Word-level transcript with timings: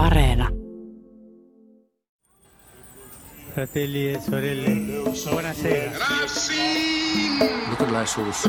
Areena. 0.00 0.48
Fratelli 3.52 4.12
e 4.12 4.20
sorelle, 4.20 4.70
buonasera. 5.28 5.90
Luterilaisuus 7.70 8.46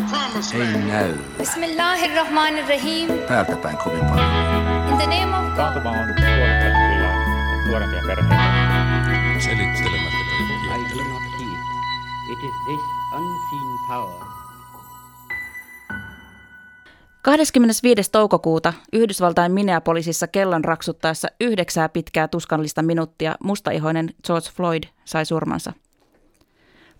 ei 0.53 0.77
näy 0.87 1.13
Bismillahirrahmanirrahim. 1.37 3.07
päältä 3.27 3.55
päin 3.57 3.77
kovin 3.77 4.05
paljon. 4.05 4.31
In 4.91 4.97
the 4.97 5.07
name 5.07 5.37
of 5.37 5.45
God. 5.45 5.55
Taantuma 5.55 5.89
on 5.89 5.97
nuorempia 7.67 8.01
perheitä. 8.07 8.35
Selittelemättä 9.39 10.21
I 10.75 10.95
do 10.95 11.03
not 11.03 11.23
heed. 11.39 11.59
It 12.31 12.39
is 12.43 12.55
this 12.67 12.81
unseen 13.13 13.77
power 13.87 14.30
25. 17.21 18.11
toukokuuta 18.11 18.73
Yhdysvaltain 18.93 19.51
Minneapolisissa 19.51 20.27
kellon 20.27 20.63
raksuttaessa 20.63 21.27
yhdeksää 21.41 21.89
pitkää 21.89 22.27
tuskallista 22.27 22.81
minuuttia 22.81 23.35
mustaihoinen 23.43 24.13
George 24.25 24.49
Floyd 24.55 24.83
sai 25.05 25.25
surmansa. 25.25 25.73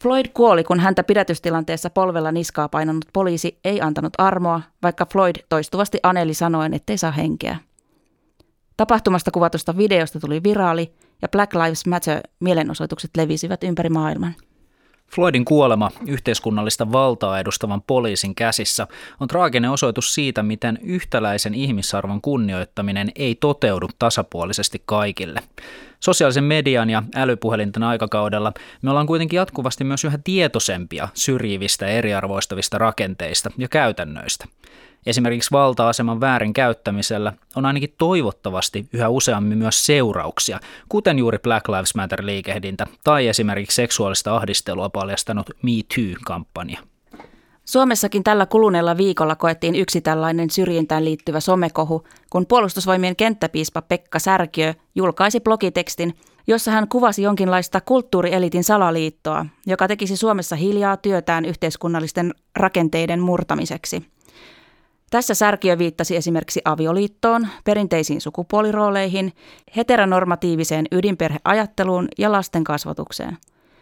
Floyd 0.02 0.26
kuoli, 0.34 0.64
kun 0.64 0.80
häntä 0.80 1.04
pidätystilanteessa 1.04 1.90
polvella 1.90 2.32
niskaa 2.32 2.70
painanut 2.70 3.06
poliisi 3.14 3.60
ei 3.64 3.82
antanut 3.82 4.14
armoa, 4.18 4.62
vaikka 4.84 5.06
Floyd 5.06 5.36
toistuvasti 5.50 6.00
aneli 6.04 6.34
sanoen, 6.34 6.74
ettei 6.74 6.98
saa 6.98 7.12
henkeä. 7.12 7.58
Tapahtumasta 8.78 9.32
kuvatusta 9.32 9.78
videosta 9.78 10.20
tuli 10.20 10.44
viraali 10.44 10.94
ja 11.22 11.28
Black 11.28 11.54
Lives 11.54 11.86
Matter 11.86 12.22
mielenosoitukset 12.40 13.12
levisivät 13.18 13.64
ympäri 13.64 13.90
maailman. 13.90 14.36
Floydin 15.16 15.46
kuolema 15.46 15.92
yhteiskunnallista 16.08 16.92
valtaa 16.92 17.40
edustavan 17.40 17.82
poliisin 17.82 18.36
käsissä 18.36 18.88
on 19.20 19.28
traaginen 19.28 19.72
osoitus 19.72 20.14
siitä, 20.14 20.44
miten 20.44 20.80
yhtäläisen 20.84 21.54
ihmisarvon 21.54 22.22
kunnioittaminen 22.22 23.12
ei 23.16 23.36
toteudu 23.36 23.88
tasapuolisesti 24.00 24.82
kaikille. 24.86 25.40
Sosiaalisen 26.00 26.44
median 26.44 26.90
ja 26.90 27.04
älypuhelinten 27.16 27.84
aikakaudella 27.84 28.54
me 28.82 28.90
ollaan 28.90 29.08
kuitenkin 29.08 29.38
jatkuvasti 29.38 29.84
myös 29.84 30.06
yhä 30.06 30.20
tietoisempia 30.24 31.08
syrjivistä 31.14 31.88
eriarvoistavista 31.88 32.78
rakenteista 32.78 33.52
ja 33.58 33.68
käytännöistä. 33.68 34.46
Esimerkiksi 35.06 35.52
valta-aseman 35.52 36.20
väärin 36.20 36.54
käyttämisellä 36.54 37.34
on 37.56 37.66
ainakin 37.66 37.94
toivottavasti 37.98 38.86
yhä 38.94 39.10
useammin 39.10 39.58
myös 39.58 39.86
seurauksia, 39.86 40.60
kuten 40.90 41.20
juuri 41.20 41.40
Black 41.40 41.70
Lives 41.70 41.96
Matter-liikehdintä 41.96 42.86
tai 43.04 43.28
esimerkiksi 43.28 43.76
seksuaalista 43.76 44.36
ahdistelua 44.36 44.90
paljastanut 44.90 45.50
Me 45.62 45.72
Too-kampanja. 45.96 46.80
Suomessakin 47.66 48.24
tällä 48.24 48.46
kuluneella 48.46 48.98
viikolla 48.98 49.36
koettiin 49.36 49.76
yksi 49.76 50.02
tällainen 50.02 50.50
syrjintään 50.50 51.06
liittyvä 51.06 51.40
somekohu, 51.40 52.04
kun 52.30 52.46
puolustusvoimien 52.46 53.16
kenttäpiispa 53.16 53.82
Pekka 53.82 54.20
Särkiö 54.20 54.74
julkaisi 54.96 55.40
blogitekstin, 55.40 56.14
jossa 56.48 56.72
hän 56.72 56.88
kuvasi 56.88 57.22
jonkinlaista 57.22 57.82
kulttuurielitin 57.82 58.64
salaliittoa, 58.64 59.46
joka 59.66 59.88
tekisi 59.88 60.18
Suomessa 60.18 60.56
hiljaa 60.56 60.98
työtään 60.98 61.46
yhteiskunnallisten 61.46 62.34
rakenteiden 62.56 63.20
murtamiseksi. 63.20 64.06
Tässä 65.12 65.34
Särkiö 65.34 65.78
viittasi 65.78 66.16
esimerkiksi 66.16 66.62
avioliittoon, 66.66 67.48
perinteisiin 67.64 68.22
sukupuolirooleihin, 68.22 69.34
heteronormatiiviseen 69.76 70.86
ydinperheajatteluun 70.92 72.08
ja 72.18 72.32
lasten 72.32 72.64
kasvatukseen. 72.64 73.38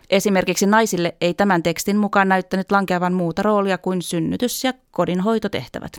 Esimerkiksi 0.10 0.66
naisille 0.66 1.16
ei 1.22 1.34
tämän 1.34 1.64
tekstin 1.64 1.98
mukaan 1.98 2.30
näyttänyt 2.30 2.72
lankeavan 2.72 3.14
muuta 3.14 3.42
roolia 3.42 3.78
kuin 3.78 4.02
synnytys- 4.02 4.64
ja 4.64 4.74
kodinhoitotehtävät. 4.92 5.92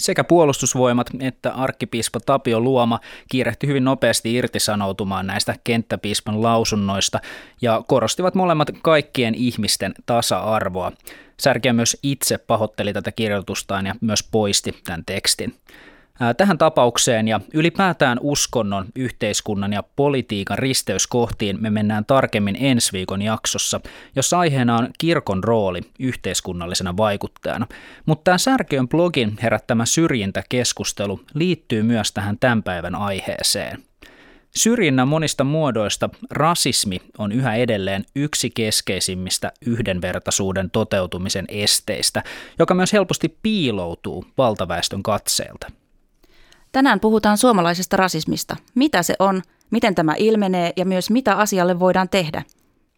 Sekä 0.00 0.24
puolustusvoimat 0.24 1.06
että 1.20 1.52
arkkipiispa 1.52 2.20
Tapio 2.20 2.60
Luoma 2.60 3.00
kiirehti 3.28 3.66
hyvin 3.66 3.84
nopeasti 3.84 4.34
irtisanoutumaan 4.34 5.26
näistä 5.26 5.54
kenttäpiispan 5.64 6.42
lausunnoista 6.42 7.20
ja 7.62 7.82
korostivat 7.88 8.34
molemmat 8.34 8.70
kaikkien 8.82 9.34
ihmisten 9.34 9.94
tasa-arvoa. 10.06 10.92
Särkiä 11.40 11.72
myös 11.72 11.96
itse 12.02 12.38
pahoitteli 12.38 12.92
tätä 12.92 13.12
kirjoitustaan 13.12 13.86
ja 13.86 13.94
myös 14.00 14.22
poisti 14.30 14.74
tämän 14.84 15.04
tekstin. 15.06 15.54
Tähän 16.36 16.58
tapaukseen 16.58 17.28
ja 17.28 17.40
ylipäätään 17.54 18.18
uskonnon, 18.20 18.86
yhteiskunnan 18.96 19.72
ja 19.72 19.82
politiikan 19.96 20.58
risteyskohtiin 20.58 21.58
me 21.60 21.70
mennään 21.70 22.04
tarkemmin 22.04 22.56
ensi 22.60 22.92
viikon 22.92 23.22
jaksossa, 23.22 23.80
jossa 24.16 24.38
aiheena 24.38 24.76
on 24.76 24.88
kirkon 24.98 25.44
rooli 25.44 25.80
yhteiskunnallisena 25.98 26.96
vaikuttajana. 26.96 27.66
Mutta 28.06 28.24
tämä 28.24 28.38
Särkiön 28.38 28.88
blogin 28.88 29.38
herättämä 29.42 29.86
syrjintäkeskustelu 29.86 31.20
liittyy 31.34 31.82
myös 31.82 32.12
tähän 32.12 32.36
tämän 32.40 32.62
päivän 32.62 32.94
aiheeseen. 32.94 33.82
Syrjinnän 34.56 35.08
monista 35.08 35.44
muodoista 35.44 36.10
rasismi 36.30 37.00
on 37.18 37.32
yhä 37.32 37.54
edelleen 37.54 38.04
yksi 38.16 38.50
keskeisimmistä 38.50 39.52
yhdenvertaisuuden 39.66 40.70
toteutumisen 40.70 41.44
esteistä, 41.48 42.22
joka 42.58 42.74
myös 42.74 42.92
helposti 42.92 43.38
piiloutuu 43.42 44.24
valtaväestön 44.38 45.02
katseelta. 45.02 45.66
Tänään 46.72 47.00
puhutaan 47.00 47.38
suomalaisesta 47.38 47.96
rasismista. 47.96 48.56
Mitä 48.74 49.02
se 49.02 49.14
on, 49.18 49.42
miten 49.70 49.94
tämä 49.94 50.14
ilmenee 50.18 50.72
ja 50.76 50.84
myös 50.84 51.10
mitä 51.10 51.34
asialle 51.36 51.78
voidaan 51.80 52.08
tehdä. 52.08 52.42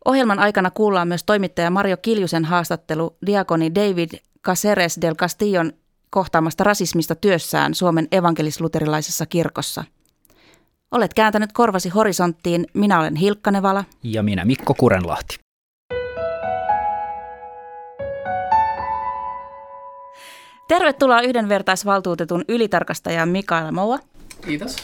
Ohjelman 0.04 0.38
aikana 0.38 0.70
kuullaan 0.70 1.08
myös 1.08 1.24
toimittaja 1.24 1.70
Mario 1.70 1.96
Kiljusen 1.96 2.44
haastattelu 2.44 3.16
diakoni 3.26 3.74
David 3.74 4.10
Caceres 4.46 4.98
del 5.00 5.14
Castillon 5.14 5.72
kohtaamasta 6.10 6.64
rasismista 6.64 7.14
työssään 7.14 7.74
Suomen 7.74 8.08
evankelisluterilaisessa 8.12 9.26
kirkossa. 9.26 9.84
Olet 10.90 11.14
kääntänyt 11.14 11.52
korvasi 11.52 11.88
horisonttiin. 11.88 12.66
Minä 12.74 13.00
olen 13.00 13.16
Hilkka 13.16 13.50
Nevala. 13.50 13.84
Ja 14.02 14.22
minä 14.22 14.44
Mikko 14.44 14.74
Kurenlahti. 14.74 15.41
Tervetuloa 20.72 21.20
yhdenvertaisvaltuutetun 21.20 22.44
ylitarkastaja 22.48 23.26
Mikaela 23.26 23.72
Moua. 23.72 23.98
Kiitos. 24.46 24.76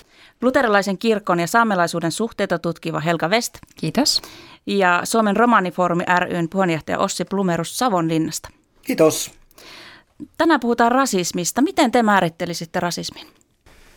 Luterilaisen 0.42 0.98
kirkon 0.98 1.40
ja 1.40 1.46
saamelaisuuden 1.46 2.12
suhteita 2.12 2.58
tutkiva 2.58 3.00
Helga 3.00 3.28
West. 3.28 3.58
Kiitos. 3.76 4.22
Ja 4.66 5.00
Suomen 5.04 5.36
romaanifoorumi 5.36 6.04
ryn 6.18 6.48
puheenjohtaja 6.48 6.98
Ossi 6.98 7.24
Plumerus 7.24 7.78
Savonlinnasta. 7.78 8.48
Kiitos. 8.82 9.30
Tänään 10.38 10.60
puhutaan 10.60 10.92
rasismista. 10.92 11.62
Miten 11.62 11.92
te 11.92 12.02
määrittelisitte 12.02 12.80
rasismin? 12.80 13.26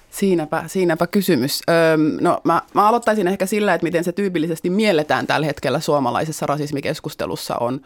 Siinäpä, 0.10 0.64
siinäpä 0.68 1.08
kysymys. 1.08 1.62
Öö, 1.70 1.98
no, 2.22 2.42
mä, 2.44 2.62
mä 2.74 2.88
aloittaisin 2.88 3.28
ehkä 3.28 3.46
sillä, 3.46 3.74
että 3.74 3.86
miten 3.86 4.04
se 4.04 4.12
tyypillisesti 4.12 4.70
mielletään 4.70 5.28
tällä 5.28 5.46
hetkellä 5.46 5.80
suomalaisessa 5.80 6.46
rasismikeskustelussa 6.46 7.56
on 7.56 7.82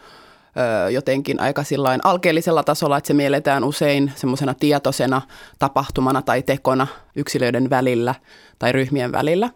jotenkin 0.90 1.40
aika 1.40 1.64
sillain 1.64 2.00
alkeellisella 2.04 2.62
tasolla, 2.62 2.96
että 2.96 3.08
se 3.08 3.14
mielletään 3.14 3.64
usein 3.64 4.12
semmoisena 4.16 4.54
tietoisena 4.54 5.22
tapahtumana 5.58 6.22
tai 6.22 6.42
tekona 6.42 6.86
yksilöiden 7.16 7.70
välillä 7.70 8.14
tai 8.58 8.72
ryhmien 8.72 9.12
välillä. 9.12 9.50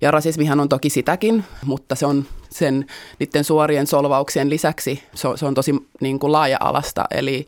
Ja 0.00 0.10
rasismihan 0.10 0.60
on 0.60 0.68
toki 0.68 0.90
sitäkin, 0.90 1.44
mutta 1.64 1.94
se 1.94 2.06
on 2.06 2.24
sen 2.50 2.86
niiden 3.18 3.44
suorien 3.44 3.86
solvauksien 3.86 4.50
lisäksi, 4.50 5.02
se 5.14 5.28
on, 5.28 5.38
se 5.38 5.46
on 5.46 5.54
tosi 5.54 5.74
niin 6.00 6.18
kuin 6.18 6.32
laaja-alasta, 6.32 7.04
eli 7.10 7.46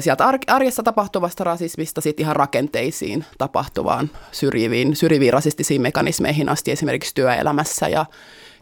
sieltä 0.00 0.24
arjessa 0.46 0.82
tapahtuvasta 0.82 1.44
rasismista 1.44 2.00
sitten 2.00 2.24
ihan 2.24 2.36
rakenteisiin 2.36 3.24
tapahtuvaan 3.38 4.10
syrjiviin, 4.32 4.96
syrjiviin 4.96 5.32
rasistisiin 5.32 5.82
mekanismeihin 5.82 6.48
asti 6.48 6.70
esimerkiksi 6.70 7.14
työelämässä 7.14 7.88
ja 7.88 8.06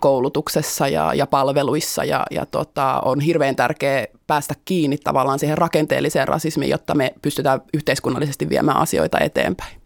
koulutuksessa 0.00 0.88
ja, 0.88 1.14
ja 1.14 1.26
palveluissa 1.26 2.04
ja, 2.04 2.26
ja 2.30 2.46
tota, 2.46 3.00
on 3.04 3.20
hirveän 3.20 3.56
tärkeää 3.56 4.06
päästä 4.26 4.54
kiinni 4.64 4.98
tavallaan 4.98 5.38
siihen 5.38 5.58
rakenteelliseen 5.58 6.28
rasismiin, 6.28 6.70
jotta 6.70 6.94
me 6.94 7.14
pystytään 7.22 7.60
yhteiskunnallisesti 7.74 8.48
viemään 8.48 8.78
asioita 8.78 9.18
eteenpäin. 9.20 9.76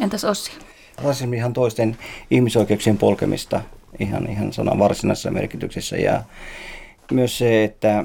Entäs 0.00 0.24
Ossi? 0.24 0.52
Rasismi 1.04 1.38
toisten 1.54 1.98
ihmisoikeuksien 2.30 2.98
polkemista 2.98 3.60
ihan, 3.98 4.30
ihan 4.30 4.52
sanan 4.52 4.78
varsinaisessa 4.78 5.30
merkityksessä 5.30 5.96
ja 5.96 6.22
myös 7.12 7.38
se, 7.38 7.64
että 7.64 8.04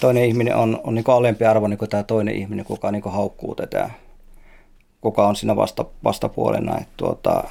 toinen 0.00 0.24
ihminen 0.24 0.56
on, 0.56 0.80
on 0.84 0.94
niin 0.94 1.04
alempi 1.06 1.44
arvo 1.44 1.68
niin 1.68 1.78
kuin 1.78 1.88
tämä 1.88 2.02
toinen 2.02 2.34
ihminen, 2.34 2.64
kuka 2.64 2.90
niin 2.90 3.02
haukkuu 3.06 3.54
tätä, 3.54 3.90
kuka 5.00 5.26
on 5.26 5.36
siinä 5.36 5.56
vasta, 5.56 5.84
vastapuolena. 6.04 6.78
Että 6.78 6.94
tuota, 6.96 7.44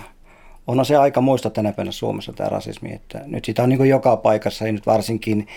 onhan 0.72 0.86
se 0.86 0.96
aika 0.96 1.22
muista 1.22 1.50
tänä 1.50 1.72
päivänä 1.72 1.92
Suomessa 1.92 2.34
tämä 2.34 2.50
rasismi, 2.50 2.94
että 2.94 3.22
nyt 3.26 3.46
sitä 3.46 3.64
on 3.64 3.70
niin 3.70 3.90
joka 3.90 4.18
paikassa 4.18 4.66
ja 4.66 4.72
nyt 4.72 4.86
varsinkin 4.86 5.48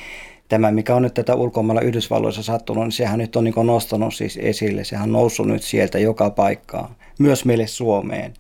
tämä, 0.49 0.71
mikä 0.71 0.95
on 0.95 1.03
nyt 1.03 1.15
tätä 1.15 1.35
ulkomailla 1.35 1.81
Yhdysvalloissa 1.81 2.43
sattunut, 2.43 2.85
niin 2.85 2.93
sehän 2.93 3.19
nyt 3.19 3.37
on 3.37 3.45
niin 3.45 3.55
nostanut 3.63 4.15
siis 4.15 4.39
esille, 4.43 4.85
sehän 4.85 5.05
on 5.05 5.13
noussut 5.13 5.47
nyt 5.47 5.63
sieltä 5.63 5.99
joka 5.99 6.31
paikkaan, 6.31 6.97
myös 7.19 7.45
meille 7.45 7.67
Suomeen. 7.67 8.35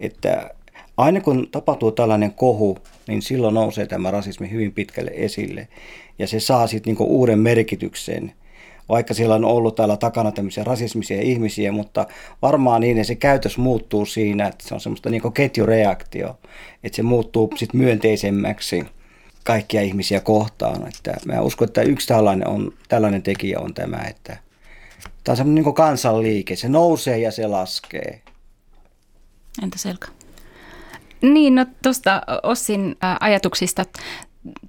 Että 0.00 0.50
aina 0.96 1.20
kun 1.20 1.48
tapahtuu 1.50 1.92
tällainen 1.92 2.32
kohu, 2.32 2.78
niin 3.08 3.22
silloin 3.22 3.54
nousee 3.54 3.86
tämä 3.86 4.10
rasismi 4.10 4.50
hyvin 4.50 4.72
pitkälle 4.72 5.10
esille. 5.14 5.68
Ja 6.18 6.26
se 6.26 6.40
saa 6.40 6.66
sitten 6.66 6.90
niinku 6.90 7.04
uuden 7.04 7.38
merkityksen 7.38 8.32
vaikka 8.88 9.14
siellä 9.14 9.34
on 9.34 9.44
ollut 9.44 9.74
täällä 9.74 9.96
takana 9.96 10.32
tämmöisiä 10.32 10.64
rasismisia 10.64 11.22
ihmisiä, 11.22 11.72
mutta 11.72 12.06
varmaan 12.42 12.80
niin, 12.80 12.98
että 12.98 13.06
se 13.06 13.14
käytös 13.14 13.58
muuttuu 13.58 14.06
siinä, 14.06 14.46
että 14.46 14.68
se 14.68 14.74
on 14.74 14.80
semmoista 14.80 15.10
niin 15.10 15.32
ketjureaktio, 15.34 16.38
että 16.84 16.96
se 16.96 17.02
muuttuu 17.02 17.52
sitten 17.56 17.80
myönteisemmäksi 17.80 18.86
kaikkia 19.44 19.82
ihmisiä 19.82 20.20
kohtaan. 20.20 20.88
Että 20.88 21.14
mä 21.26 21.40
uskon, 21.40 21.68
että 21.68 21.82
yksi 21.82 22.08
tällainen, 22.08 22.48
on, 22.48 22.72
tällainen 22.88 23.22
tekijä 23.22 23.60
on 23.60 23.74
tämä, 23.74 24.02
että 24.08 24.36
tämä 25.24 25.32
on 25.32 25.36
semmoinen 25.36 25.64
niin 25.64 25.74
kansanliike, 25.74 26.56
se 26.56 26.68
nousee 26.68 27.18
ja 27.18 27.30
se 27.30 27.46
laskee. 27.46 28.22
Entä 29.62 29.78
Selka? 29.78 30.08
Niin, 31.22 31.54
no 31.54 31.66
tuosta 31.82 32.22
Ossin 32.42 32.96
ajatuksista 33.20 33.84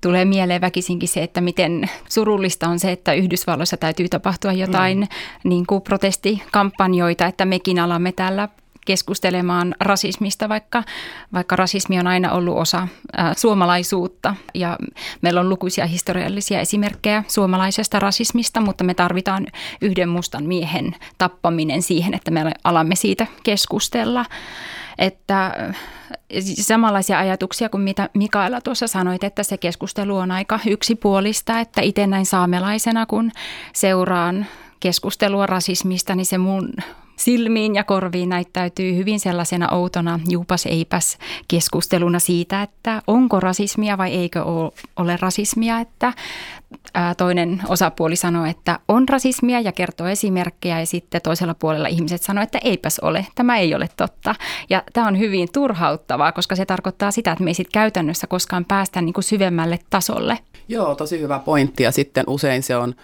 tulee 0.01 0.25
mieleen 0.25 0.61
väkisinkin 0.61 1.09
se, 1.09 1.23
että 1.23 1.41
miten 1.41 1.89
surullista 2.09 2.67
on 2.67 2.79
se, 2.79 2.91
että 2.91 3.13
Yhdysvalloissa 3.13 3.77
täytyy 3.77 4.09
tapahtua 4.09 4.53
jotain 4.53 4.99
mm. 4.99 5.07
niin 5.49 5.65
kuin 5.65 5.81
protestikampanjoita, 5.81 7.25
että 7.25 7.45
mekin 7.45 7.79
alamme 7.79 8.11
täällä 8.11 8.49
keskustelemaan 8.89 9.75
rasismista, 9.79 10.49
vaikka, 10.49 10.83
vaikka 11.33 11.55
rasismi 11.55 11.99
on 11.99 12.07
aina 12.07 12.31
ollut 12.31 12.57
osa 12.57 12.87
ä, 13.17 13.33
suomalaisuutta. 13.37 14.35
Ja 14.53 14.77
meillä 15.21 15.39
on 15.39 15.49
lukuisia 15.49 15.85
historiallisia 15.85 16.59
esimerkkejä 16.59 17.23
suomalaisesta 17.27 17.99
rasismista, 17.99 18.61
mutta 18.61 18.83
me 18.83 18.93
tarvitaan 18.93 19.47
yhden 19.81 20.09
mustan 20.09 20.45
miehen 20.45 20.95
tappaminen 21.17 21.81
siihen, 21.81 22.13
että 22.13 22.31
me 22.31 22.51
alamme 22.63 22.95
siitä 22.95 23.27
keskustella. 23.43 24.25
Että 24.97 25.53
samanlaisia 26.61 27.19
ajatuksia 27.19 27.69
kuin 27.69 27.81
mitä 27.81 28.09
Mikaela 28.13 28.61
tuossa 28.61 28.87
sanoit, 28.87 29.23
että 29.23 29.43
se 29.43 29.57
keskustelu 29.57 30.17
on 30.17 30.31
aika 30.31 30.59
yksipuolista, 30.67 31.59
että 31.59 31.81
itse 31.81 32.07
näin 32.07 32.25
saamelaisena, 32.25 33.05
kun 33.05 33.31
seuraan 33.73 34.45
keskustelua 34.79 35.45
rasismista, 35.45 36.15
niin 36.15 36.25
se 36.25 36.37
mun 36.37 36.73
silmiin 37.19 37.75
ja 37.75 37.83
korviin 37.83 38.29
näyttäytyy 38.29 38.95
hyvin 38.95 39.19
sellaisena 39.19 39.71
outona 39.71 40.19
juupas 40.29 40.65
eipäs 40.65 41.17
keskusteluna 41.47 42.19
siitä, 42.19 42.61
että 42.61 43.01
onko 43.07 43.39
rasismia 43.39 43.97
vai 43.97 44.13
eikö 44.13 44.43
ole 44.95 45.17
rasismia, 45.21 45.79
että 45.79 46.13
toinen 47.17 47.61
osapuoli 47.67 48.15
sanoo, 48.15 48.45
että 48.45 48.79
on 48.87 49.09
rasismia 49.09 49.59
ja 49.59 49.71
kertoo 49.71 50.07
esimerkkejä 50.07 50.79
ja 50.79 50.85
sitten 50.85 51.21
toisella 51.21 51.53
puolella 51.53 51.87
ihmiset 51.87 52.21
sanoo, 52.21 52.43
että 52.43 52.59
eipäs 52.63 52.99
ole, 52.99 53.25
tämä 53.35 53.57
ei 53.57 53.75
ole 53.75 53.89
totta. 53.97 54.35
Ja 54.69 54.83
tämä 54.93 55.07
on 55.07 55.19
hyvin 55.19 55.47
turhauttavaa, 55.53 56.31
koska 56.31 56.55
se 56.55 56.65
tarkoittaa 56.65 57.11
sitä, 57.11 57.31
että 57.31 57.43
me 57.43 57.49
ei 57.49 57.53
sitten 57.53 57.71
käytännössä 57.71 58.27
koskaan 58.27 58.65
päästä 58.65 59.01
niin 59.01 59.13
kuin 59.13 59.23
syvemmälle 59.23 59.79
tasolle. 59.89 60.39
Joo, 60.67 60.95
tosi 60.95 61.21
hyvä 61.21 61.39
pointti 61.39 61.83
ja 61.83 61.91
sitten 61.91 62.23
usein 62.27 62.63
se 62.63 62.75
on 62.75 62.95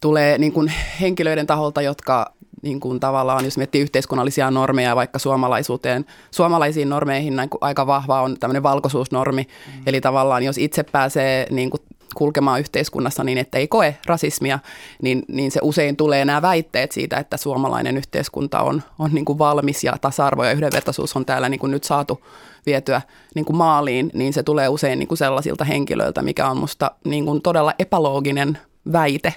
tulee 0.00 0.38
niin 0.38 0.52
kuin 0.52 0.72
henkilöiden 1.00 1.46
taholta, 1.46 1.82
jotka 1.82 2.32
niin 2.64 2.80
kuin 2.80 3.00
tavallaan, 3.00 3.44
jos 3.44 3.56
miettii 3.56 3.82
yhteiskunnallisia 3.82 4.50
normeja 4.50 4.96
vaikka 4.96 5.18
suomalaisuuteen, 5.18 6.04
suomalaisiin 6.30 6.88
normeihin 6.88 7.36
näin 7.36 7.50
aika 7.60 7.86
vahva 7.86 8.22
on 8.22 8.38
tämmöinen 8.40 8.62
valkoisuusnormi. 8.62 9.42
Mm. 9.42 9.82
Eli 9.86 10.00
tavallaan 10.00 10.42
jos 10.42 10.58
itse 10.58 10.82
pääsee 10.82 11.46
niin 11.50 11.70
kuin 11.70 11.80
kulkemaan 12.14 12.60
yhteiskunnassa 12.60 13.24
niin, 13.24 13.38
että 13.38 13.58
ei 13.58 13.68
koe 13.68 13.96
rasismia, 14.06 14.58
niin, 15.02 15.22
niin 15.28 15.50
se 15.50 15.60
usein 15.62 15.96
tulee 15.96 16.24
nämä 16.24 16.42
väitteet 16.42 16.92
siitä, 16.92 17.16
että 17.16 17.36
suomalainen 17.36 17.96
yhteiskunta 17.96 18.60
on, 18.60 18.82
on 18.98 19.10
niin 19.12 19.24
kuin 19.24 19.38
valmis 19.38 19.84
ja 19.84 19.92
tasa-arvo 20.00 20.44
ja 20.44 20.52
yhdenvertaisuus 20.52 21.16
on 21.16 21.24
täällä 21.24 21.48
niin 21.48 21.60
kuin 21.60 21.70
nyt 21.70 21.84
saatu 21.84 22.26
vietyä 22.66 23.02
niin 23.34 23.44
kuin 23.44 23.56
maaliin, 23.56 24.10
niin 24.14 24.32
se 24.32 24.42
tulee 24.42 24.68
usein 24.68 24.98
niin 24.98 25.08
kuin 25.08 25.18
sellaisilta 25.18 25.64
henkilöiltä, 25.64 26.22
mikä 26.22 26.48
on 26.48 26.56
musta 26.56 26.90
niin 27.04 27.24
kuin 27.24 27.42
todella 27.42 27.74
epälooginen 27.78 28.58
väite 28.92 29.34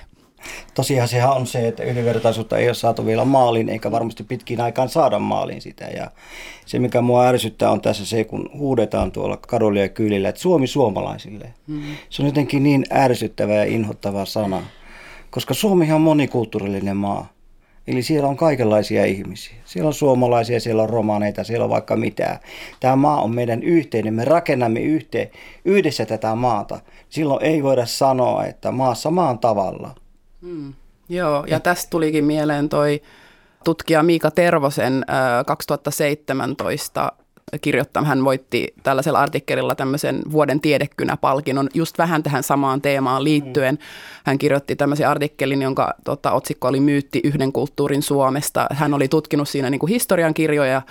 Tosiaan 0.73 1.07
sehän 1.07 1.31
on 1.31 1.47
se, 1.47 1.67
että 1.67 1.83
yhdenvertaisuutta 1.83 2.57
ei 2.57 2.67
ole 2.67 2.73
saatu 2.73 3.05
vielä 3.05 3.25
maaliin, 3.25 3.69
eikä 3.69 3.91
varmasti 3.91 4.23
pitkin 4.23 4.61
aikaan 4.61 4.89
saada 4.89 5.19
maaliin 5.19 5.61
sitä. 5.61 5.85
Ja 5.85 6.11
se, 6.65 6.79
mikä 6.79 7.01
mua 7.01 7.27
ärsyttää, 7.27 7.71
on 7.71 7.81
tässä 7.81 8.05
se, 8.05 8.23
kun 8.23 8.49
huudetaan 8.57 9.11
tuolla 9.11 9.37
kadulla 9.37 9.79
ja 9.79 9.89
kylillä, 9.89 10.29
että 10.29 10.41
Suomi 10.41 10.67
suomalaisille. 10.67 11.53
Mm. 11.67 11.81
Se 12.09 12.21
on 12.21 12.25
jotenkin 12.25 12.63
niin 12.63 12.85
ärsyttävä 12.91 13.53
ja 13.53 13.63
inhottava 13.63 14.25
sana, 14.25 14.63
koska 15.29 15.53
Suomi 15.53 15.91
on 15.91 16.01
monikulttuurillinen 16.01 16.97
maa. 16.97 17.27
Eli 17.87 18.03
siellä 18.03 18.29
on 18.29 18.37
kaikenlaisia 18.37 19.05
ihmisiä. 19.05 19.55
Siellä 19.65 19.87
on 19.87 19.93
suomalaisia, 19.93 20.59
siellä 20.59 20.83
on 20.83 20.89
romaneita, 20.89 21.43
siellä 21.43 21.63
on 21.63 21.69
vaikka 21.69 21.95
mitään. 21.95 22.39
Tämä 22.79 22.95
maa 22.95 23.21
on 23.21 23.35
meidän 23.35 23.63
yhteinen. 23.63 24.13
Me 24.13 24.25
rakennamme 24.25 24.79
yhteen, 24.79 25.29
yhdessä 25.65 26.05
tätä 26.05 26.35
maata. 26.35 26.79
Silloin 27.09 27.45
ei 27.45 27.63
voida 27.63 27.85
sanoa, 27.85 28.45
että 28.45 28.71
maassa 28.71 29.11
maan 29.11 29.39
tavalla– 29.39 29.95
Hmm. 30.41 30.73
Joo, 31.09 31.45
ja 31.47 31.59
tästä 31.59 31.89
tulikin 31.89 32.25
mieleen 32.25 32.69
toi 32.69 33.01
tutkija 33.63 34.03
Miika 34.03 34.31
Tervosen 34.31 35.05
2017 35.45 37.11
kirjoittama. 37.61 38.07
Hän 38.07 38.25
voitti 38.25 38.73
tällaisella 38.83 39.19
artikkelilla 39.19 39.75
tämmöisen 39.75 40.21
vuoden 40.31 40.61
tiedekynä-palkinnon 40.61 41.69
just 41.73 41.97
vähän 41.97 42.23
tähän 42.23 42.43
samaan 42.43 42.81
teemaan 42.81 43.23
liittyen. 43.23 43.79
Hän 44.25 44.37
kirjoitti 44.37 44.75
tämmöisen 44.75 45.09
artikkelin, 45.09 45.61
jonka 45.61 45.93
tota, 46.03 46.31
otsikko 46.31 46.67
oli 46.67 46.79
Myytti 46.79 47.21
yhden 47.23 47.51
kulttuurin 47.51 48.03
Suomesta. 48.03 48.67
Hän 48.73 48.93
oli 48.93 49.07
tutkinut 49.07 49.49
siinä 49.49 49.69
niin 49.69 49.79
kuin 49.79 49.89
historian 49.89 50.33
kirjoja 50.33 50.81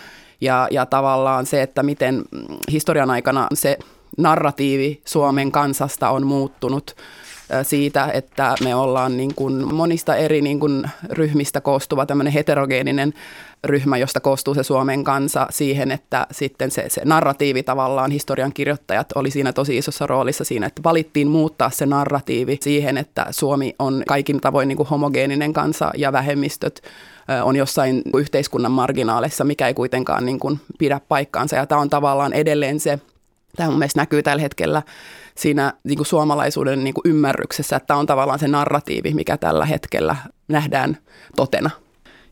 ja, 0.41 0.69
ja 0.71 0.87
tavallaan 0.87 1.47
se, 1.47 1.63
että 1.63 1.83
miten 1.83 2.15
mm, 2.15 2.47
historian 2.73 3.11
aikana 3.11 3.47
se 3.55 3.79
narratiivi 4.19 5.01
Suomen 5.05 5.53
kansasta 5.53 6.11
on 6.11 6.27
muuttunut 6.27 6.97
siitä, 7.63 8.11
että 8.15 8.55
me 8.65 8.75
ollaan 8.75 9.17
niin 9.17 9.35
kuin 9.35 9.75
monista 9.75 10.17
eri 10.17 10.43
niin 10.43 10.61
kuin 10.61 10.91
ryhmistä 11.11 11.61
koostuva 11.61 12.07
tämmöinen 12.07 12.33
heterogeeninen 12.33 13.15
ryhmä, 13.65 13.97
josta 13.97 14.21
koostuu 14.21 14.55
se 14.55 14.63
Suomen 14.63 15.05
kansa 15.05 15.47
siihen, 15.51 15.91
että 15.93 16.27
sitten 16.31 16.71
se, 16.71 16.85
se 16.89 17.01
narratiivi 17.05 17.63
tavallaan, 17.63 18.11
historian 18.11 18.53
kirjoittajat 18.53 19.13
oli 19.15 19.31
siinä 19.31 19.53
tosi 19.53 19.77
isossa 19.77 20.07
roolissa 20.07 20.45
siinä, 20.45 20.67
että 20.67 20.83
valittiin 20.83 21.29
muuttaa 21.29 21.71
se 21.71 21.87
narratiivi 21.87 22.59
siihen, 22.61 22.99
että 22.99 23.27
Suomi 23.31 23.75
on 23.79 24.03
kaikin 24.07 24.41
tavoin 24.41 24.69
niin 24.69 24.77
kuin 24.77 24.89
homogeeninen 24.89 25.53
kansa 25.53 25.91
ja 25.97 26.13
vähemmistöt 26.13 26.83
on 27.43 27.57
jossain 27.57 28.03
yhteiskunnan 28.17 28.73
marginaaleissa, 28.73 29.45
mikä 29.45 29.69
ei 29.69 29.75
kuitenkaan 29.75 30.27
niin 30.27 30.39
kuin 30.39 30.61
pidä 30.79 31.01
paikkaansa. 31.09 31.57
Ja 31.57 31.67
tämä 31.67 31.81
on 31.81 31.91
tavallaan 31.91 32.33
edelleen 32.33 32.81
se, 32.81 32.99
tämä 33.57 33.71
mun 33.71 33.79
mielestä 33.79 34.01
näkyy 34.01 34.23
tällä 34.23 34.43
hetkellä 34.43 34.83
siinä 35.37 35.73
niin 35.85 35.97
kuin 35.97 36.07
suomalaisuuden 36.07 36.85
niin 36.85 36.95
kuin 36.95 37.03
ymmärryksessä, 37.05 37.77
että 37.77 37.87
tämä 37.87 38.01
on 38.01 38.07
tavallaan 38.07 38.39
se 38.39 38.49
narratiivi, 38.49 39.15
mikä 39.15 39.37
tällä 39.37 39.67
hetkellä 39.67 40.17
nähdään 40.49 40.99
totena. 41.37 41.71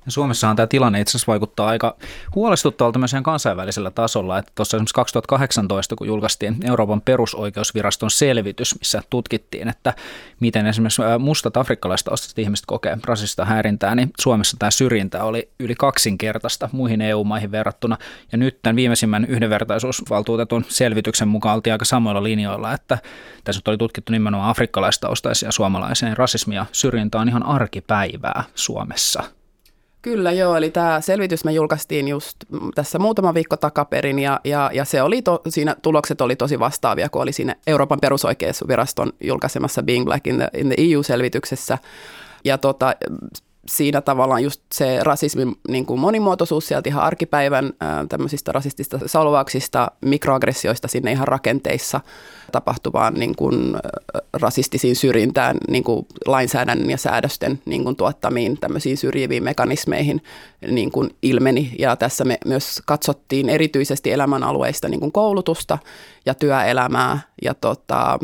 Suomessahan 0.09 0.57
tämä 0.57 0.67
tilanne 0.67 1.01
itse 1.01 1.11
asiassa 1.11 1.33
vaikuttaa 1.33 1.69
aika 1.69 1.97
huolestuttavalta 2.35 2.99
myös 2.99 3.15
kansainvälisellä 3.23 3.91
tasolla. 3.91 4.39
Että 4.39 4.53
tuossa 4.55 4.77
esimerkiksi 4.77 4.95
2018, 4.95 5.97
kun 5.97 6.07
julkaistiin 6.07 6.57
Euroopan 6.65 7.01
perusoikeusviraston 7.01 8.11
selvitys, 8.11 8.79
missä 8.79 9.03
tutkittiin, 9.11 9.69
että 9.69 9.95
miten 10.41 10.67
esimerkiksi 10.67 11.03
mustat 11.19 11.57
afrikkalaiset 11.57 12.39
ihmiset 12.39 12.67
kokee 12.67 12.99
rasista 13.05 13.45
häirintää, 13.45 13.95
niin 13.95 14.11
Suomessa 14.21 14.57
tämä 14.59 14.71
syrjintä 14.71 15.25
oli 15.25 15.49
yli 15.61 15.75
kaksinkertaista 15.75 16.69
muihin 16.73 17.01
EU-maihin 17.01 17.53
verrattuna. 17.53 17.99
Ja 18.33 18.39
nyt 18.39 18.63
tämän 18.63 18.77
viimeisimmän 18.77 19.25
yhdenvertaisuusvaltuutetun 19.25 20.65
selvityksen 20.69 21.29
mukaan 21.29 21.55
oltiin 21.55 21.73
aika 21.73 21.85
samoilla 21.85 22.23
linjoilla, 22.23 22.73
että 22.73 22.99
tässä 23.45 23.63
oli 23.67 23.79
tutkittu 23.79 24.13
nimenomaan 24.13 24.51
afrikkalaistaustaisia 24.51 25.53
suomalaisia, 25.53 26.09
niin 26.09 26.17
rasismi 26.17 26.55
ja 26.55 26.67
syrjintä 26.73 27.19
on 27.19 27.29
ihan 27.29 27.47
arkipäivää 27.47 28.45
Suomessa. 28.55 29.25
Kyllä 30.05 30.33
joo, 30.33 30.57
eli 30.57 30.71
tämä 30.71 31.01
selvitys 31.01 31.45
me 31.45 31.53
julkaistiin 31.53 32.09
just 32.09 32.37
tässä 32.75 32.99
muutama 32.99 33.35
viikko 33.35 33.57
takaperin 33.57 34.19
ja, 34.19 34.41
ja, 34.45 34.71
ja 34.75 34.85
se 34.85 35.03
oli 35.03 35.23
to, 35.23 35.43
siinä 35.49 35.77
tulokset 35.83 36.21
oli 36.21 36.37
tosi 36.37 36.59
vastaavia 36.59 37.09
kuin 37.09 37.23
oli 37.23 37.33
siinä 37.33 37.55
Euroopan 37.67 38.01
perusoikeusviraston 38.01 39.13
julkaisemassa 39.21 39.83
Being 39.83 40.05
Black 40.05 40.27
in 40.27 40.37
the, 40.37 40.49
in 40.55 40.67
the 40.67 40.75
EU-selvityksessä. 40.79 41.79
Ja 42.45 42.59
tota, 42.59 42.95
siinä 43.69 44.01
tavallaan 44.01 44.43
just 44.43 44.61
se 44.73 44.99
rasismin 45.03 45.57
niin 45.69 45.87
kuin 45.87 46.01
monimuotoisuus 46.01 46.67
sieltä 46.67 46.89
ihan 46.89 47.03
arkipäivän 47.03 47.73
tämmöisistä 48.09 48.53
rasistista 48.53 48.99
solvauksista, 49.07 49.91
mikroaggressioista 50.01 50.89
sinne 50.89 51.13
ihan 51.13 51.29
rakenteissa 51.29 52.01
tapahtuvaan 52.53 53.15
niin 53.15 53.37
kuin, 53.37 53.77
rasistisiin 54.33 54.97
syrjintään 54.97 55.57
niin 55.69 55.85
kuin 55.85 56.07
lainsäädännön 56.27 56.91
ja 56.91 56.97
säädösten 56.97 57.61
niin 57.65 57.85
kuin 57.85 57.97
tuottamiin 57.97 58.59
tämmöisiin 58.61 58.97
syrjiviin 58.97 59.45
mekanismeihin 59.45 60.23
niin 60.71 60.93
kuin 60.93 61.11
ilmeni. 61.23 61.73
Ja 61.79 61.97
tässä 61.97 62.25
me 62.25 62.39
myös 62.47 62.83
katsottiin 62.87 63.49
erityisesti 63.49 64.13
elämänalueista 64.13 64.89
niin 64.89 65.01
kuin 65.01 65.13
koulutusta 65.13 65.79
ja 66.27 66.35
työelämää 66.35 67.21
ja 67.43 67.55
tota, 67.55 68.19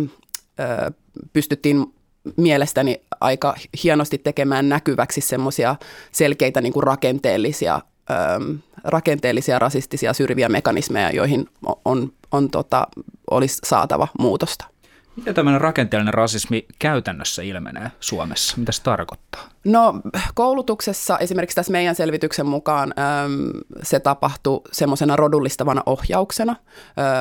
pystyttiin 1.33 1.95
mielestäni 2.37 3.01
aika 3.21 3.55
hienosti 3.85 4.19
tekemään 4.19 4.69
näkyväksi 4.69 5.21
semmoisia 5.21 5.77
selkeitä 6.13 6.61
niin 6.61 6.73
kuin 6.73 6.83
rakenteellisia, 6.83 7.81
ähm, 8.11 8.57
rakenteellisia 8.85 9.59
rasistisia 9.59 10.13
syrjiviä 10.13 10.49
mekanismeja, 10.49 11.11
joihin 11.11 11.49
on, 11.85 12.13
on 12.33 12.51
tota, 12.51 12.87
olisi 13.31 13.59
saatava 13.65 14.09
muutosta. 14.19 14.65
Miten 15.17 15.35
tämmöinen 15.35 15.61
rakenteellinen 15.61 16.15
rasismi 16.15 16.67
käytännössä 16.79 17.43
ilmenee 17.43 17.91
Suomessa? 18.01 18.57
Mitä 18.57 18.73
se 18.73 18.83
tarkoittaa? 18.83 19.49
No 19.65 19.95
koulutuksessa 20.35 21.19
esimerkiksi 21.19 21.55
tässä 21.55 21.73
meidän 21.73 21.95
selvityksen 21.95 22.47
mukaan 22.47 22.95
äm, 22.99 23.51
se 23.83 24.01
tapahtui 24.01 24.61
semmoisena 24.73 25.17
rodullistavana 25.17 25.83
ohjauksena. 25.87 26.57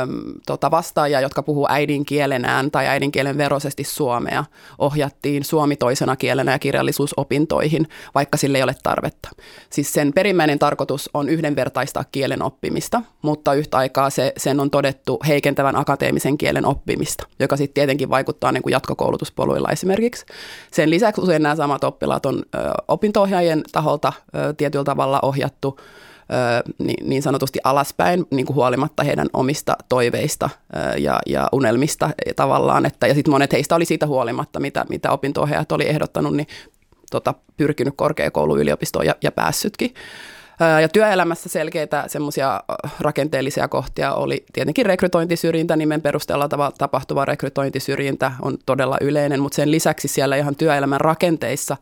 Äm, 0.01 0.33
tota 0.45 0.71
vastaajia, 0.71 1.21
jotka 1.21 1.43
puhuu 1.43 1.65
äidinkielenään 1.69 2.71
tai 2.71 2.87
äidinkielen 2.87 3.37
veroisesti 3.37 3.83
suomea, 3.83 4.45
ohjattiin 4.77 5.43
suomi 5.43 5.75
toisena 5.75 6.15
kielenä 6.15 6.51
ja 6.51 6.59
kirjallisuusopintoihin, 6.59 7.87
vaikka 8.15 8.37
sille 8.37 8.57
ei 8.57 8.63
ole 8.63 8.75
tarvetta. 8.83 9.29
Siis 9.69 9.93
sen 9.93 10.13
perimmäinen 10.13 10.59
tarkoitus 10.59 11.09
on 11.13 11.29
yhdenvertaistaa 11.29 12.03
kielen 12.11 12.41
oppimista, 12.41 13.01
mutta 13.21 13.53
yhtä 13.53 13.77
aikaa 13.77 14.09
se, 14.09 14.33
sen 14.37 14.59
on 14.59 14.71
todettu 14.71 15.19
heikentävän 15.27 15.75
akateemisen 15.75 16.37
kielen 16.37 16.65
oppimista, 16.65 17.27
joka 17.39 17.57
sitten 17.57 17.73
tietenkin 17.73 18.09
vaikuttaa 18.09 18.51
niin 18.51 18.63
kuin 18.63 18.71
jatkokoulutuspoluilla 18.73 19.69
esimerkiksi. 19.69 20.25
Sen 20.71 20.89
lisäksi 20.89 21.21
usein 21.21 21.43
nämä 21.43 21.55
samat 21.55 21.83
oppilaat 21.83 22.28
on 22.29 22.43
opinto-ohjaajien 22.87 23.63
taholta 23.71 24.13
tietyllä 24.57 24.83
tavalla 24.83 25.19
ohjattu 25.21 25.79
niin 27.03 27.21
sanotusti 27.21 27.59
alaspäin, 27.63 28.25
niin 28.31 28.45
kuin 28.45 28.55
huolimatta 28.55 29.03
heidän 29.03 29.27
omista 29.33 29.77
toiveista 29.89 30.49
ja, 30.97 31.19
ja 31.25 31.49
unelmista 31.51 32.09
tavallaan. 32.35 32.85
Että, 32.85 33.07
ja 33.07 33.13
sitten 33.13 33.31
monet 33.31 33.51
heistä 33.51 33.75
oli 33.75 33.85
siitä 33.85 34.07
huolimatta, 34.07 34.59
mitä, 34.59 34.85
mitä 34.89 35.11
opinto-ohjaajat 35.11 35.71
oli 35.71 35.89
ehdottanut, 35.89 36.35
niin 36.35 36.47
tota, 37.11 37.33
pyrkinyt 37.57 37.93
korkeakouluun, 37.97 38.59
yliopistoon 38.59 39.05
ja, 39.05 39.15
ja 39.23 39.31
päässytkin. 39.31 39.93
Ja 40.81 40.89
työelämässä 40.89 41.49
selkeitä 41.49 42.03
semmoisia 42.07 42.63
rakenteellisia 42.99 43.67
kohtia 43.67 44.13
oli 44.13 44.45
tietenkin 44.53 44.85
rekrytointisyrjintä, 44.85 45.75
nimen 45.75 46.01
perusteella 46.01 46.49
tapahtuva 46.77 47.25
rekrytointisyrjintä 47.25 48.31
on 48.41 48.57
todella 48.65 48.97
yleinen, 49.01 49.39
mutta 49.39 49.55
sen 49.55 49.71
lisäksi 49.71 50.07
siellä 50.07 50.35
ihan 50.35 50.55
työelämän 50.55 51.01
rakenteissa 51.01 51.77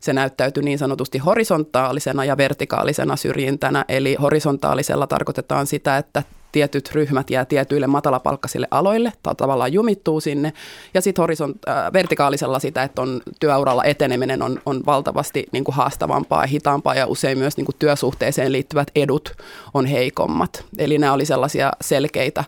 se 0.00 0.12
näyttäytyi 0.12 0.62
niin 0.62 0.78
sanotusti 0.78 1.18
horisontaalisena 1.18 2.24
ja 2.24 2.36
vertikaalisena 2.36 3.16
syrjintänä. 3.16 3.84
Eli 3.88 4.14
horisontaalisella 4.14 5.06
tarkoitetaan 5.06 5.66
sitä, 5.66 5.96
että 5.96 6.22
tietyt 6.52 6.90
ryhmät 6.92 7.30
jää 7.30 7.44
tietyille 7.44 7.86
matalapalkkaisille 7.86 8.68
aloille 8.70 9.12
tai 9.22 9.34
tavallaan 9.34 9.72
jumittuu 9.72 10.20
sinne. 10.20 10.52
Ja 10.94 11.00
sitten 11.00 11.24
horisont- 11.24 11.70
äh, 11.70 11.92
vertikaalisella 11.92 12.58
sitä, 12.58 12.82
että 12.82 13.02
on 13.02 13.20
työuralla 13.40 13.84
eteneminen 13.84 14.42
on, 14.42 14.60
on 14.66 14.82
valtavasti 14.86 15.46
niin 15.52 15.64
kuin 15.64 15.74
haastavampaa 15.74 16.42
ja 16.42 16.46
hitaampaa 16.46 16.94
ja 16.94 17.06
usein 17.06 17.38
myös 17.38 17.56
niin 17.56 17.64
kuin 17.64 17.76
työsuhteeseen 17.78 18.52
liittyvät 18.52 18.90
edut 18.94 19.32
on 19.74 19.86
heikommat. 19.86 20.64
Eli 20.78 20.98
nämä 20.98 21.12
oli 21.12 21.24
sellaisia 21.24 21.70
selkeitä 21.80 22.44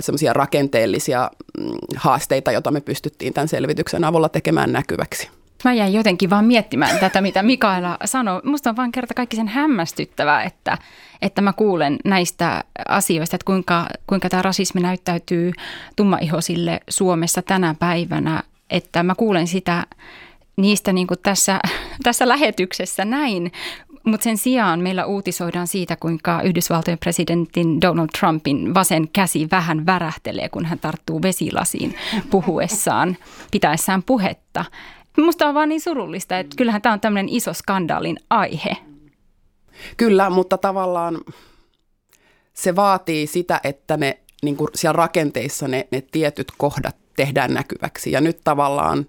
semmoisia 0.00 0.32
rakenteellisia 0.32 1.30
mm, 1.58 1.70
haasteita, 1.96 2.52
joita 2.52 2.70
me 2.70 2.80
pystyttiin 2.80 3.34
tämän 3.34 3.48
selvityksen 3.48 4.04
avulla 4.04 4.28
tekemään 4.28 4.72
näkyväksi. 4.72 5.37
Mä 5.64 5.72
jäin 5.72 5.92
jotenkin 5.92 6.30
vaan 6.30 6.44
miettimään 6.44 6.98
tätä, 6.98 7.20
mitä 7.20 7.42
Mikaela 7.42 7.96
sanoi. 8.04 8.40
Musta 8.44 8.70
on 8.70 8.76
vaan 8.76 8.92
kerta 8.92 9.14
kaikki 9.14 9.36
sen 9.36 9.48
hämmästyttävää, 9.48 10.42
että, 10.42 10.78
että 11.22 11.42
mä 11.42 11.52
kuulen 11.52 11.96
näistä 12.04 12.64
asioista, 12.88 13.36
että 13.36 13.44
kuinka, 13.44 13.86
kuinka 14.06 14.28
tämä 14.28 14.42
rasismi 14.42 14.80
näyttäytyy 14.80 15.52
tummaihoisille 15.96 16.80
Suomessa 16.90 17.42
tänä 17.42 17.74
päivänä. 17.78 18.42
Että 18.70 19.02
mä 19.02 19.14
kuulen 19.14 19.46
sitä 19.46 19.86
niistä 20.56 20.92
niin 20.92 21.06
kuin 21.06 21.20
tässä, 21.22 21.60
tässä 22.02 22.28
lähetyksessä 22.28 23.04
näin, 23.04 23.52
mutta 24.04 24.24
sen 24.24 24.38
sijaan 24.38 24.80
meillä 24.80 25.06
uutisoidaan 25.06 25.66
siitä, 25.66 25.96
kuinka 25.96 26.42
Yhdysvaltojen 26.42 26.98
presidentin 26.98 27.80
Donald 27.80 28.08
Trumpin 28.20 28.74
vasen 28.74 29.08
käsi 29.08 29.48
vähän 29.50 29.86
värähtelee, 29.86 30.48
kun 30.48 30.64
hän 30.64 30.78
tarttuu 30.78 31.22
vesilasiin 31.22 31.94
puhuessaan, 32.30 33.16
pitäessään 33.50 34.02
puhetta. 34.02 34.64
Musta 35.18 35.46
on 35.46 35.54
vaan 35.54 35.68
niin 35.68 35.80
surullista, 35.80 36.38
että 36.38 36.56
kyllähän 36.56 36.82
tämä 36.82 36.92
on 36.92 37.00
tämmöinen 37.00 37.28
iso 37.28 37.54
skandaalin 37.54 38.16
aihe. 38.30 38.76
Kyllä, 39.96 40.30
mutta 40.30 40.58
tavallaan 40.58 41.20
se 42.54 42.76
vaatii 42.76 43.26
sitä, 43.26 43.60
että 43.64 43.96
ne 43.96 44.18
niin 44.42 44.56
kuin 44.56 44.68
siellä 44.74 44.96
rakenteissa 44.96 45.68
ne, 45.68 45.88
ne 45.90 46.00
tietyt 46.00 46.52
kohdat 46.58 46.96
tehdään 47.16 47.54
näkyväksi. 47.54 48.12
Ja 48.12 48.20
nyt 48.20 48.40
tavallaan, 48.44 49.06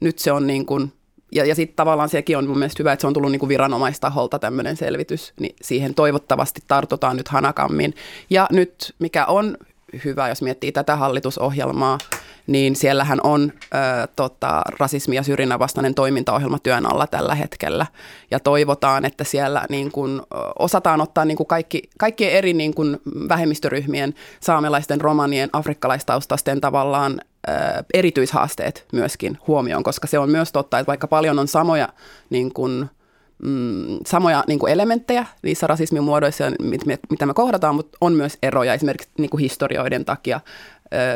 nyt 0.00 0.18
se 0.18 0.32
on 0.32 0.46
niin 0.46 0.66
kuin, 0.66 0.92
ja, 1.32 1.44
ja 1.44 1.54
sitten 1.54 1.76
tavallaan 1.76 2.08
sekin 2.08 2.38
on 2.38 2.46
mun 2.46 2.58
mielestä 2.58 2.80
hyvä, 2.80 2.92
että 2.92 3.00
se 3.00 3.06
on 3.06 3.12
tullut 3.12 3.30
niin 3.30 3.40
kuin 3.40 3.48
viranomaistaholta 3.48 4.38
tämmöinen 4.38 4.76
selvitys, 4.76 5.32
niin 5.40 5.56
siihen 5.62 5.94
toivottavasti 5.94 6.60
tartutaan 6.68 7.16
nyt 7.16 7.28
hanakammin. 7.28 7.94
Ja 8.30 8.46
nyt, 8.52 8.94
mikä 8.98 9.26
on 9.26 9.56
hyvä, 10.04 10.28
jos 10.28 10.42
miettii 10.42 10.72
tätä 10.72 10.96
hallitusohjelmaa, 10.96 11.98
niin 12.46 12.76
siellähän 12.76 13.20
on 13.22 13.52
ö, 13.52 14.08
tota, 14.16 14.62
rasismi- 14.80 15.14
ja 15.14 15.22
syrjinnän 15.22 15.58
vastainen 15.58 15.94
toimintaohjelma 15.94 16.58
työn 16.58 16.92
alla 16.92 17.06
tällä 17.06 17.34
hetkellä. 17.34 17.86
Ja 18.30 18.40
toivotaan, 18.40 19.04
että 19.04 19.24
siellä 19.24 19.64
niin 19.68 19.92
kun, 19.92 20.26
osataan 20.58 21.00
ottaa 21.00 21.24
niin 21.24 21.36
kun 21.36 21.46
kaikki, 21.46 21.82
kaikkien 21.98 22.32
eri 22.32 22.52
niin 22.52 22.74
kun 22.74 23.00
vähemmistöryhmien, 23.28 24.14
saamelaisten, 24.40 25.00
romanien, 25.00 25.50
afrikkalaistaustaisten 25.52 26.60
tavallaan 26.60 27.20
ö, 27.48 27.52
erityishaasteet 27.94 28.86
myöskin 28.92 29.38
huomioon, 29.46 29.82
koska 29.82 30.06
se 30.06 30.18
on 30.18 30.30
myös 30.30 30.52
totta, 30.52 30.78
että 30.78 30.86
vaikka 30.86 31.08
paljon 31.08 31.38
on 31.38 31.48
samoja 31.48 31.88
niin 32.30 32.52
kun, 32.52 32.88
mm, 33.42 33.98
samoja 34.06 34.44
niin 34.46 34.58
kuin 34.58 34.72
elementtejä 34.72 35.26
niissä 35.42 35.66
rasismin 35.66 36.02
muodoissa, 36.02 36.44
mit, 36.62 36.80
mitä 37.10 37.26
me 37.26 37.34
kohdataan, 37.34 37.74
mutta 37.74 37.98
on 38.00 38.12
myös 38.12 38.38
eroja 38.42 38.74
esimerkiksi 38.74 39.10
niin 39.18 39.30
kuin 39.30 39.40
historioiden 39.40 40.04
takia 40.04 40.40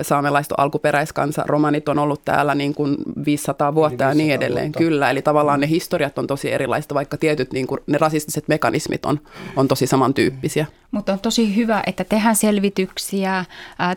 saamelaiset 0.02 0.52
alkuperäiskansa, 0.56 1.44
romanit 1.46 1.88
on 1.88 1.98
ollut 1.98 2.24
täällä 2.24 2.54
niin 2.54 2.74
kuin 2.74 2.96
500 3.24 3.74
vuotta 3.74 3.90
500 3.90 4.08
ja 4.08 4.14
niin 4.14 4.34
edelleen. 4.34 4.66
Vuotta. 4.66 4.78
Kyllä, 4.78 5.10
eli 5.10 5.22
tavallaan 5.22 5.60
ne 5.60 5.68
historiat 5.68 6.18
on 6.18 6.26
tosi 6.26 6.52
erilaiset, 6.52 6.94
vaikka 6.94 7.16
tietyt 7.16 7.52
niin 7.52 7.66
kuin, 7.66 7.80
ne 7.86 7.98
rasistiset 7.98 8.48
mekanismit 8.48 9.06
on, 9.06 9.20
on 9.56 9.68
tosi 9.68 9.86
samantyyppisiä. 9.86 10.66
Mutta 10.90 11.12
on 11.12 11.18
tosi 11.18 11.56
hyvä, 11.56 11.82
että 11.86 12.04
tehdään 12.04 12.36
selvityksiä, 12.36 13.44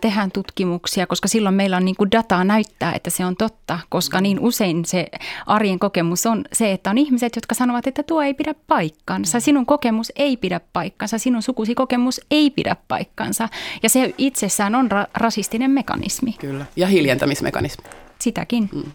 tehdään 0.01 0.31
tutkimuksia, 0.31 1.07
koska 1.07 1.27
silloin 1.27 1.55
meillä 1.55 1.77
on 1.77 1.85
niin 1.85 1.95
kuin 1.95 2.11
dataa 2.11 2.43
näyttää, 2.43 2.93
että 2.95 3.09
se 3.09 3.25
on 3.25 3.35
totta, 3.35 3.79
koska 3.89 4.21
niin 4.21 4.39
usein 4.39 4.85
se 4.85 5.07
arjen 5.45 5.79
kokemus 5.79 6.25
on 6.25 6.45
se, 6.53 6.71
että 6.71 6.89
on 6.89 6.97
ihmiset, 6.97 7.35
jotka 7.35 7.55
sanovat, 7.55 7.87
että 7.87 8.03
tuo 8.03 8.21
ei 8.21 8.33
pidä 8.33 8.55
paikkansa, 8.67 9.39
sinun 9.39 9.65
kokemus 9.65 10.11
ei 10.15 10.37
pidä 10.37 10.61
paikkansa, 10.73 11.17
sinun 11.17 11.41
sukusi 11.41 11.75
kokemus 11.75 12.21
ei 12.31 12.49
pidä 12.49 12.75
paikkansa. 12.87 13.49
Ja 13.83 13.89
se 13.89 14.13
itsessään 14.17 14.75
on 14.75 14.91
ra- 14.91 15.09
rasistinen 15.13 15.68
mekanismi. 15.69 16.35
Kyllä, 16.39 16.65
ja 16.75 16.87
hiljentämismekanismi. 16.87 17.83
Sitäkin. 18.19 18.69
Mm. 18.73 18.91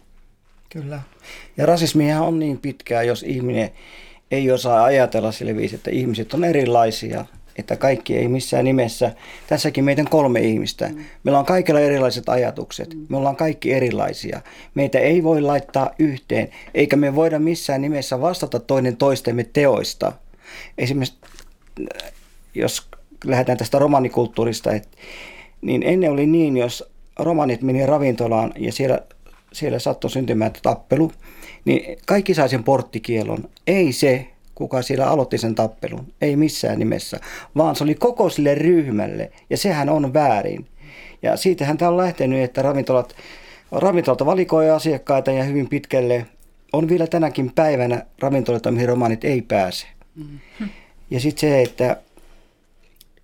Kyllä. 0.70 1.00
Ja 1.56 1.66
rasismia 1.66 2.22
on 2.22 2.38
niin 2.38 2.58
pitkää, 2.58 3.02
jos 3.02 3.22
ihminen 3.22 3.70
ei 4.30 4.50
osaa 4.50 4.84
ajatella 4.84 5.32
sille 5.32 5.56
viisi, 5.56 5.74
että 5.74 5.90
ihmiset 5.90 6.34
on 6.34 6.44
erilaisia– 6.44 7.24
että 7.56 7.76
kaikki 7.76 8.16
ei 8.16 8.28
missään 8.28 8.64
nimessä, 8.64 9.12
tässäkin 9.46 9.84
meitä 9.84 10.04
kolme 10.10 10.40
ihmistä, 10.40 10.88
mm. 10.88 11.04
meillä 11.24 11.38
on 11.38 11.44
kaikilla 11.44 11.80
erilaiset 11.80 12.28
ajatukset, 12.28 12.94
mm. 12.94 13.06
me 13.08 13.16
ollaan 13.16 13.36
kaikki 13.36 13.72
erilaisia. 13.72 14.40
Meitä 14.74 14.98
ei 14.98 15.22
voi 15.22 15.40
laittaa 15.40 15.90
yhteen, 15.98 16.48
eikä 16.74 16.96
me 16.96 17.14
voida 17.14 17.38
missään 17.38 17.82
nimessä 17.82 18.20
vastata 18.20 18.60
toinen 18.60 18.96
toistemme 18.96 19.44
teoista. 19.52 20.12
Esimerkiksi 20.78 21.18
jos 22.54 22.86
lähdetään 23.24 23.58
tästä 23.58 23.78
romanikulttuurista, 23.78 24.72
että, 24.72 24.98
niin 25.64 25.82
ennen 25.82 26.10
oli 26.10 26.26
niin, 26.26 26.56
jos 26.56 26.90
romanit 27.18 27.62
meni 27.62 27.86
ravintolaan 27.86 28.52
ja 28.58 28.72
siellä, 28.72 28.98
siellä 29.52 29.78
sattui 29.78 30.10
syntymään 30.10 30.52
tappelu, 30.62 31.12
niin 31.64 31.98
kaikki 32.06 32.34
sai 32.34 32.48
sen 32.48 32.64
porttikielon. 32.64 33.48
Ei 33.66 33.92
se, 33.92 34.26
kuka 34.54 34.82
siellä 34.82 35.06
aloitti 35.06 35.38
sen 35.38 35.54
tappelun. 35.54 36.12
Ei 36.20 36.36
missään 36.36 36.78
nimessä, 36.78 37.20
vaan 37.56 37.76
se 37.76 37.84
oli 37.84 37.94
koko 37.94 38.28
sille 38.28 38.54
ryhmälle 38.54 39.32
ja 39.50 39.56
sehän 39.56 39.88
on 39.88 40.14
väärin. 40.14 40.66
Ja 41.22 41.36
siitähän 41.36 41.78
tämä 41.78 41.90
on 41.90 41.96
lähtenyt, 41.96 42.42
että 42.42 42.62
ravintolat, 42.62 43.16
ravintolalta 43.72 44.26
valikoi 44.26 44.70
asiakkaita 44.70 45.30
ja 45.30 45.44
hyvin 45.44 45.68
pitkälle 45.68 46.26
on 46.72 46.88
vielä 46.88 47.06
tänäkin 47.06 47.52
päivänä 47.54 48.06
ravintoloita, 48.20 48.70
mihin 48.70 48.88
romanit 48.88 49.24
ei 49.24 49.42
pääse. 49.42 49.86
Mm-hmm. 50.14 50.68
Ja 51.10 51.20
sitten 51.20 51.40
se, 51.40 51.62
että 51.62 51.96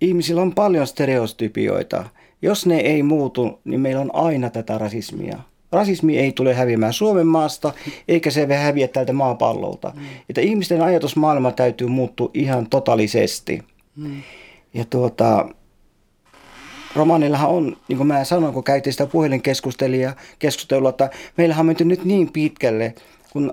ihmisillä 0.01 0.41
on 0.41 0.55
paljon 0.55 0.87
stereotypioita. 0.87 2.05
Jos 2.41 2.65
ne 2.65 2.77
ei 2.77 3.03
muutu, 3.03 3.59
niin 3.63 3.79
meillä 3.79 4.01
on 4.01 4.15
aina 4.15 4.49
tätä 4.49 4.77
rasismia. 4.77 5.37
Rasismi 5.71 6.17
ei 6.17 6.31
tule 6.31 6.53
häviämään 6.53 6.93
Suomen 6.93 7.27
maasta, 7.27 7.73
eikä 8.07 8.31
se 8.31 8.55
häviä 8.55 8.87
tältä 8.87 9.13
maapallolta. 9.13 9.93
Mm. 9.95 10.01
Että 10.29 10.41
ihmisten 10.41 10.81
ajatusmaailma 10.81 11.51
täytyy 11.51 11.87
muuttua 11.87 12.29
ihan 12.33 12.67
totaalisesti. 12.69 13.63
Mm. 13.95 14.21
Ja 14.73 14.85
tuota, 14.85 15.49
romanillahan 16.95 17.49
on, 17.49 17.77
niin 17.87 17.97
kuin 17.97 18.07
mä 18.07 18.23
sanoin, 18.23 18.53
kun 18.53 18.63
käytiin 18.63 18.93
sitä 18.93 19.07
puhelinkeskustelua, 19.07 20.89
että 20.89 21.09
meillähän 21.37 21.59
on 21.59 21.65
menty 21.65 21.85
nyt 21.85 22.05
niin 22.05 22.31
pitkälle, 22.31 22.95
kun 23.33 23.51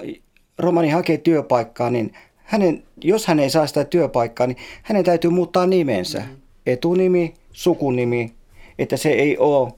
romani 0.59 0.89
hakee 0.89 1.19
työpaikkaa, 1.19 1.91
niin 1.91 2.13
hänen, 2.37 2.83
jos 3.05 3.27
hän 3.27 3.41
ei 3.41 3.51
saa 3.51 3.67
sitä 3.67 3.85
työpaikkaa, 3.85 4.47
niin 4.47 4.59
hänen 4.83 5.05
täytyy 5.05 5.31
muuttaa 5.31 5.67
nimensä. 5.67 6.19
Mm. 6.19 6.37
Etunimi, 6.67 7.35
sukunimi, 7.53 8.33
että 8.79 8.97
se 8.97 9.09
ei 9.09 9.39
ole 9.39 9.73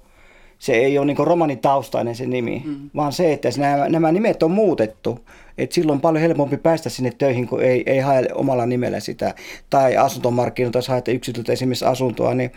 se 0.61 0.73
ei 0.73 0.99
ole 0.99 1.07
niin 1.07 1.17
romanitaustainen 1.19 2.15
se 2.15 2.27
nimi, 2.27 2.63
mm. 2.65 2.91
vaan 2.97 3.13
se, 3.13 3.33
että 3.33 3.49
nämä, 3.57 3.89
nämä 3.89 4.13
nimet 4.13 4.43
on 4.43 4.51
muutettu. 4.51 5.21
Et 5.59 5.73
silloin 5.73 5.97
on 5.97 6.01
paljon 6.01 6.23
helpompi 6.23 6.57
päästä 6.57 6.89
sinne 6.89 7.13
töihin, 7.19 7.47
kun 7.47 7.63
ei, 7.63 7.83
ei 7.87 7.99
hae 7.99 8.27
omalla 8.35 8.67
nimellä 8.67 9.01
sitä. 9.01 9.35
Tai 9.71 9.97
asuntomarkkinoilta, 9.97 10.79
jos 10.79 10.89
haette 10.89 11.13
yksilöltä 11.13 11.53
esimerkiksi 11.53 11.85
asuntoa, 11.85 12.35
niin 12.35 12.53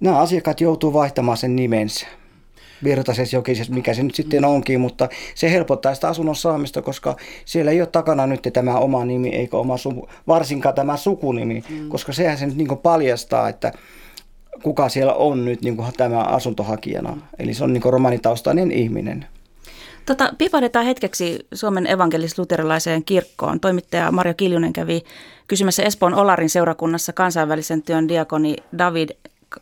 nämä 0.00 0.18
asiakkaat 0.18 0.60
joutuu 0.60 0.92
vaihtamaan 0.92 1.36
sen 1.36 1.56
nimensä. 1.56 2.06
Virtaisessa 2.84 3.36
jokisessa, 3.36 3.72
mikä 3.72 3.94
se 3.94 4.02
nyt 4.02 4.14
sitten 4.14 4.44
onkin, 4.44 4.80
mutta 4.80 5.08
se 5.34 5.50
helpottaa 5.50 5.94
sitä 5.94 6.08
asunnon 6.08 6.36
saamista, 6.36 6.82
koska 6.82 7.16
siellä 7.44 7.70
ei 7.70 7.80
ole 7.80 7.86
takana 7.86 8.26
nyt 8.26 8.48
tämä 8.52 8.78
oma 8.78 9.04
nimi, 9.04 9.28
eikä 9.28 9.56
oma 9.56 9.76
suku, 9.76 10.08
varsinkaan 10.26 10.74
tämä 10.74 10.96
sukunimi, 10.96 11.64
mm. 11.70 11.88
koska 11.88 12.12
sehän 12.12 12.38
se 12.38 12.46
nyt 12.46 12.56
niin 12.56 12.78
paljastaa, 12.82 13.48
että 13.48 13.72
kuka 14.62 14.88
siellä 14.88 15.14
on 15.14 15.44
nyt 15.44 15.62
niin 15.62 15.76
kuin 15.76 15.92
tämä 15.96 16.20
asuntohakijana. 16.20 17.16
Eli 17.38 17.54
se 17.54 17.64
on 17.64 17.72
niin 17.72 17.82
romanitaustainen 17.92 18.72
ihminen. 18.72 19.26
Tota, 20.06 20.32
pipadetaan 20.38 20.84
hetkeksi 20.84 21.46
Suomen 21.54 21.86
evankelis-luterilaiseen 21.86 23.04
kirkkoon. 23.04 23.60
Toimittaja 23.60 24.12
Marjo 24.12 24.34
Kiljunen 24.34 24.72
kävi 24.72 25.02
kysymässä 25.46 25.82
Espoon 25.82 26.14
Olarin 26.14 26.50
seurakunnassa 26.50 27.12
kansainvälisen 27.12 27.82
työn 27.82 28.08
diakoni 28.08 28.56
David 28.78 29.08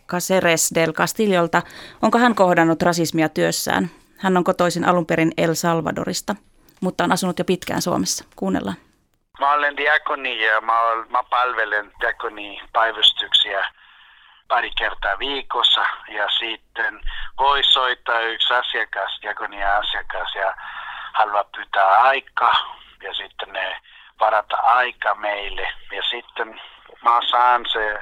Caceres 0.08 0.70
del 0.74 0.92
Castillolta, 0.92 1.62
onko 2.02 2.18
hän 2.18 2.34
kohdannut 2.34 2.82
rasismia 2.82 3.28
työssään. 3.28 3.90
Hän 4.18 4.36
on 4.36 4.44
kotoisin 4.44 4.84
alun 4.84 5.06
perin 5.06 5.32
El 5.36 5.54
Salvadorista, 5.54 6.36
mutta 6.80 7.04
on 7.04 7.12
asunut 7.12 7.38
jo 7.38 7.44
pitkään 7.44 7.82
Suomessa. 7.82 8.24
Kuunnellaan. 8.36 8.76
Mä 9.40 9.52
olen 9.52 9.76
diakoni 9.76 10.44
ja 10.44 10.60
mä, 10.60 10.72
mä 11.10 11.22
palvelen 11.30 11.92
diakoni 12.00 12.60
päivystyksiä 12.72 13.64
pari 14.48 14.70
kertaa 14.78 15.18
viikossa 15.18 15.86
ja 16.08 16.28
sitten 16.28 17.00
voi 17.38 17.64
soittaa 17.64 18.20
yksi 18.20 18.54
asiakas, 18.54 19.18
diakonia 19.22 19.76
asiakas 19.76 20.34
ja 20.34 20.54
haluaa 21.12 21.44
pyytää 21.44 22.02
aikaa 22.02 22.76
ja 23.02 23.14
sitten 23.14 23.52
ne 23.52 23.80
varata 24.20 24.56
aika 24.56 25.14
meille 25.14 25.68
ja 25.92 26.02
sitten 26.02 26.60
mä 27.02 27.20
saan 27.30 27.66
se 27.72 27.98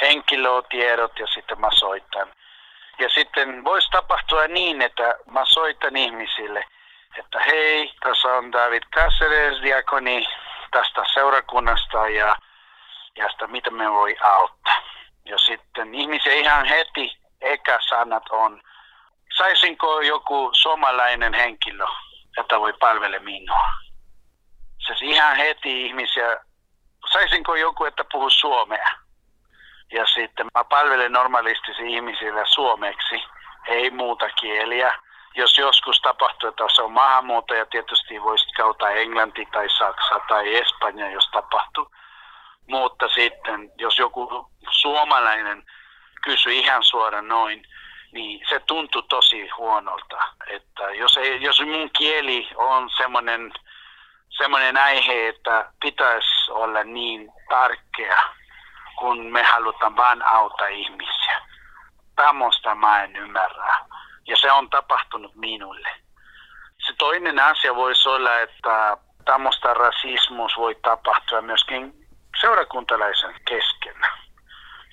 henkilötiedot 0.00 1.18
ja 1.18 1.26
sitten 1.26 1.60
mä 1.60 1.68
soitan. 1.70 2.32
Ja 2.98 3.08
sitten 3.08 3.64
voisi 3.64 3.90
tapahtua 3.90 4.46
niin, 4.46 4.82
että 4.82 5.14
mä 5.30 5.44
soitan 5.44 5.96
ihmisille, 5.96 6.64
että 7.18 7.40
hei, 7.40 7.92
tässä 8.00 8.28
on 8.28 8.52
David 8.52 8.82
Cáceres, 8.96 9.62
diakoni 9.62 10.26
tästä 10.70 11.02
seurakunnasta 11.14 12.08
ja, 12.08 12.36
ja 13.16 13.28
sitä, 13.30 13.46
mitä 13.46 13.70
me 13.70 13.92
voi 13.92 14.16
auttaa. 14.20 14.95
Ja 15.26 15.38
sitten 15.38 15.94
ihmisiä 15.94 16.32
ihan 16.32 16.66
heti 16.66 17.18
eka 17.40 17.78
sanat 17.88 18.22
on, 18.30 18.62
saisinko 19.36 20.00
joku 20.00 20.50
suomalainen 20.52 21.34
henkilö, 21.34 21.86
jota 22.36 22.60
voi 22.60 22.72
palvele 22.72 23.18
minua. 23.18 23.68
Siis 24.86 25.02
ihan 25.02 25.36
heti 25.36 25.86
ihmisiä, 25.86 26.40
saisinko 27.12 27.54
joku, 27.54 27.84
että 27.84 28.04
puhuu 28.12 28.30
suomea. 28.30 28.90
Ja 29.92 30.06
sitten 30.06 30.46
mä 30.54 30.64
palvelen 30.64 31.12
normaalisti 31.12 31.72
ihmisille 31.86 32.42
suomeksi, 32.46 33.22
ei 33.68 33.90
muuta 33.90 34.30
kieliä. 34.30 34.94
Jos 35.34 35.58
joskus 35.58 36.00
tapahtuu, 36.00 36.48
että 36.48 36.64
se 36.74 36.82
on 36.82 36.92
maahanmuuttaja, 36.92 37.66
tietysti 37.66 38.22
voisi 38.22 38.52
kautta 38.56 38.90
englanti 38.90 39.46
tai 39.52 39.68
saksa 39.68 40.20
tai 40.28 40.56
espanja, 40.56 41.10
jos 41.10 41.28
tapahtuu. 41.32 41.90
Mutta 42.68 43.08
sitten, 43.08 43.72
jos 43.78 43.98
joku 43.98 44.50
suomalainen 44.70 45.66
kysyy 46.22 46.52
ihan 46.52 46.82
suoraan 46.82 47.28
noin, 47.28 47.62
niin 48.12 48.40
se 48.48 48.60
tuntuu 48.60 49.02
tosi 49.02 49.48
huonolta. 49.48 50.18
Että 50.46 50.82
jos, 50.82 51.16
ei, 51.16 51.42
jos 51.42 51.60
mun 51.60 51.90
kieli 51.90 52.48
on 52.54 52.90
semmoinen, 52.96 53.52
semmoinen 54.28 54.76
aihe, 54.76 55.28
että 55.28 55.72
pitäisi 55.80 56.50
olla 56.50 56.84
niin 56.84 57.32
tarkea, 57.48 58.22
kun 58.98 59.26
me 59.26 59.42
halutaan 59.42 59.96
vain 59.96 60.26
auttaa 60.26 60.66
ihmisiä. 60.66 61.40
Tämmöistä 62.16 62.74
mä 62.74 63.04
en 63.04 63.16
ymmärrä. 63.16 63.78
Ja 64.26 64.36
se 64.36 64.52
on 64.52 64.70
tapahtunut 64.70 65.34
minulle. 65.34 65.88
Se 66.86 66.92
toinen 66.98 67.40
asia 67.40 67.74
voisi 67.74 68.08
olla, 68.08 68.38
että 68.38 68.96
tämmöistä 69.24 69.74
rasismus 69.74 70.56
voi 70.56 70.74
tapahtua 70.74 71.42
myöskin 71.42 72.05
seurakuntalaisen 72.40 73.34
kesken. 73.48 73.96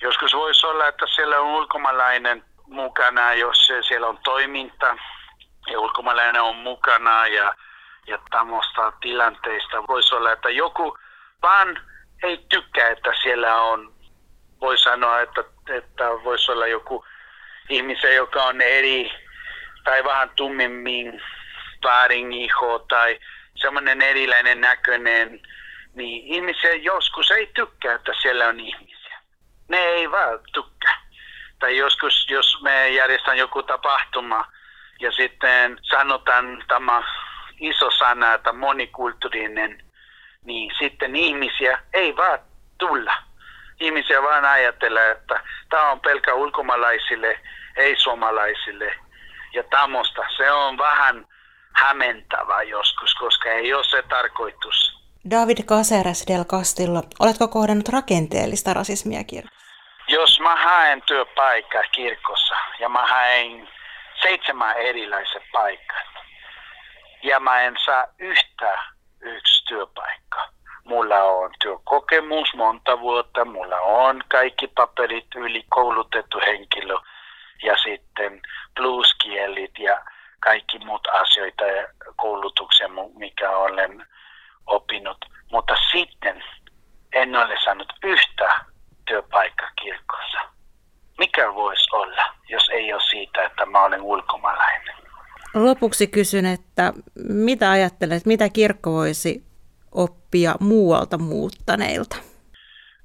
Joskus 0.00 0.34
voisi 0.34 0.66
olla, 0.66 0.88
että 0.88 1.06
siellä 1.06 1.40
on 1.40 1.46
ulkomaalainen 1.46 2.44
mukana, 2.66 3.34
jos 3.34 3.66
siellä 3.88 4.06
on 4.06 4.18
toiminta 4.18 4.96
ja 5.70 5.80
ulkomaalainen 5.80 6.42
on 6.42 6.56
mukana 6.56 7.26
ja, 7.26 7.54
ja 8.06 8.18
tämmöistä 8.30 8.92
tilanteista 9.00 9.86
voisi 9.88 10.14
olla, 10.14 10.32
että 10.32 10.50
joku 10.50 10.98
vaan 11.42 11.80
ei 12.22 12.46
tykkää, 12.48 12.88
että 12.88 13.12
siellä 13.22 13.60
on, 13.60 13.94
voi 14.60 14.78
sanoa, 14.78 15.20
että, 15.20 15.44
että 15.68 16.04
voisi 16.24 16.52
olla 16.52 16.66
joku 16.66 17.04
ihmisen, 17.68 18.14
joka 18.14 18.42
on 18.42 18.60
eri 18.60 19.12
tai 19.84 20.04
vähän 20.04 20.30
tummemmin 20.36 21.22
väärin 21.84 22.32
iho 22.32 22.78
tai 22.78 23.18
semmoinen 23.56 24.02
erilainen 24.02 24.60
näköinen 24.60 25.40
niin 25.94 26.26
ihmisiä 26.26 26.74
joskus 26.74 27.30
ei 27.30 27.46
tykkää, 27.46 27.94
että 27.94 28.12
siellä 28.22 28.46
on 28.46 28.60
ihmisiä. 28.60 29.18
Ne 29.68 29.78
ei 29.78 30.10
vaan 30.10 30.38
tykkää. 30.52 31.00
Tai 31.58 31.76
joskus, 31.76 32.26
jos 32.30 32.62
me 32.62 32.88
järjestän 32.88 33.38
joku 33.38 33.62
tapahtuma 33.62 34.52
ja 35.00 35.12
sitten 35.12 35.78
sanotaan 35.82 36.64
tämä 36.68 37.02
iso 37.60 37.90
sana, 37.90 38.34
että 38.34 38.52
monikulttuurinen, 38.52 39.84
niin 40.44 40.72
sitten 40.78 41.16
ihmisiä 41.16 41.78
ei 41.92 42.16
vaan 42.16 42.38
tulla. 42.78 43.14
Ihmisiä 43.80 44.22
vaan 44.22 44.44
ajattelee, 44.44 45.10
että 45.10 45.40
tämä 45.70 45.90
on 45.90 46.00
pelkä 46.00 46.34
ulkomaalaisille, 46.34 47.40
ei 47.76 47.96
suomalaisille. 47.96 48.94
Ja 49.52 49.62
tämmöistä. 49.62 50.22
Se 50.36 50.52
on 50.52 50.78
vähän 50.78 51.26
hämentävä 51.72 52.62
joskus, 52.62 53.14
koska 53.14 53.50
ei 53.50 53.74
ole 53.74 53.84
se 53.84 54.02
tarkoitus. 54.02 55.03
David 55.30 55.58
Caceres 55.64 56.24
del 56.28 56.44
Castillo, 56.44 57.02
oletko 57.20 57.48
kohdannut 57.48 57.88
rakenteellista 57.88 58.74
rasismia 58.74 59.24
kirkossa? 59.24 59.64
Jos 60.08 60.40
mä 60.40 60.56
haen 60.56 61.02
työpaikkaa 61.06 61.82
kirkossa 61.94 62.54
ja 62.80 62.88
mä 62.88 63.06
haen 63.06 63.68
seitsemän 64.22 64.76
erilaisen 64.76 65.42
paikan 65.52 66.06
ja 67.22 67.40
mä 67.40 67.60
en 67.60 67.76
saa 67.84 68.06
yhtä 68.18 68.78
yksi 69.20 69.64
työpaikka. 69.64 70.48
Mulla 70.84 71.22
on 71.22 71.50
työkokemus 71.62 72.54
monta 72.54 73.00
vuotta, 73.00 73.44
mulla 73.44 73.80
on 73.80 74.22
kaikki 74.28 74.68
paperit 74.68 75.34
yli 75.34 75.64
koulutettu 75.68 76.40
henkilö 76.46 76.96
ja 77.62 77.76
sitten 77.76 78.42
pluskielit 78.76 79.78
ja 79.78 80.04
kaikki 80.40 80.78
muut 80.78 81.06
asioita 81.06 81.64
ja 81.64 81.88
koulutuksia, 82.16 82.88
mikä 83.14 83.50
olen 83.50 84.06
opinnot, 84.66 85.18
mutta 85.52 85.74
sitten 85.92 86.44
en 87.12 87.36
ole 87.36 87.56
saanut 87.64 87.92
yhtä 88.04 88.64
työpaikkaa 89.06 89.70
kirkossa. 89.82 90.38
Mikä 91.18 91.54
voisi 91.54 91.86
olla, 91.92 92.22
jos 92.48 92.68
ei 92.68 92.92
ole 92.92 93.02
siitä, 93.02 93.42
että 93.44 93.66
mä 93.66 93.84
olen 93.84 94.02
ulkomaalainen? 94.02 94.94
Lopuksi 95.54 96.06
kysyn, 96.06 96.46
että 96.46 96.92
mitä 97.28 97.70
ajattelet, 97.70 98.26
mitä 98.26 98.48
kirkko 98.48 98.92
voisi 98.92 99.44
oppia 99.92 100.54
muualta 100.60 101.18
muuttaneilta? 101.18 102.16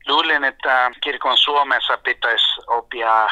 Luulen, 0.08 0.44
että 0.44 0.92
kirkon 1.04 1.38
Suomessa 1.38 1.98
pitäisi 1.98 2.62
oppia 2.68 3.30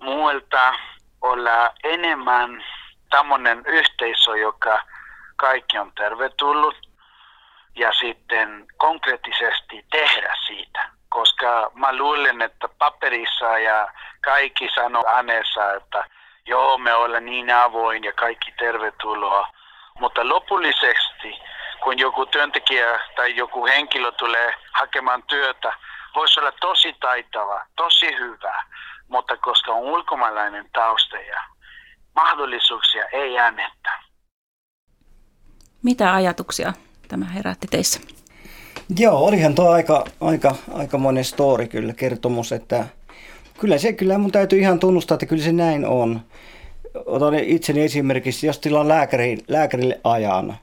muualta 0.00 0.74
olla 1.20 1.70
enemmän 1.84 2.64
tämmöinen 3.10 3.62
yhteisö, 3.66 4.36
joka 4.36 4.82
kaikki 5.36 5.78
on 5.78 5.92
tervetullut 5.96 6.87
ja 7.78 7.92
sitten 7.92 8.66
konkreettisesti 8.76 9.84
tehdä 9.90 10.34
siitä. 10.46 10.90
Koska 11.08 11.70
mä 11.74 11.96
luulen, 11.96 12.42
että 12.42 12.68
paperissa 12.68 13.58
ja 13.58 13.88
kaikki 14.20 14.68
sanoo 14.74 15.04
äänessä, 15.06 15.74
että 15.74 16.04
joo, 16.46 16.78
me 16.78 16.94
ollaan 16.94 17.24
niin 17.24 17.50
avoin 17.54 18.04
ja 18.04 18.12
kaikki 18.12 18.52
tervetuloa. 18.58 19.48
Mutta 20.00 20.28
lopullisesti, 20.28 21.38
kun 21.82 21.98
joku 21.98 22.26
työntekijä 22.26 23.00
tai 23.16 23.36
joku 23.36 23.66
henkilö 23.66 24.12
tulee 24.12 24.54
hakemaan 24.72 25.22
työtä, 25.22 25.72
voisi 26.14 26.40
olla 26.40 26.52
tosi 26.52 26.92
taitava, 27.00 27.66
tosi 27.76 28.06
hyvä, 28.06 28.64
mutta 29.08 29.36
koska 29.36 29.72
on 29.72 29.78
ulkomaalainen 29.78 30.70
tausta 30.72 31.16
ja 31.16 31.40
mahdollisuuksia 32.14 33.04
ei 33.12 33.38
anneta. 33.38 33.90
Mitä 35.82 36.14
ajatuksia 36.14 36.72
tämä 37.08 37.26
herätti 37.26 37.66
teissä? 37.70 38.00
Joo, 38.98 39.18
olihan 39.18 39.54
tuo 39.54 39.70
aika, 39.70 40.04
aika, 40.20 40.54
aika 40.72 40.98
monen 40.98 41.24
story 41.24 41.66
kyllä, 41.66 41.92
kertomus, 41.92 42.52
että 42.52 42.86
Kyllä 43.58 43.78
se, 43.78 43.92
kyllä 43.92 44.18
mun 44.18 44.32
täytyy 44.32 44.58
ihan 44.58 44.78
tunnustaa, 44.78 45.14
että 45.14 45.26
kyllä 45.26 45.42
se 45.42 45.52
näin 45.52 45.86
on. 45.86 46.20
Otan 47.06 47.34
itseni 47.34 47.80
esimerkiksi, 47.80 48.46
jos 48.46 48.58
tilaan 48.58 48.88
lääkäri, 48.88 49.38
lääkärille 49.48 50.00
ajana, 50.04 50.56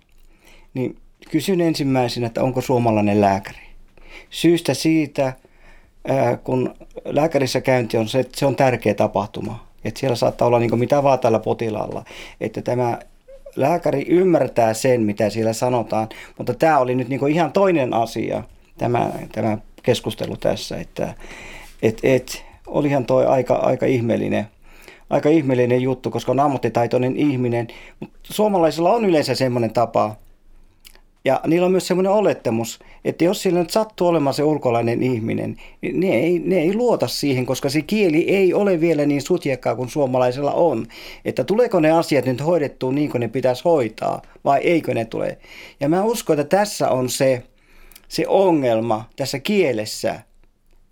niin 0.74 0.98
kysyn 1.32 1.62
ensimmäisenä, 1.62 2.28
että 2.28 2.44
onko 2.44 2.62
suomalainen 2.62 3.22
lääkäri. 3.22 3.66
Syystä 4.30 4.74
siitä, 4.74 5.34
kun 6.44 6.76
lääkärissä 7.06 7.62
käynti 7.62 7.98
on 7.98 8.08
se, 8.08 8.20
että 8.20 8.40
se 8.40 8.46
on 8.46 8.56
tärkeä 8.56 8.94
tapahtuma. 8.94 9.68
Että 9.86 10.00
siellä 10.00 10.16
saattaa 10.16 10.48
olla 10.48 10.60
niin 10.60 10.80
mitä 10.80 11.04
vaan 11.04 11.20
tällä 11.20 11.40
potilaalla. 11.40 12.06
Että 12.42 12.62
tämä 12.62 13.00
lääkäri 13.56 14.06
ymmärtää 14.08 14.74
sen, 14.74 15.02
mitä 15.02 15.30
siellä 15.30 15.54
sanotaan, 15.54 16.10
mutta 16.38 16.54
tämä 16.54 16.80
oli 16.80 16.96
nyt 16.96 17.10
niin 17.10 17.28
ihan 17.28 17.52
toinen 17.52 17.94
asia, 17.94 18.44
tämä, 18.78 19.12
tämä 19.32 19.58
keskustelu 19.84 20.38
tässä, 20.38 20.78
että 20.78 21.14
et, 21.82 22.00
et, 22.04 22.46
olihan 22.68 23.06
toi 23.06 23.26
aika, 23.26 23.56
aika 23.56 23.86
ihmeellinen 23.86 24.48
aika 25.10 25.30
ihmeellinen 25.30 25.82
juttu, 25.82 26.12
koska 26.12 26.32
on 26.32 26.40
ammattitaitoinen 26.40 27.18
ihminen. 27.18 27.68
Mutta 28.00 28.20
suomalaisilla 28.24 28.94
on 28.94 29.06
yleensä 29.06 29.36
semmoinen 29.36 29.74
tapa, 29.74 30.16
ja 31.26 31.42
niillä 31.48 31.66
on 31.66 31.72
myös 31.72 31.88
semmoinen 31.88 32.12
olettamus, 32.12 32.80
että 33.06 33.24
jos 33.24 33.42
sillä 33.42 33.60
nyt 33.60 33.70
sattuu 33.70 34.08
olemaan 34.08 34.34
se 34.34 34.44
ulkolainen 34.44 35.04
ihminen, 35.04 35.58
niin 35.82 36.00
ne 36.00 36.08
ei, 36.08 36.40
ne 36.40 36.56
ei 36.56 36.74
luota 36.74 37.08
siihen, 37.08 37.46
koska 37.46 37.70
se 37.70 37.82
kieli 37.82 38.30
ei 38.30 38.54
ole 38.54 38.82
vielä 38.82 39.06
niin 39.06 39.22
sutjekkaa 39.22 39.76
kuin 39.76 39.90
suomalaisella 39.90 40.52
on. 40.52 40.88
Että 41.26 41.44
tuleeko 41.44 41.80
ne 41.80 41.92
asiat 41.92 42.26
nyt 42.26 42.46
hoidettua 42.46 42.92
niin 42.92 43.10
kuin 43.12 43.20
ne 43.20 43.28
pitäisi 43.28 43.62
hoitaa 43.66 44.22
vai 44.44 44.60
eikö 44.60 44.94
ne 44.94 45.06
tule. 45.06 45.38
Ja 45.80 45.90
mä 45.90 46.04
uskon, 46.04 46.40
että 46.40 46.58
tässä 46.58 46.90
on 46.90 47.10
se, 47.10 47.44
se 48.08 48.28
ongelma 48.28 49.10
tässä 49.16 49.40
kielessä, 49.40 50.20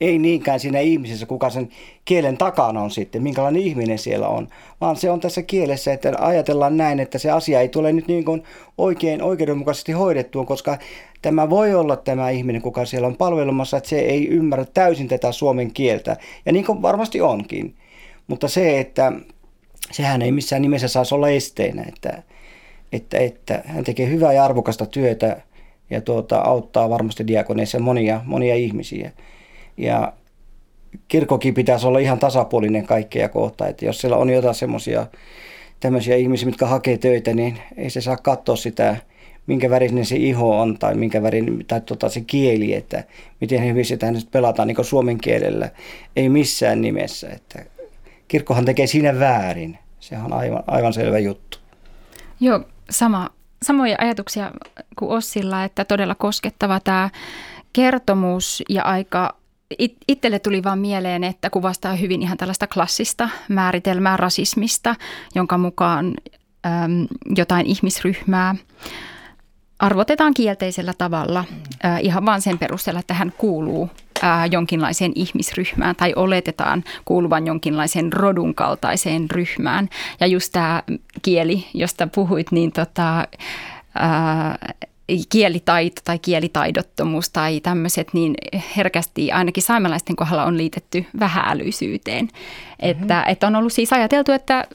ei 0.04 0.20
niinkään 0.20 0.60
siinä 0.60 0.80
ihmisessä, 0.80 1.26
kuka 1.26 1.50
sen 1.50 1.70
kielen 2.06 2.38
takana 2.38 2.82
on 2.82 2.92
sitten, 2.92 3.24
minkälainen 3.24 3.62
ihminen 3.62 3.98
siellä 3.98 4.28
on, 4.28 4.48
vaan 4.82 4.96
se 4.96 5.10
on 5.10 5.20
tässä 5.20 5.42
kielessä, 5.42 5.94
että 5.94 6.12
ajatellaan 6.20 6.78
näin, 6.78 7.00
että 7.00 7.18
se 7.18 7.32
asia 7.32 7.62
ei 7.62 7.70
tule 7.70 7.94
nyt 7.94 8.08
niin 8.08 8.26
kuin 8.26 8.44
oikein 8.78 9.22
oikeudenmukaisesti 9.22 9.92
hoidettua, 9.92 10.46
koska 10.46 10.78
tämä 11.22 11.50
voi 11.50 11.76
olla 11.76 11.96
tämä 11.96 12.30
ihminen, 12.30 12.62
kuka 12.62 12.86
siellä 12.86 13.08
on 13.08 13.16
palvelumassa, 13.16 13.78
että 13.78 13.89
se 13.89 14.00
ei 14.00 14.28
ymmärrä 14.28 14.66
täysin 14.74 15.08
tätä 15.08 15.32
suomen 15.32 15.74
kieltä, 15.74 16.18
ja 16.46 16.52
niin 16.52 16.66
kuin 16.66 16.82
varmasti 16.82 17.22
onkin. 17.22 17.76
Mutta 18.28 18.48
se, 18.48 18.80
että 18.80 19.12
sehän 19.92 20.22
ei 20.22 20.32
missään 20.32 20.62
nimessä 20.62 20.88
saisi 20.88 21.16
olla 21.16 21.30
esteenä, 21.30 21.84
että, 21.88 22.24
että, 22.92 23.18
että 23.18 23.62
hän 23.66 23.84
tekee 23.84 24.10
hyvää 24.10 24.34
ja 24.34 24.46
arvokasta 24.46 24.86
työtä 24.86 25.42
ja 25.89 26.02
tuota, 26.02 26.38
auttaa 26.38 26.89
varmasti 26.89 27.28
diakoneissa 27.28 27.80
monia, 27.80 28.22
monia 28.26 28.56
ihmisiä. 28.56 29.12
Ja 29.77 30.13
kirkkokin 31.07 31.53
pitäisi 31.53 31.88
olla 31.88 31.99
ihan 31.99 32.19
tasapuolinen 32.19 32.86
kaikkea 32.86 33.29
kohta. 33.29 33.67
Että 33.67 33.86
jos 33.86 34.01
siellä 34.01 34.17
on 34.17 34.29
jotain 34.29 34.55
semmoisia 34.55 35.07
tämmöisiä 35.79 36.15
ihmisiä, 36.15 36.45
mitkä 36.45 36.65
hakee 36.65 36.97
töitä, 36.97 37.33
niin 37.33 37.59
ei 37.77 37.89
se 37.89 38.01
saa 38.01 38.17
katsoa 38.17 38.55
sitä, 38.55 38.97
minkä 39.47 39.69
värinen 39.69 40.05
se 40.05 40.15
iho 40.15 40.59
on 40.59 40.77
tai 40.77 40.95
minkä 40.95 41.23
värin, 41.23 41.65
tai 41.67 41.81
tota 41.81 42.09
se 42.09 42.21
kieli, 42.21 42.73
että 42.73 43.03
miten 43.41 43.65
hyvin 43.65 43.86
sitä 43.86 44.12
nyt 44.12 44.31
pelataan 44.31 44.67
niin 44.67 44.86
suomen 44.86 45.17
kielellä. 45.17 45.69
Ei 46.15 46.29
missään 46.29 46.81
nimessä. 46.81 47.29
Että 47.29 47.65
kirkkohan 48.27 48.65
tekee 48.65 48.88
siinä 48.88 49.19
väärin. 49.19 49.77
Sehän 49.99 50.25
on 50.25 50.33
aivan, 50.33 50.63
aivan 50.67 50.93
selvä 50.93 51.19
juttu. 51.19 51.57
Joo, 52.39 52.62
sama, 52.89 53.29
samoja 53.63 53.95
ajatuksia 53.99 54.51
kuin 54.99 55.12
Ossilla, 55.12 55.63
että 55.63 55.86
todella 55.86 56.15
koskettava 56.15 56.79
tämä 56.79 57.09
kertomus 57.73 58.63
ja 58.69 58.83
aika 58.83 59.36
it, 59.77 59.97
itselle 60.07 60.39
tuli 60.39 60.63
vaan 60.63 60.79
mieleen, 60.79 61.23
että 61.23 61.49
kuvastaa 61.49 61.95
hyvin 61.95 62.21
ihan 62.21 62.38
tällaista 62.38 62.67
klassista 62.67 63.29
määritelmää 63.49 64.17
rasismista, 64.17 64.95
jonka 65.36 65.57
mukaan 65.57 66.13
äm, 66.65 67.07
jotain 67.36 67.65
ihmisryhmää 67.65 68.55
arvotetaan 69.83 70.33
kielteisellä 70.33 70.93
tavalla 70.97 71.43
äh, 71.86 72.03
ihan 72.03 72.25
vain 72.25 72.41
sen 72.41 72.59
perusteella, 72.59 72.99
että 72.99 73.13
hän 73.13 73.33
kuuluu 73.38 73.89
äh, 74.23 74.51
jonkinlaiseen 74.51 75.12
ihmisryhmään 75.15 75.95
tai 75.95 76.13
oletetaan 76.15 76.83
kuuluvan 77.05 77.47
jonkinlaiseen 77.47 78.13
rodun 78.13 78.55
kaltaiseen 78.55 79.31
ryhmään. 79.31 79.89
Ja 80.19 80.27
just 80.27 80.51
tämä 80.51 80.83
kieli, 81.21 81.67
josta 81.73 82.07
puhuit, 82.07 82.51
niin 82.51 82.71
tota, 82.71 83.19
äh, 83.19 84.88
kielitaito 85.30 86.02
tai 86.04 86.19
kielitaidottomuus 86.19 87.30
tai 87.30 87.60
tämmöiset, 87.60 88.13
niin 88.13 88.36
herkästi 88.78 89.32
ainakin 89.32 89.63
saamelaisten 89.63 90.15
kohdalla 90.15 90.43
on 90.43 90.58
liitetty 90.58 91.06
vähäälysyyteen. 91.19 92.26
Mm-hmm. 92.26 92.80
Että, 92.80 93.23
että 93.23 93.47
on 93.47 93.56
ollut 93.56 93.73
siis 93.73 93.93
ajateltu, 93.93 94.32
että 94.32 94.67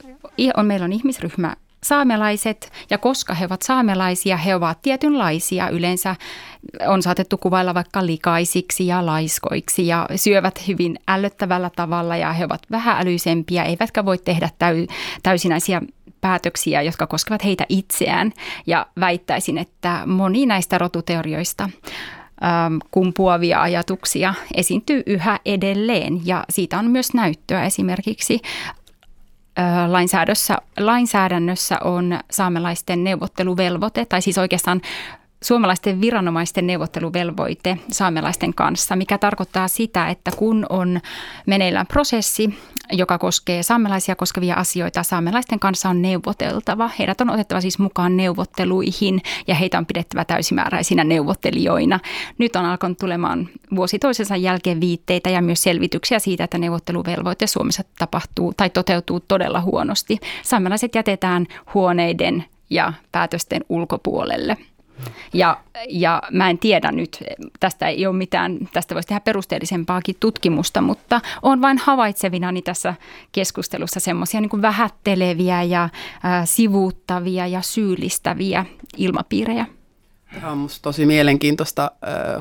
on, 0.57 0.65
meillä 0.65 0.83
on 0.83 0.93
ihmisryhmä 0.93 1.55
saamelaiset 1.83 2.71
ja 2.89 2.97
koska 2.97 3.33
he 3.33 3.45
ovat 3.45 3.61
saamelaisia, 3.61 4.37
he 4.37 4.55
ovat 4.55 4.81
tietynlaisia. 4.81 5.69
Yleensä 5.69 6.15
on 6.87 7.01
saatettu 7.01 7.37
kuvailla 7.37 7.73
vaikka 7.73 8.05
likaisiksi 8.05 8.87
ja 8.87 9.05
laiskoiksi 9.05 9.87
ja 9.87 10.07
syövät 10.15 10.67
hyvin 10.67 10.99
ällöttävällä 11.07 11.71
tavalla 11.75 12.17
ja 12.17 12.33
he 12.33 12.45
ovat 12.45 12.61
vähäälyisempiä, 12.71 13.63
eivätkä 13.63 14.05
voi 14.05 14.17
tehdä 14.17 14.49
täy, 14.59 14.87
täysinäisiä 15.23 15.81
päätöksiä, 16.21 16.81
jotka 16.81 17.07
koskevat 17.07 17.43
heitä 17.43 17.65
itseään. 17.69 18.33
Ja 18.67 18.85
väittäisin, 18.99 19.57
että 19.57 20.03
moni 20.05 20.45
näistä 20.45 20.77
rotuteorioista 20.77 21.63
ähm, 22.43 22.77
kumpuavia 22.91 23.61
ajatuksia 23.61 24.33
esiintyy 24.55 25.03
yhä 25.05 25.39
edelleen 25.45 26.21
ja 26.25 26.43
siitä 26.49 26.79
on 26.79 26.85
myös 26.85 27.13
näyttöä 27.13 27.65
esimerkiksi 27.65 28.39
äh, 29.59 29.89
lainsäädännössä 30.79 31.77
on 31.83 32.19
saamelaisten 32.31 33.03
neuvotteluvelvoite, 33.03 34.05
tai 34.05 34.21
siis 34.21 34.37
oikeastaan 34.37 34.81
suomalaisten 35.43 36.01
viranomaisten 36.01 36.67
neuvotteluvelvoite 36.67 37.77
saamelaisten 37.91 38.53
kanssa, 38.53 38.95
mikä 38.95 39.17
tarkoittaa 39.17 39.67
sitä, 39.67 40.09
että 40.09 40.31
kun 40.37 40.65
on 40.69 40.99
meneillään 41.47 41.87
prosessi, 41.87 42.59
joka 42.91 43.17
koskee 43.17 43.63
saamelaisia 43.63 44.15
koskevia 44.15 44.55
asioita, 44.55 45.03
saamelaisten 45.03 45.59
kanssa 45.59 45.89
on 45.89 46.01
neuvoteltava. 46.01 46.89
Heidät 46.99 47.21
on 47.21 47.29
otettava 47.29 47.61
siis 47.61 47.79
mukaan 47.79 48.17
neuvotteluihin 48.17 49.21
ja 49.47 49.55
heitä 49.55 49.77
on 49.77 49.85
pidettävä 49.85 50.25
täysimääräisinä 50.25 51.03
neuvottelijoina. 51.03 51.99
Nyt 52.37 52.55
on 52.55 52.65
alkanut 52.65 52.97
tulemaan 52.97 53.49
vuosi 53.75 53.99
toisensa 53.99 54.35
jälkeen 54.35 54.81
viitteitä 54.81 55.29
ja 55.29 55.41
myös 55.41 55.63
selvityksiä 55.63 56.19
siitä, 56.19 56.43
että 56.43 56.57
neuvotteluvelvoite 56.57 57.47
Suomessa 57.47 57.83
tapahtuu 57.99 58.53
tai 58.57 58.69
toteutuu 58.69 59.19
todella 59.19 59.61
huonosti. 59.61 60.17
Saamelaiset 60.43 60.95
jätetään 60.95 61.47
huoneiden 61.73 62.45
ja 62.69 62.93
päätösten 63.11 63.61
ulkopuolelle. 63.69 64.57
Ja, 65.33 65.57
ja 65.89 66.23
mä 66.31 66.49
en 66.49 66.57
tiedä 66.57 66.91
nyt, 66.91 67.23
tästä 67.59 67.87
ei 67.87 68.07
ole 68.07 68.15
mitään, 68.15 68.57
tästä 68.73 68.95
voisi 68.95 69.07
tehdä 69.07 69.19
perusteellisempaakin 69.19 70.15
tutkimusta, 70.19 70.81
mutta 70.81 71.21
on 71.41 71.61
vain 71.61 71.77
havaitsevinani 71.77 72.61
tässä 72.61 72.93
keskustelussa 73.31 73.99
semmoisia 73.99 74.41
niin 74.41 74.61
vähätteleviä 74.61 75.63
ja 75.63 75.83
äh, 75.83 75.91
sivuuttavia 76.43 77.47
ja 77.47 77.61
syyllistäviä 77.61 78.65
ilmapiirejä. 78.97 79.65
Tämä 80.33 80.51
on 80.51 80.57
musta 80.57 80.79
tosi 80.81 81.05
mielenkiintoista, 81.05 81.91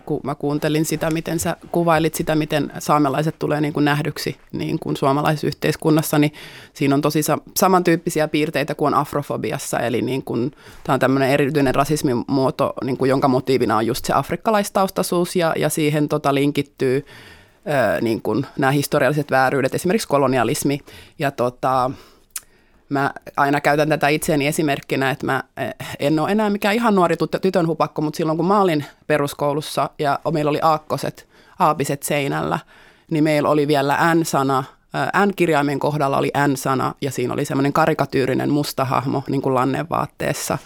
kun 0.06 0.20
mä 0.22 0.34
kuuntelin 0.34 0.84
sitä, 0.84 1.10
miten 1.10 1.38
sä 1.38 1.56
kuvailit 1.72 2.14
sitä, 2.14 2.34
miten 2.34 2.72
saamelaiset 2.78 3.38
tulee 3.38 3.60
niin 3.60 3.72
kuin 3.72 3.84
nähdyksi 3.84 4.36
niin 4.52 4.78
kuin 4.78 4.96
suomalaisessa 4.96 5.46
yhteiskunnassa, 5.46 6.18
niin 6.18 6.32
siinä 6.74 6.94
on 6.94 7.00
tosi 7.00 7.20
samantyyppisiä 7.56 8.28
piirteitä 8.28 8.74
kuin 8.74 8.94
afrofobiassa, 8.94 9.78
eli 9.78 10.02
niin 10.02 10.22
kuin, 10.22 10.50
tämä 10.84 10.94
on 10.94 11.00
tämmöinen 11.00 11.30
erityinen 11.30 11.74
rasismin 11.74 12.24
muoto, 12.26 12.72
niin 12.84 12.96
kuin, 12.96 13.08
jonka 13.08 13.28
motiivina 13.28 13.76
on 13.76 13.86
just 13.86 14.04
se 14.04 14.12
afrikkalaistaustaisuus 14.12 15.36
ja, 15.36 15.54
ja 15.56 15.68
siihen 15.68 16.08
tota, 16.08 16.34
linkittyy 16.34 17.06
niin 18.00 18.22
kuin 18.22 18.46
nämä 18.58 18.70
historialliset 18.70 19.30
vääryydet, 19.30 19.74
esimerkiksi 19.74 20.08
kolonialismi. 20.08 20.80
Ja 21.18 21.30
tota, 21.30 21.90
Mä 22.88 23.12
aina 23.36 23.60
käytän 23.60 23.88
tätä 23.88 24.08
itseäni 24.08 24.46
esimerkkinä, 24.46 25.10
että 25.10 25.26
mä 25.26 25.42
eh, 25.56 25.74
en 25.98 26.18
ole 26.18 26.32
enää 26.32 26.50
mikään 26.50 26.74
ihan 26.74 26.94
nuori 26.94 27.16
tytön 27.42 27.66
hupakko, 27.66 28.02
mutta 28.02 28.16
silloin 28.16 28.36
kun 28.36 28.46
mä 28.46 28.60
olin 28.60 28.84
peruskoulussa 29.06 29.90
ja 29.98 30.18
meillä 30.32 30.48
oli 30.48 30.58
aakkoset, 30.62 31.28
aapiset 31.58 32.02
seinällä, 32.02 32.58
niin 33.10 33.24
meillä 33.24 33.48
oli 33.48 33.68
vielä 33.68 34.14
N-sana, 34.14 34.64
eh, 34.94 35.26
N-kirjaimen 35.26 35.78
kohdalla 35.78 36.18
oli 36.18 36.30
N-sana 36.48 36.94
ja 37.00 37.10
siinä 37.10 37.34
oli 37.34 37.44
semmoinen 37.44 37.72
karikatyyrinen 37.72 38.50
musta 38.50 38.84
hahmo 38.84 39.22
niin 39.28 39.42
kuin 39.42 39.54
lannenvaatteessa. 39.54 40.58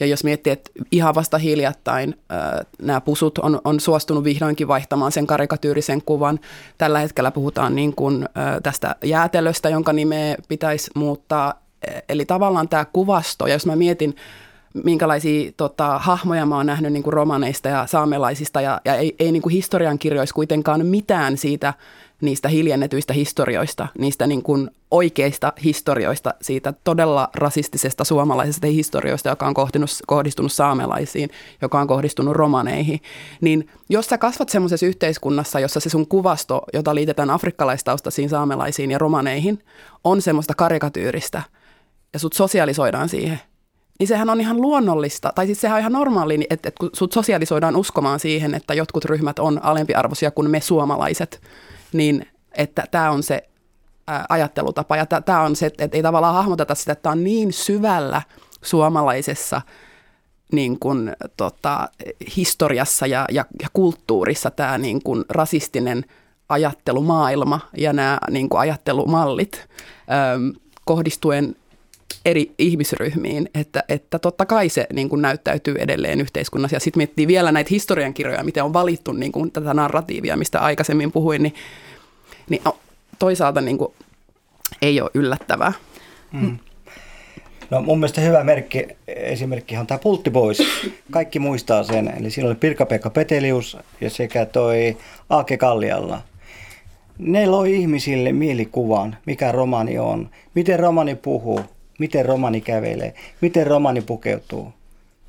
Ja 0.00 0.06
jos 0.06 0.24
miettii, 0.24 0.52
että 0.52 0.70
ihan 0.92 1.14
vasta 1.14 1.38
hiljattain 1.38 2.14
äh, 2.32 2.66
nämä 2.82 3.00
pusut 3.00 3.38
on, 3.38 3.60
on 3.64 3.80
suostunut 3.80 4.24
vihdoinkin 4.24 4.68
vaihtamaan 4.68 5.12
sen 5.12 5.26
karikatyyrisen 5.26 6.02
kuvan. 6.02 6.40
Tällä 6.78 6.98
hetkellä 6.98 7.30
puhutaan 7.30 7.74
niin 7.74 7.94
kuin, 7.94 8.22
äh, 8.22 8.56
tästä 8.62 8.94
jäätelöstä, 9.04 9.68
jonka 9.68 9.92
nimeä 9.92 10.36
pitäisi 10.48 10.90
muuttaa 10.94 11.67
Eli 12.08 12.24
tavallaan 12.24 12.68
tämä 12.68 12.84
kuvasto, 12.84 13.46
ja 13.46 13.52
jos 13.52 13.66
mä 13.66 13.76
mietin, 13.76 14.16
minkälaisia 14.84 15.52
tota, 15.56 15.98
hahmoja 15.98 16.46
mä 16.46 16.56
oon 16.56 16.66
nähnyt 16.66 16.92
niin 16.92 17.02
kuin 17.02 17.12
romaneista 17.12 17.68
ja 17.68 17.86
saamelaisista, 17.86 18.60
ja, 18.60 18.80
ja 18.84 18.94
ei, 18.94 19.16
ei 19.18 19.32
niin 19.32 19.42
kuin 19.42 19.52
historiankirjoissa 19.52 20.34
kuitenkaan 20.34 20.86
mitään 20.86 21.36
siitä 21.36 21.74
niistä 22.20 22.48
hiljennetyistä 22.48 23.12
historioista, 23.12 23.88
niistä 23.98 24.26
niin 24.26 24.42
kuin 24.42 24.70
oikeista 24.90 25.52
historioista, 25.64 26.34
siitä 26.42 26.74
todella 26.84 27.28
rasistisesta 27.34 28.04
suomalaisesta 28.04 28.66
historioista, 28.66 29.28
joka 29.28 29.46
on 29.46 29.54
kohdistunut, 29.54 29.90
kohdistunut 30.06 30.52
saamelaisiin, 30.52 31.30
joka 31.62 31.80
on 31.80 31.86
kohdistunut 31.86 32.36
romaneihin, 32.36 33.00
niin 33.40 33.68
jos 33.88 34.06
sä 34.06 34.18
kasvat 34.18 34.48
semmoisessa 34.48 34.86
yhteiskunnassa, 34.86 35.60
jossa 35.60 35.80
se 35.80 35.90
sun 35.90 36.08
kuvasto, 36.08 36.62
jota 36.72 36.94
liitetään 36.94 37.30
afrikkalaistaustaisiin 37.30 38.28
saamelaisiin 38.28 38.90
ja 38.90 38.98
romaneihin, 38.98 39.64
on 40.04 40.22
semmoista 40.22 40.54
karikatyyristä 40.54 41.42
ja 42.12 42.18
sut 42.18 42.32
sosialisoidaan 42.32 43.08
siihen, 43.08 43.40
niin 43.98 44.08
sehän 44.08 44.30
on 44.30 44.40
ihan 44.40 44.60
luonnollista, 44.60 45.32
tai 45.34 45.46
siis 45.46 45.60
sehän 45.60 45.74
on 45.74 45.80
ihan 45.80 45.92
normaali, 45.92 46.46
että, 46.50 46.68
että 46.68 46.78
kun 46.80 46.90
sut 46.92 47.12
sosialisoidaan 47.12 47.76
uskomaan 47.76 48.20
siihen, 48.20 48.54
että 48.54 48.74
jotkut 48.74 49.04
ryhmät 49.04 49.38
on 49.38 49.64
alempiarvoisia 49.64 50.30
kuin 50.30 50.50
me 50.50 50.60
suomalaiset, 50.60 51.40
niin 51.92 52.26
että 52.56 52.84
tämä 52.90 53.10
on 53.10 53.22
se 53.22 53.48
ajattelutapa. 54.28 54.96
Ja 54.96 55.06
tämä 55.06 55.40
on 55.40 55.56
se, 55.56 55.66
että 55.66 55.88
ei 55.92 56.02
tavallaan 56.02 56.34
hahmoteta 56.34 56.74
sitä, 56.74 56.92
että 56.92 57.02
tämä 57.02 57.12
on 57.12 57.24
niin 57.24 57.52
syvällä 57.52 58.22
suomalaisessa 58.62 59.62
niin 60.52 60.78
kuin, 60.78 61.16
tota, 61.36 61.88
historiassa 62.36 63.06
ja, 63.06 63.24
ja, 63.30 63.44
ja 63.62 63.68
kulttuurissa 63.72 64.50
tämä 64.50 64.78
niin 64.78 65.02
kuin 65.02 65.24
rasistinen 65.28 66.04
ajattelumaailma 66.48 67.60
ja 67.76 67.92
nämä 67.92 68.18
niin 68.30 68.48
kuin 68.48 68.60
ajattelumallit 68.60 69.68
äm, 70.34 70.52
kohdistuen 70.84 71.56
eri 72.24 72.52
ihmisryhmiin, 72.58 73.50
että, 73.54 73.84
että 73.88 74.18
totta 74.18 74.46
kai 74.46 74.68
se 74.68 74.86
niin 74.92 75.08
kuin 75.08 75.22
näyttäytyy 75.22 75.74
edelleen 75.78 76.20
yhteiskunnassa. 76.20 76.76
Ja 76.76 76.80
sitten 76.80 76.98
miettii 76.98 77.26
vielä 77.26 77.52
näitä 77.52 77.68
historiankirjoja, 77.70 78.44
miten 78.44 78.64
on 78.64 78.72
valittu 78.72 79.12
niin 79.12 79.32
kuin 79.32 79.50
tätä 79.50 79.74
narratiivia, 79.74 80.36
mistä 80.36 80.60
aikaisemmin 80.60 81.12
puhuin, 81.12 81.42
niin, 81.42 81.54
niin 82.48 82.62
toisaalta 83.18 83.60
niin 83.60 83.78
kuin 83.78 83.92
ei 84.82 85.00
ole 85.00 85.10
yllättävää. 85.14 85.72
Mm. 86.32 86.58
No 87.70 87.82
mun 87.82 87.98
mielestä 87.98 88.20
hyvä 88.20 88.44
merkki, 88.44 88.86
esimerkki 89.08 89.76
on 89.76 89.86
tämä 89.86 89.98
Pultti 89.98 90.30
Boys. 90.30 90.58
Kaikki 91.10 91.38
muistaa 91.38 91.82
sen. 91.82 92.14
Eli 92.20 92.30
siinä 92.30 92.48
oli 92.48 92.54
Pirkka-Pekka 92.54 93.10
Petelius 93.10 93.76
ja 94.00 94.10
sekä 94.10 94.46
toi 94.46 94.96
Aake 95.30 95.56
Kallialla. 95.56 96.22
Ne 97.18 97.46
loi 97.46 97.76
ihmisille 97.76 98.32
mielikuvan, 98.32 99.16
mikä 99.26 99.52
romani 99.52 99.98
on, 99.98 100.30
miten 100.54 100.80
romani 100.80 101.14
puhuu, 101.14 101.60
miten 101.98 102.26
romani 102.26 102.60
kävelee, 102.60 103.14
miten 103.40 103.66
romani 103.66 104.00
pukeutuu. 104.00 104.72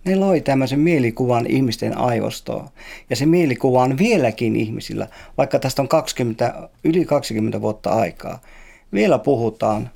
Ne 0.05 0.15
loi 0.15 0.41
tämmöisen 0.41 0.79
mielikuvan 0.79 1.45
ihmisten 1.47 1.97
aivostoon. 1.97 2.69
Ja 3.09 3.15
se 3.15 3.25
mielikuva 3.25 3.83
on 3.83 3.97
vieläkin 3.97 4.55
ihmisillä, 4.55 5.07
vaikka 5.37 5.59
tästä 5.59 5.81
on 5.81 5.87
20, 5.87 6.69
yli 6.83 7.05
20 7.05 7.61
vuotta 7.61 7.89
aikaa. 7.89 8.39
Vielä 8.93 9.19
puhutaan 9.19 9.89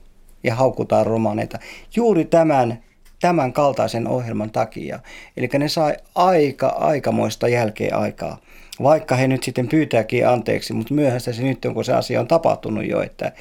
ja 0.44 0.56
haukutaan 0.56 1.06
romaneita 1.06 1.60
juuri 1.96 2.26
tämän, 2.26 2.84
tämän 3.22 3.54
kaltaisen 3.54 4.08
ohjelman 4.08 4.52
takia. 4.52 5.00
Eli 5.38 5.50
ne 5.58 5.70
sai 5.70 5.96
aika, 6.16 6.68
aikamoista 6.68 7.48
jälkeen 7.48 7.96
aikaa 7.96 8.38
vaikka 8.84 9.16
he 9.16 9.28
nyt 9.28 9.44
sitten 9.44 9.68
pyytääkin 9.68 10.28
anteeksi, 10.28 10.74
mutta 10.74 10.94
myöhäistä 10.94 11.34
se 11.34 11.44
nyt 11.44 11.66
on, 11.66 11.74
kun 11.74 11.86
se 11.86 11.94
asia 11.94 12.20
on 12.20 12.28
tapahtunut 12.28 12.86
jo. 12.86 13.02
Että 13.02 13.32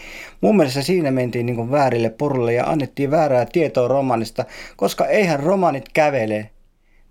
mun 0.40 0.56
mielestä 0.56 0.82
siinä 0.82 1.10
mentiin 1.10 1.46
niin 1.46 1.70
väärille 1.70 2.10
porulle 2.10 2.52
ja 2.52 2.64
annettiin 2.64 3.10
väärää 3.10 3.46
tietoa 3.52 3.88
romanista, 3.88 4.44
koska 4.76 5.06
eihän 5.06 5.40
romanit 5.40 5.88
kävele 5.94 6.50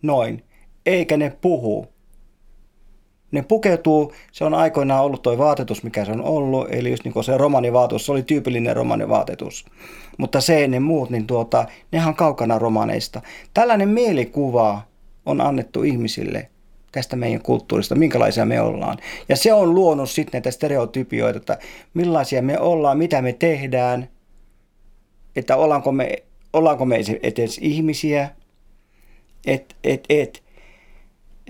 noin, 0.01 0.43
eikä 0.85 1.17
ne 1.17 1.33
puhu. 1.41 1.87
Ne 3.31 3.41
pukeutuu, 3.41 4.13
se 4.31 4.43
on 4.45 4.53
aikoinaan 4.53 5.03
ollut 5.03 5.21
tuo 5.21 5.37
vaatetus, 5.37 5.83
mikä 5.83 6.05
se 6.05 6.11
on 6.11 6.21
ollut, 6.21 6.67
eli 6.71 6.89
just 6.89 7.03
niin 7.03 7.23
se 7.23 7.37
romanivaatetus, 7.37 8.05
se 8.05 8.11
oli 8.11 8.23
tyypillinen 8.23 8.75
romanivaatetus. 8.75 9.65
Mutta 10.17 10.41
se 10.41 10.67
ne 10.67 10.79
muut, 10.79 11.09
niin 11.09 11.27
tuota, 11.27 11.65
nehän 11.91 12.07
on 12.07 12.15
kaukana 12.15 12.59
romaneista. 12.59 13.21
Tällainen 13.53 13.89
mielikuva 13.89 14.81
on 15.25 15.41
annettu 15.41 15.83
ihmisille– 15.83 16.47
tästä 16.91 17.15
meidän 17.15 17.41
kulttuurista, 17.41 17.95
minkälaisia 17.95 18.45
me 18.45 18.61
ollaan. 18.61 18.97
Ja 19.29 19.35
se 19.35 19.53
on 19.53 19.75
luonut 19.75 20.09
sitten 20.09 20.31
näitä 20.33 20.51
stereotypioita, 20.51 21.37
että 21.37 21.57
millaisia 21.93 22.41
me 22.41 22.59
ollaan, 22.59 22.97
mitä 22.97 23.21
me 23.21 23.33
tehdään, 23.33 24.09
että 25.35 25.55
ollaanko 25.55 25.91
me, 25.91 26.23
ollaanko 26.53 26.85
me 26.85 26.99
edes 27.23 27.57
ihmisiä, 27.57 28.29
et, 29.47 29.75
et, 29.83 30.03
et. 30.09 30.43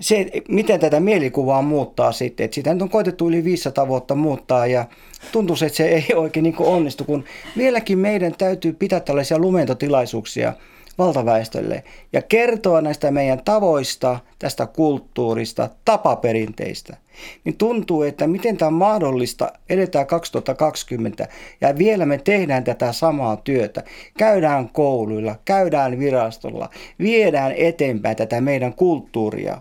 Se, 0.00 0.26
miten 0.48 0.80
tätä 0.80 1.00
mielikuvaa 1.00 1.62
muuttaa 1.62 2.12
sitten, 2.12 2.44
että 2.44 2.54
sitä 2.54 2.74
nyt 2.74 2.82
on 2.82 2.88
koitettu 2.88 3.28
yli 3.28 3.44
500 3.44 3.88
vuotta 3.88 4.14
muuttaa 4.14 4.66
ja 4.66 4.84
tuntuu, 5.32 5.56
että 5.62 5.76
se 5.76 5.84
ei 5.84 6.06
oikein 6.14 6.44
niin 6.44 6.54
onnistu, 6.58 7.04
kun 7.04 7.24
vieläkin 7.56 7.98
meidän 7.98 8.34
täytyy 8.38 8.72
pitää 8.72 9.00
tällaisia 9.00 9.38
lumentotilaisuuksia– 9.38 10.52
valtaväestölle 10.98 11.84
ja 12.12 12.22
kertoa 12.22 12.80
näistä 12.80 13.10
meidän 13.10 13.44
tavoista, 13.44 14.20
tästä 14.38 14.66
kulttuurista, 14.66 15.68
tapaperinteistä, 15.84 16.96
niin 17.44 17.56
tuntuu, 17.56 18.02
että 18.02 18.26
miten 18.26 18.56
tämä 18.56 18.66
on 18.66 18.74
mahdollista, 18.74 19.52
eletään 19.68 20.06
2020 20.06 21.28
ja 21.60 21.78
vielä 21.78 22.06
me 22.06 22.18
tehdään 22.18 22.64
tätä 22.64 22.92
samaa 22.92 23.36
työtä. 23.36 23.82
Käydään 24.18 24.68
kouluilla, 24.68 25.36
käydään 25.44 25.98
virastolla, 25.98 26.68
viedään 26.98 27.52
eteenpäin 27.56 28.16
tätä 28.16 28.40
meidän 28.40 28.72
kulttuuria. 28.72 29.60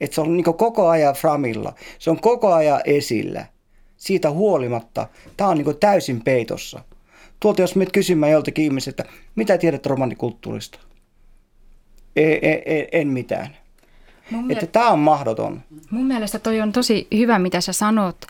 Että 0.00 0.14
se 0.14 0.20
on 0.20 0.36
niin 0.36 0.44
koko 0.44 0.88
ajan 0.88 1.14
framilla, 1.14 1.72
se 1.98 2.10
on 2.10 2.20
koko 2.20 2.52
ajan 2.52 2.80
esillä. 2.84 3.46
Siitä 3.96 4.30
huolimatta 4.30 5.06
tämä 5.36 5.50
on 5.50 5.58
niin 5.58 5.78
täysin 5.80 6.24
peitossa. 6.24 6.80
Tuolta 7.40 7.60
jos 7.60 7.76
menet 7.76 7.92
kysymään 7.92 8.32
joltakin 8.32 8.64
ihmiseltä, 8.64 9.04
mitä 9.34 9.58
tiedät 9.58 9.86
romanikulttuurista? 9.86 10.78
En, 12.16 12.38
en, 12.42 12.86
en 12.92 13.08
mitään. 13.08 13.56
Mun 14.30 14.50
että 14.50 14.66
tämä 14.66 14.90
on 14.90 14.98
mahdoton. 14.98 15.62
Mun 15.90 16.06
mielestä 16.06 16.38
toi 16.38 16.60
on 16.60 16.72
tosi 16.72 17.06
hyvä, 17.16 17.38
mitä 17.38 17.60
sä 17.60 17.72
sanot, 17.72 18.26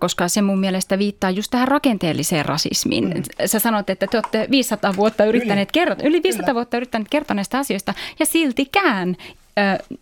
koska 0.00 0.28
se 0.28 0.42
mun 0.42 0.58
mielestä 0.60 0.98
viittaa 0.98 1.30
just 1.30 1.50
tähän 1.50 1.68
rakenteelliseen 1.68 2.44
rasismiin. 2.44 3.04
Mm. 3.04 3.22
Sä 3.46 3.58
sanot, 3.58 3.90
että 3.90 4.06
te 4.06 4.16
olette 4.16 4.48
500 4.50 4.96
vuotta 4.96 5.24
yrittäneet 5.24 5.68
yli, 5.68 5.84
kertoa, 5.84 6.08
yli 6.08 6.22
500 6.22 6.44
Kyllä. 6.44 6.54
vuotta 6.54 6.76
yrittäneet 6.76 7.08
kertoa 7.08 7.34
näistä 7.34 7.58
asioista 7.58 7.94
ja 8.18 8.26
siltikään 8.26 9.16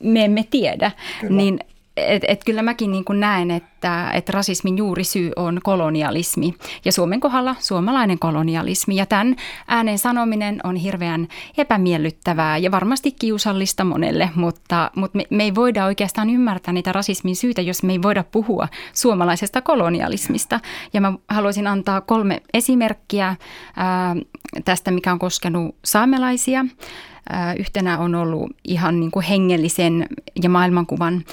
me 0.02 0.24
emme 0.24 0.44
tiedä. 0.50 0.90
Kyllä. 1.20 1.36
Niin 1.36 1.60
et, 2.06 2.22
et 2.28 2.44
kyllä 2.44 2.62
mäkin 2.62 2.92
niin 2.92 3.04
kuin 3.04 3.20
näen, 3.20 3.50
että, 3.50 4.10
että 4.10 4.32
rasismin 4.32 4.78
juurisyy 4.78 5.32
on 5.36 5.60
kolonialismi 5.62 6.54
ja 6.84 6.92
Suomen 6.92 7.20
kohdalla 7.20 7.56
suomalainen 7.58 8.18
kolonialismi. 8.18 8.96
Ja 8.96 9.06
tämän 9.06 9.36
äänen 9.68 9.98
sanominen 9.98 10.60
on 10.64 10.76
hirveän 10.76 11.28
epämiellyttävää 11.58 12.58
ja 12.58 12.70
varmasti 12.70 13.12
kiusallista 13.12 13.84
monelle, 13.84 14.30
mutta, 14.34 14.90
mutta 14.96 15.16
me, 15.16 15.24
me 15.30 15.44
ei 15.44 15.54
voida 15.54 15.84
oikeastaan 15.84 16.30
ymmärtää 16.30 16.74
niitä 16.74 16.92
rasismin 16.92 17.36
syitä, 17.36 17.60
jos 17.60 17.82
me 17.82 17.92
ei 17.92 18.02
voida 18.02 18.24
puhua 18.32 18.68
suomalaisesta 18.92 19.62
kolonialismista. 19.62 20.60
Ja 20.92 21.00
mä 21.00 21.12
haluaisin 21.28 21.66
antaa 21.66 22.00
kolme 22.00 22.42
esimerkkiä 22.54 23.36
ää, 23.76 24.16
tästä, 24.64 24.90
mikä 24.90 25.12
on 25.12 25.18
koskenut 25.18 25.76
saamelaisia. 25.84 26.64
Yhtenä 27.58 27.98
on 27.98 28.14
ollut 28.14 28.50
ihan 28.64 29.00
niin 29.00 29.10
kuin 29.10 29.24
hengellisen 29.24 30.06
ja 30.42 30.48
maailmankuvan 30.48 31.24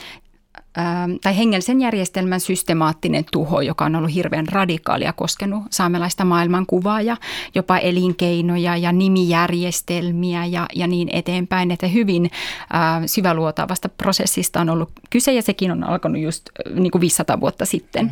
tai 1.22 1.38
hengellisen 1.38 1.82
järjestelmän 1.82 2.40
systemaattinen 2.40 3.26
tuho, 3.32 3.62
joka 3.62 3.86
on 3.86 3.96
ollut 3.96 4.14
hirveän 4.14 4.48
radikaalia 4.48 5.14
koskenut 5.14 5.64
saamelaista 5.70 6.26
maailmankuvaa 6.26 7.02
ja 7.02 7.18
jopa 7.56 7.78
elinkeinoja 7.78 8.78
ja 8.78 8.92
nimijärjestelmiä 8.92 10.46
ja, 10.46 10.66
ja 10.76 10.88
niin 10.88 11.10
eteenpäin. 11.14 11.72
Että 11.72 11.88
hyvin 11.88 12.32
äh, 12.76 13.04
syväluotaavasta 13.06 13.90
prosessista 13.90 14.62
on 14.62 14.70
ollut 14.70 14.90
kyse 15.10 15.34
ja 15.34 15.42
sekin 15.42 15.72
on 15.72 15.84
alkanut 15.84 16.22
just 16.22 16.50
äh, 16.68 16.74
niin 16.74 16.92
kuin 16.92 17.02
500 17.02 17.40
vuotta 17.40 17.66
sitten. 17.66 18.06
Mm. 18.06 18.12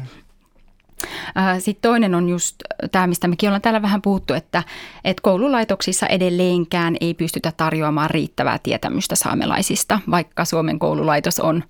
Äh, 1.37 1.59
Sitten 1.59 1.89
toinen 1.89 2.15
on 2.15 2.29
just 2.29 2.55
tämä, 2.91 3.07
mistä 3.07 3.27
mekin 3.27 3.49
ollaan 3.49 3.61
täällä 3.61 3.81
vähän 3.81 4.01
puhuttu, 4.01 4.33
että, 4.33 4.63
että 5.03 5.21
koululaitoksissa 5.21 6.07
edelleenkään 6.07 6.95
ei 7.01 7.13
pystytä 7.13 7.53
tarjoamaan 7.57 8.09
riittävää 8.09 8.59
tietämystä 8.63 9.15
saamelaisista, 9.15 9.99
vaikka 10.11 10.45
Suomen 10.45 10.79
koululaitos 10.79 11.39
on 11.39 11.63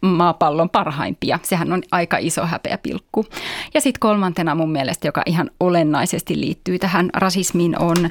maapallon 0.00 0.70
parhaimpia. 0.70 1.38
Sehän 1.42 1.72
on 1.72 1.82
aika 1.90 2.16
iso 2.18 2.46
häpeäpilkku. 2.46 3.26
Ja 3.74 3.80
sitten 3.80 4.00
kolmantena 4.00 4.54
mun 4.54 4.72
mielestä, 4.72 5.08
joka 5.08 5.22
ihan 5.26 5.50
olennaisesti 5.60 6.40
liittyy 6.40 6.78
tähän 6.78 7.10
rasismiin, 7.14 7.78
on, 7.78 8.10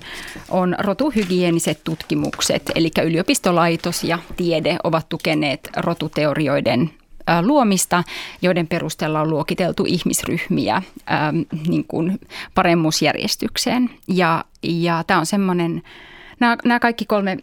on 0.49 0.75
rotuhygieniset 0.79 1.83
tutkimukset. 1.83 2.63
Eli 2.75 2.91
yliopistolaitos 3.03 4.03
ja 4.03 4.19
tiede 4.37 4.77
ovat 4.83 5.09
tukeneet 5.09 5.69
rotuteorioiden 5.77 6.89
luomista, 7.41 8.03
joiden 8.41 8.67
perusteella 8.67 9.21
on 9.21 9.29
luokiteltu 9.29 9.85
ihmisryhmiä 9.87 10.81
niin 11.67 11.85
kuin 11.87 12.19
paremmuusjärjestykseen. 12.55 13.89
Ja, 14.07 14.43
ja 14.63 15.03
tämä 15.07 15.19
on 15.19 15.25
semmoinen, 15.25 15.81
nämä, 16.39 16.57
nämä 16.65 16.79
kaikki 16.79 17.05
kolme 17.05 17.37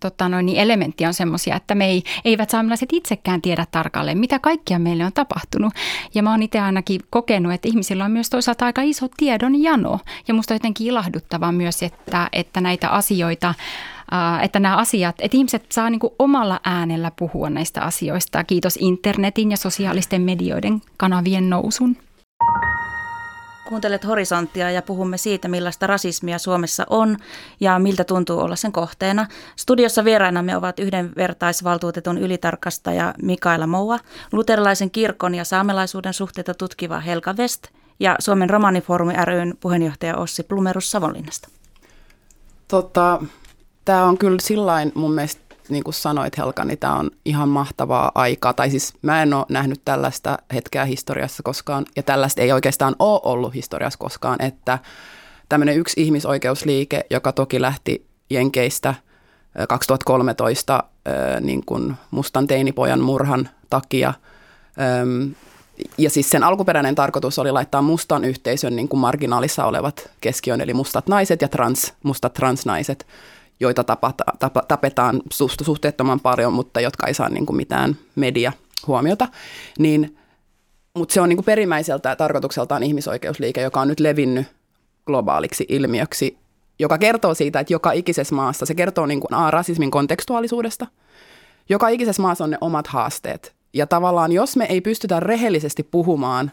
tota 0.00 0.28
noin, 0.28 0.46
niin 0.46 0.58
elementtiä 0.58 1.08
on 1.08 1.14
semmoisia, 1.14 1.56
että 1.56 1.74
me 1.74 1.86
ei, 1.86 2.02
eivät 2.24 2.50
saamelaiset 2.50 2.92
itsekään 2.92 3.42
tiedä 3.42 3.66
tarkalleen, 3.70 4.18
mitä 4.18 4.38
kaikkia 4.38 4.78
meille 4.78 5.04
on 5.04 5.12
tapahtunut. 5.12 5.72
Ja 6.14 6.22
mä 6.22 6.30
oon 6.30 6.42
itse 6.42 6.60
ainakin 6.60 7.00
kokenut, 7.10 7.52
että 7.52 7.68
ihmisillä 7.68 8.04
on 8.04 8.10
myös 8.10 8.30
toisaalta 8.30 8.66
aika 8.66 8.82
iso 8.82 9.06
tiedon 9.16 9.62
jano. 9.62 10.00
Ja 10.28 10.34
musta 10.34 10.54
on 10.54 10.56
jotenkin 10.56 10.86
ilahduttavaa 10.86 11.52
myös, 11.52 11.82
että, 11.82 12.28
että 12.32 12.60
näitä 12.60 12.88
asioita 12.88 13.54
että 14.42 14.60
nämä 14.60 14.76
asiat, 14.76 15.16
että 15.18 15.36
ihmiset 15.36 15.72
saa 15.72 15.90
niin 15.90 16.00
omalla 16.18 16.60
äänellä 16.64 17.12
puhua 17.18 17.50
näistä 17.50 17.82
asioista. 17.82 18.44
Kiitos 18.44 18.76
internetin 18.80 19.50
ja 19.50 19.56
sosiaalisten 19.56 20.22
medioiden 20.22 20.82
kanavien 20.96 21.50
nousun. 21.50 21.96
Kuuntelet 23.68 24.06
Horisonttia 24.06 24.70
ja 24.70 24.82
puhumme 24.82 25.18
siitä, 25.18 25.48
millaista 25.48 25.86
rasismia 25.86 26.38
Suomessa 26.38 26.86
on 26.90 27.16
ja 27.60 27.78
miltä 27.78 28.04
tuntuu 28.04 28.40
olla 28.40 28.56
sen 28.56 28.72
kohteena. 28.72 29.26
Studiossa 29.56 30.04
vierainamme 30.04 30.56
ovat 30.56 30.78
yhdenvertaisvaltuutetun 30.78 32.18
ylitarkastaja 32.18 33.14
Mikaela 33.22 33.66
Moua, 33.66 33.98
luterilaisen 34.32 34.90
kirkon 34.90 35.34
ja 35.34 35.44
saamelaisuuden 35.44 36.14
suhteita 36.14 36.54
tutkiva 36.54 37.00
Helga 37.00 37.32
West 37.32 37.66
ja 38.00 38.16
Suomen 38.18 38.50
romanifoorumi 38.50 39.14
ryn 39.24 39.54
puheenjohtaja 39.60 40.16
Ossi 40.16 40.42
Plumerus 40.42 40.90
Savonlinnasta. 40.90 41.48
Tota, 42.68 43.20
Tämä 43.86 44.04
on 44.04 44.18
kyllä 44.18 44.38
sillain 44.40 44.92
mun 44.94 45.12
mielestä, 45.12 45.45
niin 45.68 45.84
kuin 45.84 45.94
sanoit 45.94 46.38
Helka, 46.38 46.64
niin 46.64 46.78
tämä 46.78 46.94
on 46.94 47.10
ihan 47.24 47.48
mahtavaa 47.48 48.12
aikaa. 48.14 48.52
Tai 48.52 48.70
siis 48.70 48.94
mä 49.02 49.22
en 49.22 49.34
ole 49.34 49.46
nähnyt 49.48 49.80
tällaista 49.84 50.38
hetkeä 50.54 50.84
historiassa 50.84 51.42
koskaan, 51.42 51.86
ja 51.96 52.02
tällaista 52.02 52.42
ei 52.42 52.52
oikeastaan 52.52 52.96
ole 52.98 53.20
ollut 53.24 53.54
historiassa 53.54 53.98
koskaan, 53.98 54.42
että 54.42 54.78
tämmöinen 55.48 55.76
yksi 55.76 56.02
ihmisoikeusliike, 56.02 57.06
joka 57.10 57.32
toki 57.32 57.60
lähti 57.60 58.06
Jenkeistä 58.30 58.94
2013 59.68 60.84
niin 61.40 61.66
kuin 61.66 61.94
mustan 62.10 62.46
teinipojan 62.46 63.00
murhan 63.00 63.48
takia, 63.70 64.14
ja 65.98 66.10
siis 66.10 66.30
sen 66.30 66.42
alkuperäinen 66.42 66.94
tarkoitus 66.94 67.38
oli 67.38 67.52
laittaa 67.52 67.82
mustan 67.82 68.24
yhteisön 68.24 68.76
niin 68.76 68.88
kuin 68.88 69.00
marginaalissa 69.00 69.64
olevat 69.64 70.10
keskiön, 70.20 70.60
eli 70.60 70.74
mustat 70.74 71.06
naiset 71.06 71.42
ja 71.42 71.48
trans, 71.48 71.94
mustat 72.02 72.34
transnaiset 72.34 73.06
joita 73.60 73.84
tapata, 73.84 74.24
tapa, 74.38 74.62
tapetaan 74.68 75.22
suhteettoman 75.62 76.20
paljon, 76.20 76.52
mutta 76.52 76.80
jotka 76.80 77.06
ei 77.06 77.14
saa 77.14 77.28
niin 77.28 77.46
kuin 77.46 77.56
mitään 77.56 77.96
media 78.14 78.52
huomiota, 78.86 79.28
niin, 79.78 80.18
mutta 80.94 81.12
se 81.12 81.20
on 81.20 81.28
niin 81.28 81.36
kuin 81.36 81.44
perimmäiseltä 81.44 82.16
tarkoitukseltaan 82.16 82.82
ihmisoikeusliike, 82.82 83.60
joka 83.60 83.80
on 83.80 83.88
nyt 83.88 84.00
levinnyt 84.00 84.46
globaaliksi 85.06 85.66
ilmiöksi, 85.68 86.38
joka 86.78 86.98
kertoo 86.98 87.34
siitä, 87.34 87.60
että 87.60 87.72
joka 87.72 87.92
ikisessä 87.92 88.34
maassa, 88.34 88.66
se 88.66 88.74
kertoo 88.74 89.06
niin 89.06 89.20
kuin, 89.20 89.34
a, 89.34 89.50
rasismin 89.50 89.90
kontekstuaalisuudesta, 89.90 90.86
joka 91.68 91.88
ikisessä 91.88 92.22
maassa 92.22 92.44
on 92.44 92.50
ne 92.50 92.58
omat 92.60 92.86
haasteet. 92.86 93.54
Ja 93.74 93.86
tavallaan, 93.86 94.32
jos 94.32 94.56
me 94.56 94.64
ei 94.64 94.80
pystytä 94.80 95.20
rehellisesti 95.20 95.82
puhumaan 95.82 96.52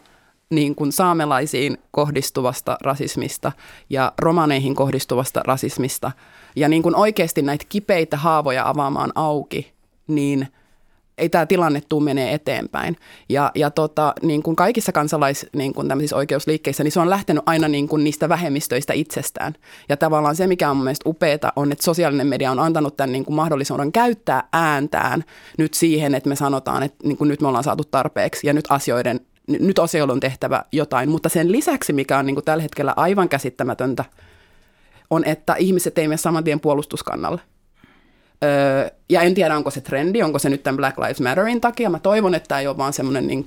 niin 0.49 0.75
kuin 0.75 0.91
saamelaisiin 0.91 1.77
kohdistuvasta 1.91 2.77
rasismista 2.81 3.51
ja 3.89 4.13
romaneihin 4.17 4.75
kohdistuvasta 4.75 5.41
rasismista– 5.45 6.11
ja 6.55 6.69
niin 6.69 6.83
kuin 6.83 6.95
oikeasti 6.95 7.41
näitä 7.41 7.65
kipeitä 7.69 8.17
haavoja 8.17 8.69
avaamaan 8.69 9.11
auki, 9.15 9.73
niin 10.07 10.47
ei 11.17 11.29
tämä 11.29 11.45
tilanne 11.45 11.81
tule 11.89 12.03
menee 12.03 12.33
eteenpäin. 12.33 12.97
Ja, 13.29 13.51
ja 13.55 13.71
tota, 13.71 14.13
niin 14.21 14.43
kuin 14.43 14.55
kaikissa 14.55 14.91
kansalais 14.91 15.45
niin 15.55 15.73
kuin 15.73 15.87
oikeusliikkeissä, 16.13 16.83
niin 16.83 16.91
se 16.91 16.99
on 16.99 17.09
lähtenyt 17.09 17.43
aina 17.45 17.67
niin 17.67 17.87
kuin 17.87 18.03
niistä 18.03 18.29
vähemmistöistä 18.29 18.93
itsestään. 18.93 19.53
Ja 19.89 19.97
tavallaan 19.97 20.35
se, 20.35 20.47
mikä 20.47 20.69
on 20.69 20.77
mun 20.77 20.83
mielestä 20.83 21.09
upeata, 21.09 21.53
on, 21.55 21.71
että 21.71 21.83
sosiaalinen 21.83 22.27
media 22.27 22.51
on 22.51 22.59
antanut 22.59 22.97
tämän 22.97 23.11
niin 23.11 23.25
kuin 23.25 23.35
mahdollisuuden 23.35 23.91
käyttää 23.91 24.47
ääntään 24.53 25.23
nyt 25.57 25.73
siihen, 25.73 26.15
että 26.15 26.29
me 26.29 26.35
sanotaan, 26.35 26.83
että 26.83 27.07
niin 27.07 27.17
kuin 27.17 27.27
nyt 27.27 27.41
me 27.41 27.47
ollaan 27.47 27.63
saatu 27.63 27.83
tarpeeksi 27.83 28.47
ja 28.47 28.53
nyt 28.53 28.65
asioiden 28.69 29.19
nyt 29.47 29.79
asioilla 29.79 30.13
on 30.13 30.19
tehtävä 30.19 30.63
jotain, 30.71 31.09
mutta 31.09 31.29
sen 31.29 31.51
lisäksi, 31.51 31.93
mikä 31.93 32.17
on 32.17 32.25
niin 32.25 32.35
kuin 32.35 32.45
tällä 32.45 32.61
hetkellä 32.61 32.93
aivan 32.95 33.29
käsittämätöntä, 33.29 34.05
on, 35.13 35.25
että 35.25 35.55
ihmiset 35.55 35.97
ei 35.97 36.07
mene 36.07 36.17
saman 36.17 36.43
tien 36.43 36.59
puolustuskannalle. 36.59 37.41
Öö, 38.43 38.89
ja 39.09 39.21
en 39.21 39.33
tiedä, 39.33 39.55
onko 39.55 39.71
se 39.71 39.81
trendi, 39.81 40.23
onko 40.23 40.39
se 40.39 40.49
nyt 40.49 40.63
tämän 40.63 40.77
Black 40.77 40.97
Lives 40.97 41.21
Matterin 41.21 41.61
takia. 41.61 41.89
Mä 41.89 41.99
toivon, 41.99 42.35
että 42.35 42.47
tämä 42.47 42.61
ei 42.61 42.67
ole 42.67 42.77
vaan 42.77 42.93
semmoinen 42.93 43.27
niin 43.27 43.45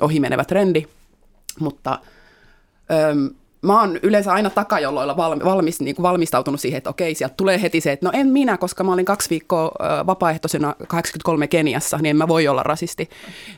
ohimenevä 0.00 0.44
trendi, 0.44 0.86
mutta 1.60 1.98
öö, 2.90 3.14
mä 3.62 3.80
oon 3.80 3.98
yleensä 4.02 4.32
aina 4.32 4.50
takajolloilla 4.50 5.16
valmis, 5.16 5.80
niin 5.80 5.96
kuin 5.96 6.02
valmistautunut 6.02 6.60
siihen, 6.60 6.78
että 6.78 6.90
okei, 6.90 7.14
sieltä 7.14 7.34
tulee 7.36 7.62
heti 7.62 7.80
se, 7.80 7.92
että 7.92 8.06
no 8.06 8.12
en 8.14 8.26
minä, 8.26 8.58
koska 8.58 8.84
mä 8.84 8.92
olin 8.92 9.04
kaksi 9.04 9.30
viikkoa 9.30 9.72
vapaaehtoisena 10.06 10.74
83 10.88 11.46
Keniassa, 11.46 11.96
niin 11.96 12.10
en 12.10 12.16
mä 12.16 12.28
voi 12.28 12.48
olla 12.48 12.62
rasisti. 12.62 13.10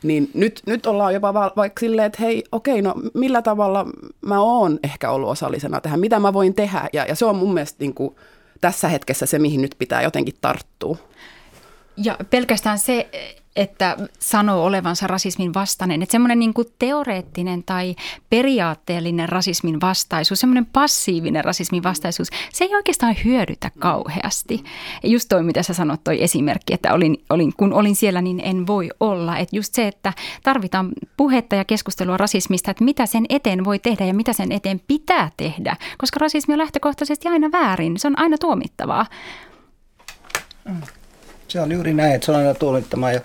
Niin 0.03 0.31
nyt, 0.33 0.61
nyt 0.65 0.85
ollaan 0.85 1.13
jopa 1.13 1.33
vaikka 1.33 1.79
silleen, 1.79 2.05
että 2.05 2.21
hei, 2.21 2.43
okei, 2.51 2.81
no 2.81 2.95
millä 3.13 3.41
tavalla 3.41 3.85
mä 4.25 4.39
oon 4.39 4.79
ehkä 4.83 5.11
ollut 5.11 5.29
osallisena 5.29 5.81
tähän, 5.81 5.99
mitä 5.99 6.19
mä 6.19 6.33
voin 6.33 6.53
tehdä. 6.53 6.89
Ja, 6.93 7.05
ja 7.05 7.15
se 7.15 7.25
on 7.25 7.35
mun 7.35 7.53
mielestä 7.53 7.77
niin 7.79 7.93
kuin, 7.93 8.15
tässä 8.61 8.87
hetkessä 8.87 9.25
se, 9.25 9.39
mihin 9.39 9.61
nyt 9.61 9.75
pitää 9.79 10.01
jotenkin 10.01 10.35
tarttua. 10.41 10.97
Ja 11.97 12.17
pelkästään 12.29 12.79
se, 12.79 13.09
että 13.55 13.97
sanoo 14.19 14.65
olevansa 14.65 15.07
rasismin 15.07 15.53
vastainen. 15.53 16.01
Että 16.01 16.11
semmoinen 16.11 16.39
niin 16.39 16.53
teoreettinen 16.79 17.63
tai 17.63 17.95
periaatteellinen 18.29 19.29
rasismin 19.29 19.81
vastaisuus, 19.81 20.39
semmoinen 20.39 20.65
passiivinen 20.65 21.45
rasismin 21.45 21.83
vastaisuus, 21.83 22.27
se 22.53 22.63
ei 22.63 22.75
oikeastaan 22.75 23.15
hyödytä 23.25 23.71
kauheasti. 23.79 24.63
Just 25.03 25.29
toi, 25.29 25.43
mitä 25.43 25.63
sä 25.63 25.73
sanot, 25.73 26.03
toi 26.03 26.23
esimerkki, 26.23 26.73
että 26.73 26.93
olin, 26.93 27.17
olin, 27.29 27.53
kun 27.57 27.73
olin 27.73 27.95
siellä, 27.95 28.21
niin 28.21 28.41
en 28.43 28.67
voi 28.67 28.89
olla. 28.99 29.37
Että 29.37 29.55
just 29.55 29.73
se, 29.73 29.87
että 29.87 30.13
tarvitaan 30.43 30.89
puhetta 31.17 31.55
ja 31.55 31.65
keskustelua 31.65 32.17
rasismista, 32.17 32.71
että 32.71 32.83
mitä 32.83 33.05
sen 33.05 33.25
eteen 33.29 33.65
voi 33.65 33.79
tehdä 33.79 34.05
ja 34.05 34.13
mitä 34.13 34.33
sen 34.33 34.51
eteen 34.51 34.81
pitää 34.87 35.31
tehdä. 35.37 35.77
Koska 35.97 36.19
rasismi 36.19 36.53
on 36.53 36.57
lähtökohtaisesti 36.57 37.27
aina 37.27 37.51
väärin, 37.51 37.99
se 37.99 38.07
on 38.07 38.19
aina 38.19 38.37
tuomittavaa. 38.37 39.05
Mm. 40.65 40.81
Se 41.51 41.61
on 41.61 41.71
juuri 41.71 41.93
näin, 41.93 42.15
että 42.15 42.25
se 42.25 42.31
on 42.31 42.37
aina 42.37 42.53
tuomittama 42.53 43.11
ja 43.11 43.21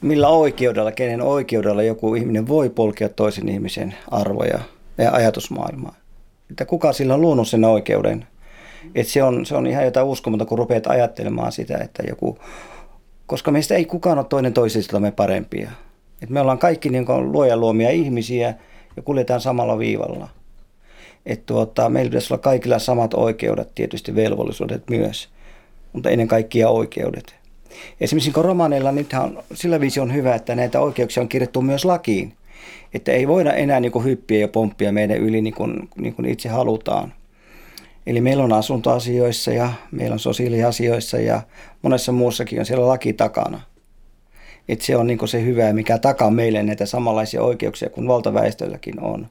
millä 0.00 0.28
oikeudella, 0.28 0.92
kenen 0.92 1.22
oikeudella 1.22 1.82
joku 1.82 2.14
ihminen 2.14 2.48
voi 2.48 2.70
polkea 2.70 3.08
toisen 3.08 3.48
ihmisen 3.48 3.94
arvoja 4.10 4.58
ja 4.98 5.12
ajatusmaailmaa. 5.12 5.94
Että 6.50 6.64
kuka 6.64 6.92
sillä 6.92 7.14
on 7.14 7.20
luonut 7.20 7.48
sen 7.48 7.64
oikeuden. 7.64 8.26
Että 8.94 9.12
se, 9.12 9.22
on, 9.22 9.46
se 9.46 9.56
on 9.56 9.66
ihan 9.66 9.84
jotain 9.84 10.06
uskomatonta, 10.06 10.48
kun 10.48 10.58
rupeat 10.58 10.86
ajattelemaan 10.86 11.52
sitä, 11.52 11.78
että 11.78 12.02
joku, 12.08 12.38
koska 13.26 13.50
meistä 13.50 13.74
ei 13.74 13.84
kukaan 13.84 14.18
ole 14.18 14.26
toinen 14.28 14.52
toisistamme 14.52 15.10
parempia. 15.10 15.70
Että 16.22 16.32
me 16.32 16.40
ollaan 16.40 16.58
kaikki 16.58 16.88
niin 16.88 17.32
luojan 17.32 17.60
luomia 17.60 17.90
ihmisiä 17.90 18.54
ja 18.96 19.02
kuljetaan 19.02 19.40
samalla 19.40 19.78
viivalla. 19.78 20.28
Että 21.26 21.46
tuota, 21.46 21.88
meillä 21.88 22.10
pitäisi 22.10 22.32
olla 22.32 22.42
kaikilla 22.42 22.78
samat 22.78 23.14
oikeudet, 23.14 23.74
tietysti 23.74 24.14
velvollisuudet 24.14 24.90
myös, 24.90 25.28
mutta 25.92 26.10
ennen 26.10 26.28
kaikkea 26.28 26.68
oikeudet. 26.68 27.39
Esimerkiksi 28.00 28.30
kun 28.30 28.44
romaneilla 28.44 28.92
nythän 28.92 29.22
on, 29.22 29.42
sillä 29.54 29.80
viisi 29.80 30.00
on 30.00 30.14
hyvä, 30.14 30.34
että 30.34 30.54
näitä 30.54 30.80
oikeuksia 30.80 31.20
on 31.20 31.28
kirjattu 31.28 31.62
myös 31.62 31.84
lakiin. 31.84 32.32
Että 32.94 33.12
ei 33.12 33.28
voida 33.28 33.52
enää 33.52 33.80
niin 33.80 33.92
kuin 33.92 34.04
hyppiä 34.04 34.38
ja 34.38 34.48
pomppia 34.48 34.92
meidän 34.92 35.16
yli 35.16 35.40
niin 35.40 35.54
kuin, 35.54 35.88
niin 35.96 36.14
kuin 36.14 36.28
itse 36.28 36.48
halutaan. 36.48 37.12
Eli 38.06 38.20
meillä 38.20 38.44
on 38.44 38.52
asuntoasioissa 38.52 39.50
ja 39.50 39.72
meillä 39.90 40.12
on 40.14 40.18
sosiaaliasioissa 40.18 41.18
ja 41.18 41.42
monessa 41.82 42.12
muussakin 42.12 42.58
on 42.58 42.66
siellä 42.66 42.88
laki 42.88 43.12
takana. 43.12 43.60
Että 44.68 44.84
se 44.84 44.96
on 44.96 45.06
niin 45.06 45.28
se 45.28 45.44
hyvä, 45.44 45.72
mikä 45.72 45.98
takaa 45.98 46.30
meille 46.30 46.62
näitä 46.62 46.86
samanlaisia 46.86 47.42
oikeuksia 47.42 47.90
kuin 47.90 48.08
valtaväestölläkin 48.08 49.00
on. 49.00 49.26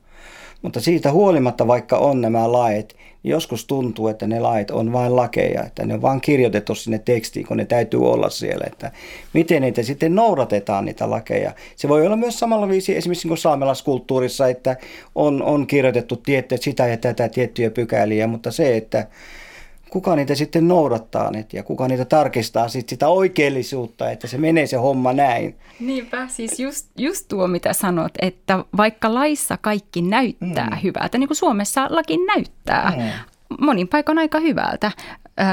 Mutta 0.62 0.80
siitä 0.80 1.12
huolimatta, 1.12 1.68
vaikka 1.68 1.98
on 1.98 2.22
nämä 2.22 2.52
lait, 2.52 2.96
niin 3.24 3.32
joskus 3.32 3.66
tuntuu, 3.66 4.08
että 4.08 4.28
ne 4.28 4.40
lait 4.40 4.72
on 4.72 4.94
vain 4.94 5.16
lakeja, 5.16 5.64
että 5.64 5.86
ne 5.86 5.94
on 5.94 6.02
vain 6.02 6.22
kirjoitettu 6.22 6.76
sinne 6.76 7.00
tekstiin, 7.00 7.48
kun 7.48 7.58
ne 7.58 7.66
täytyy 7.66 8.12
olla 8.12 8.30
siellä, 8.30 8.66
että 8.68 8.92
miten 9.34 9.62
niitä 9.62 9.84
sitten 9.84 10.16
noudatetaan 10.16 10.86
niitä 10.86 11.10
lakeja. 11.10 11.52
Se 11.76 11.90
voi 11.90 12.06
olla 12.06 12.16
myös 12.16 12.40
samalla 12.40 12.70
viisi 12.70 12.96
esimerkiksi 12.96 13.28
niin 13.28 13.38
saamelaiskulttuurissa, 13.38 14.48
että 14.48 14.78
on, 15.16 15.44
on 15.44 15.68
kirjoitettu 15.68 16.16
tietty, 16.16 16.58
sitä 16.58 16.88
ja 16.88 16.98
tätä 16.98 17.30
tiettyjä 17.30 17.72
pykäliä, 17.72 18.28
mutta 18.28 18.52
se, 18.52 18.78
että 18.78 19.08
kuka 19.90 20.16
niitä 20.16 20.36
sitten 20.36 20.68
noudattaa 20.68 21.32
niitä 21.32 21.58
ja 21.58 21.64
kuka 21.64 21.88
niitä 21.88 22.06
tarkistaa 22.06 22.68
sit 22.68 22.90
sitä 22.90 23.08
oikeellisuutta, 23.08 24.12
että 24.12 24.28
se 24.28 24.38
menee 24.38 24.68
se 24.68 24.78
homma 24.78 25.14
näin. 25.14 25.56
Niinpä, 25.80 26.28
siis 26.28 26.60
just, 26.60 26.88
just 26.98 27.28
tuo 27.28 27.48
mitä 27.48 27.74
sanot, 27.74 28.12
että 28.22 28.66
vaikka 28.78 29.14
laissa 29.14 29.58
kaikki 29.62 30.02
näyttää 30.02 30.70
mm. 30.70 30.78
hyvältä, 30.84 31.18
niin 31.18 31.28
kuin 31.28 31.38
Suomessa 31.38 31.88
laki 31.90 32.18
näyttää, 32.18 32.94
mm. 32.98 33.66
monin 33.66 33.88
paikoin 33.88 34.20
aika 34.20 34.40
hyvältä 34.40 34.92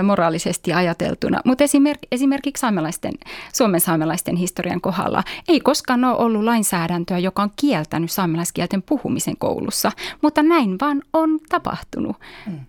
moraalisesti 0.02 0.72
ajateltuna. 0.72 1.40
Mutta 1.44 1.64
esimerk, 1.64 2.00
esimerkiksi 2.12 2.60
saamelaisten, 2.60 3.12
Suomen 3.52 3.80
saamelaisten 3.80 4.36
historian 4.36 4.80
kohdalla 4.80 5.22
ei 5.48 5.60
koskaan 5.60 6.04
ole 6.04 6.16
ollut 6.16 6.44
lainsäädäntöä, 6.44 7.18
joka 7.18 7.42
on 7.42 7.50
kieltänyt 7.56 8.10
saamelaiskielten 8.10 8.82
puhumisen 8.82 9.36
koulussa, 9.36 9.92
mutta 10.22 10.42
näin 10.42 10.76
vaan 10.80 11.02
on 11.12 11.38
tapahtunut. 11.48 12.16
Mm. 12.46 12.60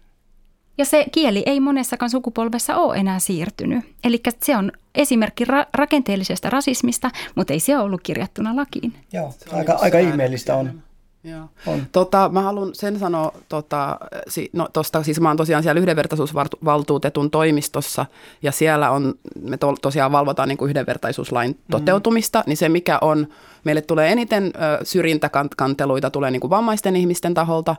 Ja 0.77 0.85
se 0.85 1.05
kieli 1.11 1.43
ei 1.45 1.59
monessakaan 1.59 2.09
sukupolvessa 2.09 2.75
ole 2.75 2.95
enää 2.95 3.19
siirtynyt. 3.19 3.85
Eli 4.03 4.21
se 4.43 4.57
on 4.57 4.71
esimerkki 4.95 5.45
ra- 5.45 5.69
rakenteellisesta 5.73 6.49
rasismista, 6.49 7.11
mutta 7.35 7.53
ei 7.53 7.59
se 7.59 7.77
ole 7.77 7.83
ollut 7.83 8.01
kirjattuna 8.03 8.55
lakiin. 8.55 8.93
Joo, 9.13 9.33
aika, 9.53 9.73
aika 9.81 9.99
ihmeellistä 9.99 10.55
on. 10.55 10.81
Joo. 11.23 11.49
On. 11.67 11.81
Tota, 11.91 12.29
mä 12.33 12.41
haluan 12.41 12.69
sen 12.75 12.99
sanoa, 12.99 13.31
tota, 13.49 13.97
si, 14.27 14.49
no, 14.53 14.67
tosta, 14.73 15.03
siis 15.03 15.19
mä 15.19 15.29
oon 15.29 15.37
tosiaan 15.37 15.63
siellä 15.63 15.79
yhdenvertaisuusvaltuutetun 15.79 17.31
toimistossa 17.31 18.05
ja 18.41 18.51
siellä 18.51 18.91
on, 18.91 19.13
me 19.41 19.57
to, 19.57 19.75
tosiaan 19.81 20.11
valvotaan 20.11 20.49
niin 20.49 20.57
kuin 20.57 20.69
yhdenvertaisuuslain 20.69 21.51
mm. 21.51 21.57
toteutumista, 21.71 22.43
niin 22.45 22.57
se 22.57 22.69
mikä 22.69 22.97
on, 23.01 23.27
meille 23.63 23.81
tulee 23.81 24.11
eniten 24.11 24.43
ö, 24.45 24.85
syrjintäkanteluita 24.85 26.09
tulee 26.09 26.31
niin 26.31 26.41
kuin 26.41 26.49
vammaisten 26.49 26.95
ihmisten 26.95 27.33
taholta, 27.33 27.75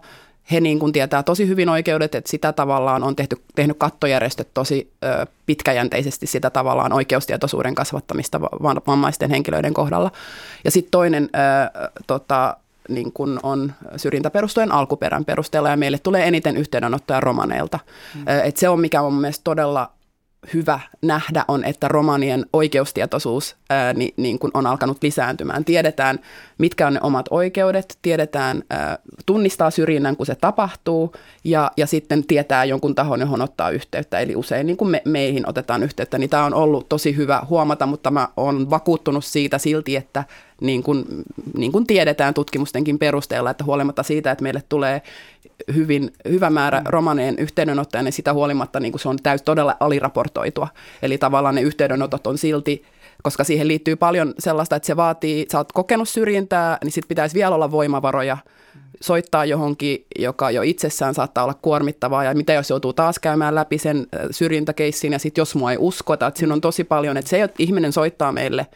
he 0.53 0.61
niin 0.61 0.79
kuin 0.79 0.93
tietää 0.93 1.23
tosi 1.23 1.49
hyvin 1.49 1.69
oikeudet, 1.69 2.15
että 2.15 2.31
sitä 2.31 2.53
tavallaan 2.53 3.03
on 3.03 3.17
tehty, 3.17 3.37
tehnyt 3.55 3.77
kattojärjestöt 3.79 4.49
tosi 4.55 4.93
ö, 5.05 5.27
pitkäjänteisesti 5.47 6.27
sitä 6.27 6.51
tavallaan 6.51 6.93
oikeustietoisuuden 6.93 7.75
kasvattamista 7.75 8.41
vammaisten 8.87 9.31
henkilöiden 9.31 9.75
kohdalla. 9.75 10.11
Ja 10.65 10.71
sitten 10.71 10.91
toinen 10.91 11.29
ö, 11.35 11.91
tota, 12.07 12.57
niin 12.89 13.13
kuin 13.13 13.41
on 13.43 13.73
syrjintäperusteen 13.97 14.73
alkuperän 14.73 15.25
perusteella 15.25 15.69
ja 15.69 15.77
meille 15.77 15.99
tulee 15.99 16.29
eniten 16.29 16.57
yhteydenottoja 16.57 17.21
romaneilta. 17.21 17.79
Mm. 18.15 18.25
Et 18.45 18.57
se 18.57 18.69
on 18.69 18.81
mikä 18.81 19.03
on 19.03 19.15
mielestäni 19.15 19.45
todella 19.45 19.91
hyvä 20.55 20.81
nähdä 21.03 21.45
on, 21.49 21.65
että 21.65 21.89
romanien 21.89 22.47
oikeustietoisuus 22.53 23.57
ää, 23.71 23.93
niin, 23.93 24.15
niin 24.17 24.39
kuin 24.39 24.51
on 24.55 24.67
alkanut 24.67 25.03
lisääntymään. 25.03 25.65
Tiedetään, 25.65 26.19
mitkä 26.59 26.87
on 26.87 26.95
ne 26.95 27.01
omat 27.03 27.27
oikeudet, 27.31 27.99
tiedetään, 28.03 28.63
ää, 28.71 28.99
tunnistaa 29.27 29.71
syrjinnän, 29.71 30.17
kun 30.17 30.27
se 30.27 30.35
tapahtuu, 30.35 31.13
ja, 31.45 31.71
ja 31.77 31.87
sitten 31.87 32.27
tietää 32.27 32.65
jonkun 32.65 32.95
tahon, 32.95 33.21
johon 33.21 33.43
ottaa 33.43 33.71
yhteyttä. 33.71 34.21
Eli 34.21 34.37
usein 34.37 34.67
niin 34.67 34.77
kuin 34.77 34.91
me, 34.91 35.03
meihin 35.05 35.49
otetaan 35.49 35.83
yhteyttä, 35.83 36.19
niin 36.19 36.31
tämä 36.31 36.45
on 36.45 36.55
ollut 36.55 36.89
tosi 36.89 37.17
hyvä 37.17 37.43
huomata, 37.49 37.87
mutta 37.87 38.11
mä 38.11 38.29
olen 38.37 38.71
vakuuttunut 38.71 39.25
siitä 39.25 39.59
silti, 39.59 39.97
että 39.97 40.25
niin 40.61 40.83
kuin, 40.83 41.05
niin 41.57 41.73
kuin 41.73 41.87
tiedetään 41.87 42.35
tutkimustenkin 42.35 42.99
perusteella, 42.99 43.51
että 43.51 43.65
huolimatta 43.65 44.03
siitä, 44.03 44.31
että 44.31 44.43
meille 44.43 44.63
tulee 44.69 45.03
hyvin, 45.75 46.13
hyvä 46.29 46.51
määrä 46.51 46.83
romaneen 46.85 47.39
yhteydenottoja, 47.39 48.03
niin 48.03 48.13
sitä 48.13 48.33
huolimatta 48.33 48.81
niin 48.81 48.93
kuin 48.93 49.01
se 49.01 49.09
on 49.09 49.19
täys 49.23 49.43
todella 49.43 49.77
aliraportoitua. 49.81 50.69
Eli 51.03 51.19
tavallaan 51.19 51.55
ne 51.55 51.61
yhteydenotot 51.61 52.27
on 52.27 52.39
silti 52.39 52.85
koska 53.23 53.45
siihen 53.45 53.69
liittyy 53.69 53.97
paljon 53.97 54.35
sellaista, 54.39 54.77
että 54.77 54.87
se 54.87 54.97
vaatii, 54.97 55.47
sä 55.53 55.59
oot 55.59 55.73
kokenut 55.73 56.09
syrjintää, 56.09 56.79
niin 56.85 56.93
sitten 56.93 57.09
pitäisi 57.09 57.35
vielä 57.35 57.55
olla 57.55 57.71
voimavaroja 57.71 58.37
soittaa 59.01 59.45
johonkin, 59.45 60.07
joka 60.19 60.51
jo 60.51 60.63
itsessään 60.63 61.15
saattaa 61.15 61.45
olla 61.45 61.55
kuormittavaa, 61.55 62.25
ja 62.25 62.35
mitä 62.35 62.53
jos 62.53 62.71
joutuu 62.71 62.93
taas 62.93 63.19
käymään 63.19 63.55
läpi 63.55 63.79
sen 63.79 64.07
syrjintäkeissin, 64.31 65.13
ja 65.13 65.19
sitten 65.19 65.41
jos 65.43 65.55
mua 65.55 65.73
ei 65.73 65.77
uskota, 65.81 66.27
että 66.27 66.39
siinä 66.39 66.55
on 66.55 66.61
tosi 66.61 66.85
paljon, 66.85 67.17
että 67.17 67.29
se, 67.29 67.49
ihminen 67.59 67.93
soittaa 67.93 68.33
meille 68.33 68.67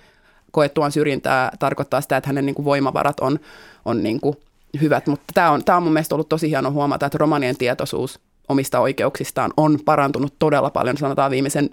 koettuaan 0.53 0.92
syrjintää, 0.92 1.53
tarkoittaa 1.59 2.00
sitä, 2.00 2.16
että 2.16 2.28
hänen 2.28 2.46
niin 2.46 2.55
kuin 2.55 2.64
voimavarat 2.64 3.20
on, 3.20 3.38
on 3.84 4.03
niin 4.03 4.20
kuin 4.20 4.36
hyvät, 4.80 5.07
mutta 5.07 5.24
tämä 5.34 5.50
on, 5.50 5.64
tämä 5.64 5.76
on 5.76 5.82
mun 5.82 5.92
mielestä 5.92 6.14
ollut 6.14 6.28
tosi 6.28 6.48
hieno 6.48 6.70
huomata, 6.70 7.07
että 7.07 7.18
romanien 7.18 7.57
tietoisuus 7.57 8.20
omista 8.48 8.80
oikeuksistaan 8.80 9.53
on 9.57 9.78
parantunut 9.84 10.34
todella 10.38 10.70
paljon, 10.70 10.96
sanotaan 10.96 11.30
viimeisen 11.30 11.70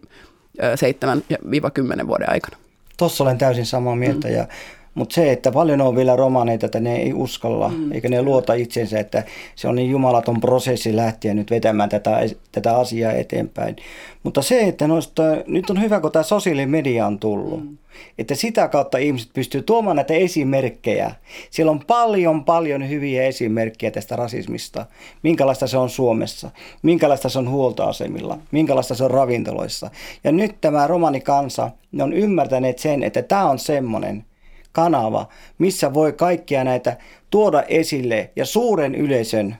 7-10 2.03 2.07
vuoden 2.07 2.29
aikana. 2.29 2.57
Tuossa 2.97 3.23
olen 3.23 3.37
täysin 3.37 3.65
samaa 3.65 3.95
mieltä 3.95 4.27
mm. 4.27 4.33
ja 4.33 4.47
mutta 4.93 5.15
se, 5.15 5.31
että 5.31 5.51
paljon 5.51 5.81
on 5.81 5.95
vielä 5.95 6.15
romaneita, 6.15 6.65
että 6.65 6.79
ne 6.79 6.95
ei 6.95 7.13
uskalla, 7.13 7.69
mm. 7.69 7.91
eikä 7.91 8.09
ne 8.09 8.21
luota 8.21 8.53
itsensä, 8.53 8.99
että 8.99 9.23
se 9.55 9.67
on 9.67 9.75
niin 9.75 9.91
jumalaton 9.91 10.41
prosessi 10.41 10.95
lähteä 10.95 11.33
nyt 11.33 11.51
vetämään 11.51 11.89
tätä, 11.89 12.19
tätä 12.51 12.77
asiaa 12.77 13.11
eteenpäin. 13.11 13.75
Mutta 14.23 14.41
se, 14.41 14.61
että 14.61 14.87
noista, 14.87 15.23
nyt 15.47 15.69
on 15.69 15.81
hyvä, 15.81 15.99
kun 15.99 16.11
tämä 16.11 16.23
sosiaalinen 16.23 16.69
media 16.69 17.07
on 17.07 17.19
tullut, 17.19 17.63
mm. 17.63 17.77
Että 18.17 18.35
sitä 18.35 18.67
kautta 18.67 18.97
ihmiset 18.97 19.33
pystyy 19.33 19.61
tuomaan 19.61 19.95
näitä 19.95 20.13
esimerkkejä. 20.13 21.11
Siellä 21.49 21.71
on 21.71 21.85
paljon, 21.87 22.45
paljon 22.45 22.89
hyviä 22.89 23.23
esimerkkejä 23.23 23.91
tästä 23.91 24.15
rasismista. 24.15 24.85
Minkälaista 25.23 25.67
se 25.67 25.77
on 25.77 25.89
Suomessa, 25.89 26.51
minkälaista 26.81 27.29
se 27.29 27.39
on 27.39 27.49
huoltoasemilla, 27.49 28.37
minkälaista 28.51 28.95
se 28.95 29.03
on 29.03 29.11
ravintoloissa. 29.11 29.91
Ja 30.23 30.31
nyt 30.31 30.61
tämä 30.61 30.87
romanikansa, 30.87 31.71
ne 31.91 32.03
on 32.03 32.13
ymmärtäneet 32.13 32.79
sen, 32.79 33.03
että 33.03 33.21
tämä 33.21 33.49
on 33.49 33.59
semmoinen, 33.59 34.25
kanava, 34.71 35.27
missä 35.57 35.93
voi 35.93 36.13
kaikkia 36.13 36.63
näitä 36.63 36.97
tuoda 37.29 37.63
esille 37.63 38.29
ja 38.35 38.45
suuren 38.45 38.95
yleisön 38.95 39.55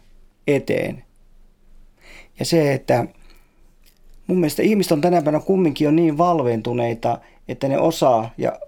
eteen. 0.48 1.04
Ja 2.40 2.46
se, 2.46 2.74
että 2.74 3.06
mun 4.28 4.38
mielestä 4.38 4.64
ihmiset 4.64 4.92
on 4.92 5.02
tänä 5.02 5.22
päivänä 5.22 5.44
kumminkin 5.46 5.86
jo 5.86 5.92
niin 5.92 6.18
valventuneita, 6.18 7.18
että 7.52 7.68
ne 7.68 7.80
osaa 7.80 8.30
ja 8.38 8.60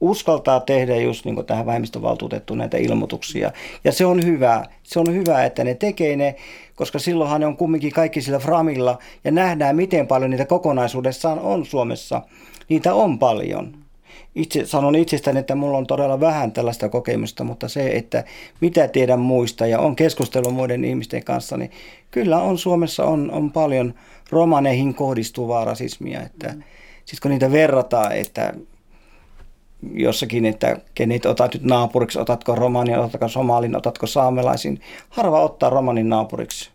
uskaltaa 0.00 0.60
tehdä 0.60 0.96
just 0.96 1.24
niin 1.24 1.46
tähän 1.46 1.66
vähemmistövaltuutettuun 1.66 2.58
näitä 2.58 2.76
ilmoituksia. 2.76 3.52
Ja 3.84 3.92
se 3.92 4.06
on 4.06 4.24
hyvä. 4.24 4.64
Se 4.82 5.00
on 5.00 5.14
hyvä, 5.14 5.44
että 5.44 5.64
ne 5.64 5.74
tekee 5.74 6.16
ne, 6.16 6.34
koska 6.74 6.98
silloinhan 6.98 7.40
ne 7.40 7.46
on 7.46 7.56
kumminkin 7.56 7.92
kaikki 7.92 8.22
sillä 8.22 8.38
framilla 8.38 8.98
ja 9.24 9.30
nähdään, 9.30 9.76
miten 9.76 10.06
paljon 10.06 10.30
niitä 10.30 10.44
kokonaisuudessaan 10.44 11.38
on 11.38 11.66
Suomessa. 11.66 12.22
Niitä 12.68 12.94
on 12.94 13.18
paljon 13.18 13.74
itse 14.34 14.66
sanon 14.66 14.94
itsestäni, 14.94 15.40
että 15.40 15.54
mulla 15.54 15.78
on 15.78 15.86
todella 15.86 16.20
vähän 16.20 16.52
tällaista 16.52 16.88
kokemusta, 16.88 17.44
mutta 17.44 17.68
se, 17.68 17.90
että 17.90 18.24
mitä 18.60 18.88
tiedän 18.88 19.20
muista 19.20 19.66
ja 19.66 19.78
on 19.80 19.96
keskustellut 19.96 20.54
muiden 20.54 20.84
ihmisten 20.84 21.24
kanssa, 21.24 21.56
niin 21.56 21.70
kyllä 22.10 22.42
on 22.42 22.58
Suomessa 22.58 23.04
on, 23.04 23.30
on 23.30 23.52
paljon 23.52 23.94
romaneihin 24.30 24.94
kohdistuvaa 24.94 25.64
rasismia. 25.64 26.22
Että, 26.22 26.48
mm. 26.48 26.62
Sitten 27.08 27.22
kun 27.22 27.30
niitä 27.30 27.52
verrataan, 27.52 28.12
että 28.16 28.54
jossakin, 29.92 30.46
että 30.46 30.76
kenet 30.94 31.26
otat 31.26 31.54
nyt 31.54 31.62
naapuriksi, 31.62 32.18
otatko 32.18 32.54
romanin, 32.54 32.98
otatko 32.98 33.28
somalin, 33.28 33.76
otatko 33.76 34.06
saamelaisin. 34.06 34.80
Harva 35.08 35.42
ottaa 35.42 35.70
romanin 35.70 36.08
naapuriksi. 36.08 36.70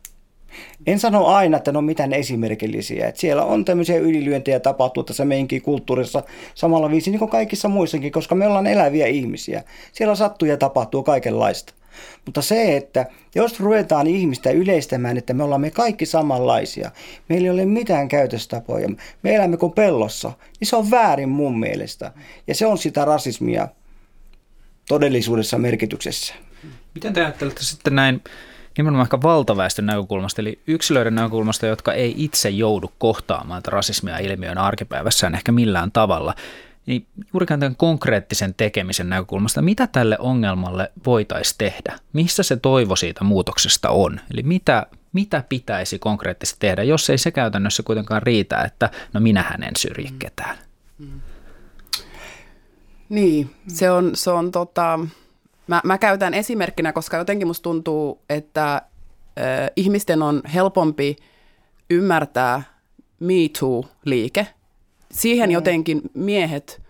En 0.87 0.99
sano 0.99 1.25
aina, 1.25 1.57
että 1.57 1.71
ne 1.71 1.77
on 1.77 1.83
mitään 1.83 2.13
esimerkillisiä. 2.13 3.07
Että 3.07 3.21
siellä 3.21 3.43
on 3.43 3.65
tämmöisiä 3.65 3.97
ylilyöntejä 3.97 4.59
tapahtuu 4.59 5.03
tässä 5.03 5.25
meidänkin 5.25 5.61
kulttuurissa 5.61 6.23
samalla 6.55 6.91
viisi 6.91 7.11
niin 7.11 7.19
kuin 7.19 7.31
kaikissa 7.31 7.69
muissakin, 7.69 8.11
koska 8.11 8.35
me 8.35 8.47
ollaan 8.47 8.67
eläviä 8.67 9.07
ihmisiä. 9.07 9.63
Siellä 9.91 10.15
sattuu 10.15 10.47
ja 10.47 10.57
tapahtuu 10.57 11.03
kaikenlaista. 11.03 11.73
Mutta 12.25 12.41
se, 12.41 12.77
että 12.77 13.05
jos 13.35 13.59
ruvetaan 13.59 14.07
ihmistä 14.07 14.51
yleistämään, 14.51 15.17
että 15.17 15.33
me 15.33 15.43
ollaan 15.43 15.71
kaikki 15.73 16.05
samanlaisia, 16.05 16.91
meillä 17.29 17.45
ei 17.45 17.51
ole 17.51 17.65
mitään 17.65 18.07
käytöstapoja, 18.07 18.89
me 19.23 19.35
elämme 19.35 19.57
kuin 19.57 19.73
pellossa, 19.73 20.31
niin 20.59 20.67
se 20.67 20.75
on 20.75 20.91
väärin 20.91 21.29
mun 21.29 21.59
mielestä. 21.59 22.11
Ja 22.47 22.55
se 22.55 22.65
on 22.65 22.77
sitä 22.77 23.05
rasismia 23.05 23.67
todellisuudessa 24.87 25.57
merkityksessä. 25.57 26.33
Miten 26.95 27.13
te 27.13 27.21
ajattelette 27.21 27.63
sitten 27.63 27.95
näin 27.95 28.21
nimenomaan 28.77 29.05
ehkä 29.05 29.21
valtaväestön 29.21 29.85
näkökulmasta, 29.85 30.41
eli 30.41 30.59
yksilöiden 30.67 31.15
näkökulmasta, 31.15 31.65
jotka 31.65 31.93
ei 31.93 32.13
itse 32.17 32.49
joudu 32.49 32.91
kohtaamaan 32.97 33.61
rasismia 33.67 34.17
ilmiön 34.17 34.57
arkipäivässään 34.57 35.35
ehkä 35.35 35.51
millään 35.51 35.91
tavalla, 35.91 36.35
niin 36.85 37.07
juurikaan 37.33 37.59
tämän 37.59 37.75
konkreettisen 37.75 38.53
tekemisen 38.53 39.09
näkökulmasta, 39.09 39.61
mitä 39.61 39.87
tälle 39.87 40.17
ongelmalle 40.19 40.91
voitaisiin 41.05 41.57
tehdä? 41.57 41.99
Missä 42.13 42.43
se 42.43 42.57
toivo 42.57 42.95
siitä 42.95 43.23
muutoksesta 43.23 43.89
on? 43.89 44.19
Eli 44.33 44.43
mitä, 44.43 44.87
mitä 45.13 45.43
pitäisi 45.49 45.99
konkreettisesti 45.99 46.59
tehdä, 46.59 46.83
jos 46.83 47.09
ei 47.09 47.17
se 47.17 47.31
käytännössä 47.31 47.83
kuitenkaan 47.83 48.23
riitä, 48.23 48.61
että 48.61 48.89
no 49.13 49.19
minähän 49.19 49.63
en 49.63 49.75
syrji 49.77 50.13
ketään? 50.19 50.57
Niin, 53.09 53.55
se 53.67 53.91
on, 53.91 54.11
se 54.13 54.31
on 54.31 54.51
tota, 54.51 54.99
Mä, 55.67 55.81
mä 55.83 55.97
käytän 55.97 56.33
esimerkkinä, 56.33 56.93
koska 56.93 57.17
jotenkin 57.17 57.47
musta 57.47 57.63
tuntuu, 57.63 58.21
että 58.29 58.81
ö, 59.39 59.41
ihmisten 59.75 60.21
on 60.21 60.41
helpompi 60.53 61.15
ymmärtää 61.89 62.63
Me 63.19 63.33
Too-liike. 63.59 64.47
Siihen 65.13 65.49
mm. 65.49 65.53
jotenkin 65.53 66.01
miehet, 66.13 66.81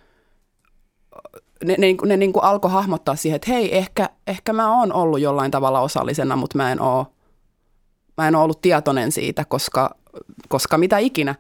ne, 1.64 1.76
ne, 1.78 1.88
ne 2.06 2.18
niin 2.18 2.34
kuin 2.34 2.44
alkoi 2.44 2.72
hahmottaa 2.72 3.16
siihen, 3.16 3.36
että 3.36 3.52
hei, 3.52 3.78
ehkä, 3.78 4.10
ehkä 4.28 4.54
mä 4.54 4.80
oon 4.80 4.94
ollut 4.94 5.20
jollain 5.20 5.52
tavalla 5.52 5.80
osallisena, 5.80 6.36
mutta 6.36 6.58
mä 6.58 6.72
en 6.72 6.82
oo, 6.82 7.14
mä 8.18 8.28
en 8.28 8.36
ole 8.36 8.44
ollut 8.44 8.62
tietoinen 8.62 9.12
siitä, 9.12 9.46
koska, 9.46 9.96
koska 10.50 10.78
mitä 10.78 10.98
ikinä. 10.98 11.36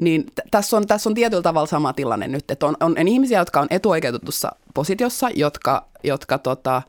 Niin 0.00 0.26
tässä 0.50 0.76
on, 0.76 0.86
tässä 0.86 1.10
on 1.10 1.14
tietyllä 1.14 1.42
tavalla 1.42 1.66
sama 1.66 1.92
tilanne 1.92 2.28
nyt, 2.28 2.50
että 2.50 2.66
on, 2.66 2.76
on 2.80 3.08
ihmisiä, 3.08 3.38
jotka 3.38 3.60
on 3.60 3.66
etuoikeutetussa 3.70 4.52
positiossa, 4.74 5.28
jotka, 5.34 5.88
jotka 6.04 6.38
tota, 6.38 6.82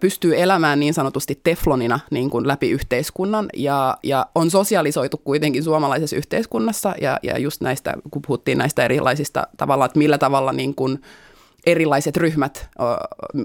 pystyy 0.00 0.40
elämään 0.40 0.80
niin 0.80 0.94
sanotusti 0.94 1.40
teflonina 1.44 2.00
niin 2.10 2.30
kuin 2.30 2.48
läpi 2.48 2.70
yhteiskunnan. 2.70 3.48
Ja, 3.56 3.96
ja 4.02 4.26
on 4.34 4.50
sosialisoitu 4.50 5.16
kuitenkin 5.24 5.62
suomalaisessa 5.62 6.16
yhteiskunnassa 6.16 6.94
ja, 7.00 7.18
ja 7.22 7.38
just 7.38 7.60
näistä, 7.60 7.94
kun 8.10 8.22
puhuttiin 8.22 8.58
näistä 8.58 8.84
erilaisista 8.84 9.46
tavalla, 9.56 9.84
että 9.84 9.98
millä 9.98 10.18
tavalla 10.18 10.52
niin 10.52 10.74
kuin 10.74 11.02
erilaiset 11.66 12.16
ryhmät, 12.16 12.68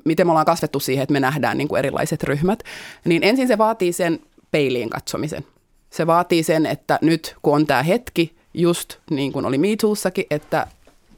miten 0.06 0.28
me 0.28 0.32
ollaan 0.32 0.46
kasvettu 0.46 0.80
siihen, 0.80 1.04
että 1.04 1.14
me 1.14 1.20
nähdään 1.20 1.58
niin 1.58 1.68
kuin 1.68 1.80
erilaiset 1.80 2.24
ryhmät, 2.24 2.64
niin 3.06 3.24
ensin 3.24 3.48
se 3.48 3.58
vaatii 3.58 3.94
sen 3.94 4.20
peiliin 4.52 4.90
katsomisen. 4.90 5.46
Se 5.90 6.08
vaatii 6.08 6.44
sen, 6.44 6.66
että 6.66 7.00
nyt 7.02 7.36
kun 7.42 7.56
on 7.56 7.68
tämä 7.68 7.84
hetki, 7.84 8.36
just 8.54 8.96
niin 9.10 9.32
kuin 9.32 9.46
oli 9.46 9.58
MeToossakin, 9.58 10.26
että 10.32 10.68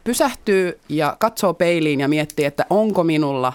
pysähtyy 0.04 0.80
ja 0.90 1.18
katsoo 1.20 1.54
peiliin 1.54 2.00
ja 2.00 2.08
miettii, 2.08 2.46
että 2.46 2.66
onko 2.70 3.04
minulla, 3.04 3.54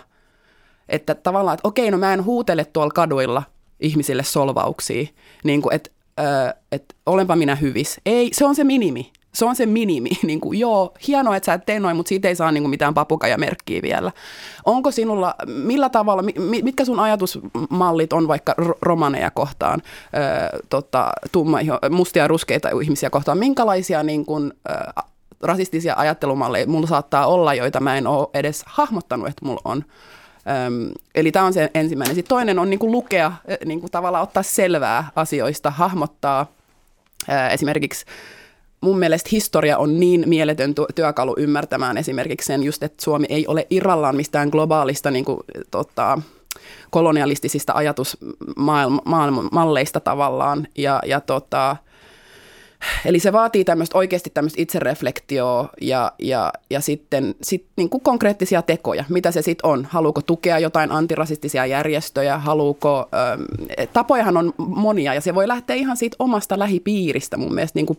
että 0.90 1.14
tavallaan, 1.14 1.54
että 1.54 1.68
okei, 1.68 1.90
no 1.90 1.98
mä 1.98 2.12
en 2.12 2.24
huutele 2.24 2.64
tuolla 2.64 2.90
kaduilla 2.90 3.42
ihmisille 3.80 4.22
solvauksia, 4.22 5.06
niin 5.44 5.62
kuin, 5.62 5.74
että, 5.74 5.90
äh, 6.20 6.54
että 6.72 6.94
olenpa 7.06 7.36
minä 7.36 7.54
hyvis. 7.54 8.00
Ei, 8.06 8.30
se 8.32 8.44
on 8.44 8.54
se 8.54 8.64
minimi 8.64 9.12
se 9.34 9.44
on 9.44 9.56
se 9.56 9.66
minimi. 9.66 10.10
Niin 10.22 10.40
kuin, 10.40 10.58
joo, 10.58 10.94
hienoa, 11.06 11.36
että 11.36 11.46
sä 11.46 11.54
et 11.54 11.66
tee 11.66 11.80
noin, 11.80 11.96
mutta 11.96 12.08
siitä 12.08 12.28
ei 12.28 12.36
saa 12.36 12.52
niin 12.52 12.62
kuin 12.62 12.70
mitään 12.70 12.94
papukajamerkkiä 12.94 13.82
vielä. 13.82 14.12
Onko 14.64 14.90
sinulla, 14.90 15.34
millä 15.46 15.88
tavalla, 15.88 16.22
mitkä 16.62 16.84
sun 16.84 17.00
ajatusmallit 17.00 18.12
on 18.12 18.28
vaikka 18.28 18.54
romaneja 18.82 19.30
kohtaan, 19.30 19.82
ö, 19.84 20.58
tota, 20.70 21.12
tumma, 21.32 21.58
mustia 21.90 22.28
ruskeita 22.28 22.68
ihmisiä 22.82 23.10
kohtaan? 23.10 23.38
Minkälaisia 23.38 24.02
niin 24.02 24.26
kuin, 24.26 24.52
ö, 24.70 25.02
rasistisia 25.42 25.94
ajattelumalleja 25.96 26.66
mulla 26.66 26.86
saattaa 26.86 27.26
olla, 27.26 27.54
joita 27.54 27.80
mä 27.80 27.96
en 27.96 28.06
ole 28.06 28.28
edes 28.34 28.64
hahmottanut, 28.66 29.28
että 29.28 29.44
mulla 29.44 29.60
on? 29.64 29.84
Öm, 30.66 30.90
eli 31.14 31.32
tämä 31.32 31.44
on 31.44 31.52
se 31.52 31.70
ensimmäinen. 31.74 32.14
Sitten 32.14 32.28
toinen 32.28 32.58
on 32.58 32.70
niin 32.70 32.80
kuin 32.80 32.92
lukea, 32.92 33.32
niin 33.64 33.80
kuin 33.80 33.90
tavallaan 33.90 34.22
ottaa 34.22 34.42
selvää 34.42 35.10
asioista, 35.16 35.70
hahmottaa 35.70 36.46
esimerkiksi 37.52 38.04
mun 38.80 38.98
mielestä 38.98 39.28
historia 39.32 39.78
on 39.78 40.00
niin 40.00 40.24
mieletön 40.26 40.74
työkalu 40.94 41.34
ymmärtämään 41.38 41.98
esimerkiksi 41.98 42.46
sen 42.46 42.62
just, 42.62 42.82
että 42.82 43.04
Suomi 43.04 43.26
ei 43.28 43.46
ole 43.46 43.66
irrallaan 43.70 44.16
mistään 44.16 44.48
globaalista 44.48 45.10
niin 45.10 45.24
kuin, 45.24 45.40
tota, 45.70 46.18
kolonialistisista 46.90 47.72
ajatusmalleista 47.72 50.00
tavallaan. 50.00 50.66
Ja, 50.78 51.02
ja 51.06 51.20
tota, 51.20 51.76
eli 53.04 53.18
se 53.18 53.32
vaatii 53.32 53.64
tämmöistä 53.64 53.98
oikeasti 53.98 54.30
tämmöistä 54.30 54.62
itsereflektioa 54.62 55.68
ja, 55.80 56.12
ja, 56.18 56.52
ja 56.70 56.80
sitten 56.80 57.34
sit 57.42 57.66
niin 57.76 57.90
kuin 57.90 58.00
konkreettisia 58.00 58.62
tekoja. 58.62 59.04
Mitä 59.08 59.30
se 59.30 59.42
sitten 59.42 59.70
on? 59.70 59.86
Haluuko 59.90 60.22
tukea 60.22 60.58
jotain 60.58 60.92
antirasistisia 60.92 61.66
järjestöjä? 61.66 62.38
Haluuko, 62.38 63.08
ähm, 63.14 63.42
tapojahan 63.92 64.36
on 64.36 64.54
monia 64.58 65.14
ja 65.14 65.20
se 65.20 65.34
voi 65.34 65.48
lähteä 65.48 65.76
ihan 65.76 65.96
siitä 65.96 66.16
omasta 66.18 66.58
lähipiiristä 66.58 67.36
mun 67.36 67.54
mielestä 67.54 67.78
niin 67.78 67.86
kuin 67.86 67.98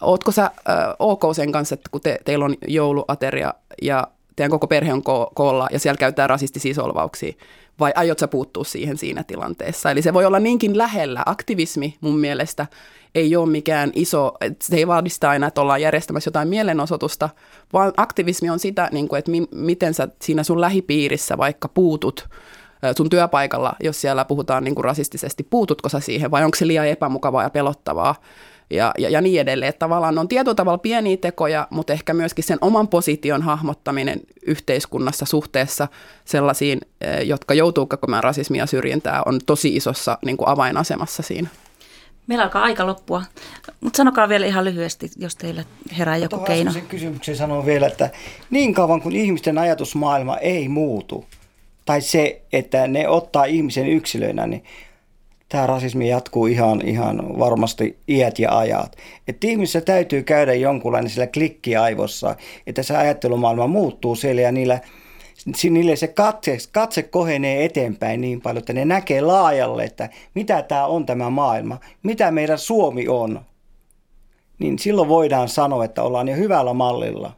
Ootko 0.00 0.32
sä 0.32 0.44
äh, 0.44 0.52
ok 0.98 1.22
sen 1.32 1.52
kanssa, 1.52 1.74
että 1.74 1.88
kun 1.90 2.00
te, 2.00 2.18
teillä 2.24 2.44
on 2.44 2.54
jouluateria 2.68 3.54
ja 3.82 4.08
teidän 4.36 4.50
koko 4.50 4.66
perhe 4.66 4.92
on 4.92 5.00
ko- 5.00 5.30
koolla 5.34 5.68
ja 5.72 5.78
siellä 5.78 5.98
käytetään 5.98 6.30
rasistisia 6.30 6.74
solvauksia, 6.74 7.32
vai 7.80 7.92
aiot 7.94 8.18
sä 8.18 8.28
puuttua 8.28 8.64
siihen 8.64 8.98
siinä 8.98 9.22
tilanteessa? 9.22 9.90
Eli 9.90 10.02
se 10.02 10.14
voi 10.14 10.24
olla 10.24 10.40
niinkin 10.40 10.78
lähellä. 10.78 11.22
Aktivismi 11.26 11.96
mun 12.00 12.18
mielestä 12.18 12.66
ei 13.14 13.36
ole 13.36 13.48
mikään 13.48 13.92
iso, 13.94 14.32
se 14.62 14.76
ei 14.76 14.86
vaadista 14.86 15.30
aina, 15.30 15.46
että 15.46 15.60
ollaan 15.60 15.82
järjestämässä 15.82 16.28
jotain 16.28 16.48
mielenosoitusta, 16.48 17.28
vaan 17.72 17.92
aktivismi 17.96 18.50
on 18.50 18.58
sitä, 18.58 18.88
niin 18.92 19.08
kuin, 19.08 19.18
että 19.18 19.30
mi- 19.30 19.48
miten 19.50 19.94
sä 19.94 20.08
siinä 20.22 20.42
sun 20.42 20.60
lähipiirissä 20.60 21.38
vaikka 21.38 21.68
puutut 21.68 22.28
sun 22.96 23.08
työpaikalla, 23.10 23.72
jos 23.80 24.00
siellä 24.00 24.24
puhutaan 24.24 24.64
niin 24.64 24.74
kuin 24.74 24.84
rasistisesti, 24.84 25.42
puututko 25.42 25.88
sä 25.88 26.00
siihen 26.00 26.30
vai 26.30 26.44
onko 26.44 26.56
se 26.56 26.66
liian 26.66 26.88
epämukavaa 26.88 27.42
ja 27.42 27.50
pelottavaa? 27.50 28.14
Ja, 28.70 28.92
ja, 28.98 29.10
ja 29.10 29.20
niin 29.20 29.40
edelleen. 29.40 29.68
Että 29.68 29.78
tavallaan 29.78 30.18
on 30.18 30.28
tietyllä 30.28 30.54
tavalla 30.54 30.78
pieniä 30.78 31.16
tekoja, 31.16 31.68
mutta 31.70 31.92
ehkä 31.92 32.14
myöskin 32.14 32.44
sen 32.44 32.58
oman 32.60 32.88
position 32.88 33.42
hahmottaminen 33.42 34.20
yhteiskunnassa 34.46 35.24
suhteessa 35.24 35.88
sellaisiin, 36.24 36.80
eh, 37.00 37.20
jotka 37.20 37.54
joutuu 37.54 37.86
kokemaan 37.86 38.24
rasismia 38.24 38.62
ja 38.62 38.66
syrjintää, 38.66 39.22
on 39.26 39.40
tosi 39.46 39.76
isossa 39.76 40.18
niin 40.24 40.36
kuin 40.36 40.48
avainasemassa 40.48 41.22
siinä. 41.22 41.48
Meillä 42.26 42.44
alkaa 42.44 42.62
aika 42.62 42.86
loppua, 42.86 43.22
mutta 43.80 43.96
sanokaa 43.96 44.28
vielä 44.28 44.46
ihan 44.46 44.64
lyhyesti, 44.64 45.10
jos 45.16 45.36
teillä 45.36 45.64
herää 45.98 46.16
joku 46.16 46.28
Tuohon 46.28 46.46
keino. 46.46 46.72
kysymyksen 46.88 47.36
sanoo 47.36 47.66
vielä, 47.66 47.86
että 47.86 48.10
niin 48.50 48.74
kauan 48.74 49.02
kuin 49.02 49.16
ihmisten 49.16 49.58
ajatusmaailma 49.58 50.36
ei 50.36 50.68
muutu, 50.68 51.24
tai 51.84 52.00
se, 52.00 52.42
että 52.52 52.86
ne 52.86 53.08
ottaa 53.08 53.44
ihmisen 53.44 53.88
yksilöinä, 53.88 54.46
niin 54.46 54.64
tämä 55.48 55.66
rasismi 55.66 56.08
jatkuu 56.08 56.46
ihan, 56.46 56.80
ihan 56.84 57.38
varmasti 57.38 57.98
iät 58.08 58.38
ja 58.38 58.58
ajat. 58.58 58.96
Että 59.28 59.46
ihmisessä 59.46 59.80
täytyy 59.80 60.22
käydä 60.22 60.54
jonkunlainen 60.54 61.10
sillä 61.10 61.26
klikki 61.26 61.76
aivossa, 61.76 62.36
että 62.66 62.82
se 62.82 62.96
ajattelumaailma 62.96 63.66
muuttuu 63.66 64.16
siellä 64.16 64.42
ja 64.42 64.52
niillä, 64.52 64.80
niille 65.70 65.96
se 65.96 66.08
katse, 66.08 66.58
katse 66.72 67.02
kohenee 67.02 67.64
eteenpäin 67.64 68.20
niin 68.20 68.40
paljon, 68.40 68.58
että 68.58 68.72
ne 68.72 68.84
näkee 68.84 69.20
laajalle, 69.20 69.84
että 69.84 70.08
mitä 70.34 70.62
tämä 70.62 70.86
on 70.86 71.06
tämä 71.06 71.30
maailma, 71.30 71.78
mitä 72.02 72.30
meidän 72.30 72.58
Suomi 72.58 73.08
on. 73.08 73.40
Niin 74.58 74.78
silloin 74.78 75.08
voidaan 75.08 75.48
sanoa, 75.48 75.84
että 75.84 76.02
ollaan 76.02 76.28
jo 76.28 76.36
hyvällä 76.36 76.74
mallilla. 76.74 77.32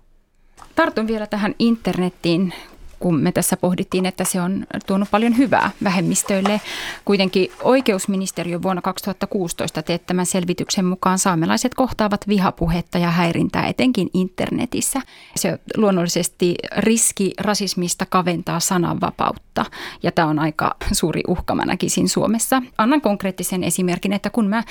Tartun 0.74 1.06
vielä 1.06 1.26
tähän 1.26 1.54
internettiin, 1.59 2.52
kun 2.99 3.20
me 3.20 3.32
tässä 3.32 3.57
pohdittiin, 3.57 4.07
että 4.07 4.24
se 4.24 4.40
on 4.40 4.66
tuonut 4.86 5.11
paljon 5.11 5.38
hyvää 5.38 5.70
vähemmistöille. 5.84 6.61
Kuitenkin 7.05 7.51
oikeusministeriö 7.62 8.62
vuonna 8.62 8.82
2016 8.82 9.82
teettämän 9.82 10.26
selvityksen 10.26 10.84
mukaan 10.84 11.18
saamelaiset 11.18 11.74
kohtaavat 11.74 12.28
vihapuhetta 12.28 12.99
ja 12.99 13.11
häirintää 13.11 13.66
etenkin 13.66 14.11
internetissä. 14.14 15.01
Se 15.36 15.59
luonnollisesti 15.76 16.55
riski 16.76 17.32
rasismista 17.40 18.07
kaventaa 18.07 18.61
sananvapautta 18.61 19.64
ja 20.03 20.12
tämä 20.12 20.28
on 20.28 20.38
aika 20.38 20.76
suuri 20.92 21.22
uhka 21.28 21.55
mä 21.55 21.64
näkisin 21.64 22.09
Suomessa. 22.09 22.62
Annan 22.78 23.01
konkreettisen 23.01 23.64
esimerkin, 23.64 24.12
että 24.12 24.30
kun 24.30 24.49
mä 24.49 24.62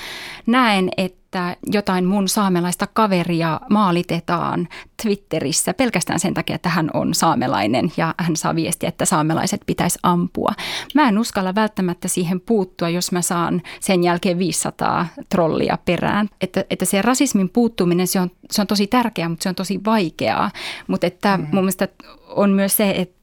näen, 0.46 0.90
että 0.96 1.27
että 1.28 1.56
jotain 1.66 2.04
mun 2.04 2.28
saamelaista 2.28 2.86
kaveria 2.92 3.60
maalitetaan 3.70 4.68
Twitterissä 5.02 5.74
pelkästään 5.74 6.20
sen 6.20 6.34
takia, 6.34 6.56
että 6.56 6.68
hän 6.68 6.90
on 6.94 7.14
saamelainen 7.14 7.92
ja 7.96 8.14
hän 8.18 8.36
saa 8.36 8.54
viestiä, 8.54 8.88
että 8.88 9.04
saamelaiset 9.04 9.60
pitäisi 9.66 9.98
ampua. 10.02 10.52
Mä 10.94 11.08
en 11.08 11.18
uskalla 11.18 11.54
välttämättä 11.54 12.08
siihen 12.08 12.40
puuttua, 12.40 12.88
jos 12.88 13.12
mä 13.12 13.22
saan 13.22 13.62
sen 13.80 14.04
jälkeen 14.04 14.38
500 14.38 15.06
trollia 15.28 15.78
perään. 15.84 16.28
Että, 16.40 16.64
että 16.70 16.84
se 16.84 17.02
rasismin 17.02 17.48
puuttuminen, 17.48 18.06
se 18.06 18.20
on, 18.20 18.30
se 18.50 18.60
on 18.60 18.66
tosi 18.66 18.86
tärkeää, 18.86 19.28
mutta 19.28 19.42
se 19.42 19.48
on 19.48 19.54
tosi 19.54 19.80
vaikeaa. 19.86 20.50
Mutta 20.86 21.06
että 21.06 21.36
mm. 21.36 21.42
mun 21.42 21.64
mielestä 21.64 21.88
on 22.28 22.50
myös 22.50 22.76
se, 22.76 22.90
että 22.90 23.17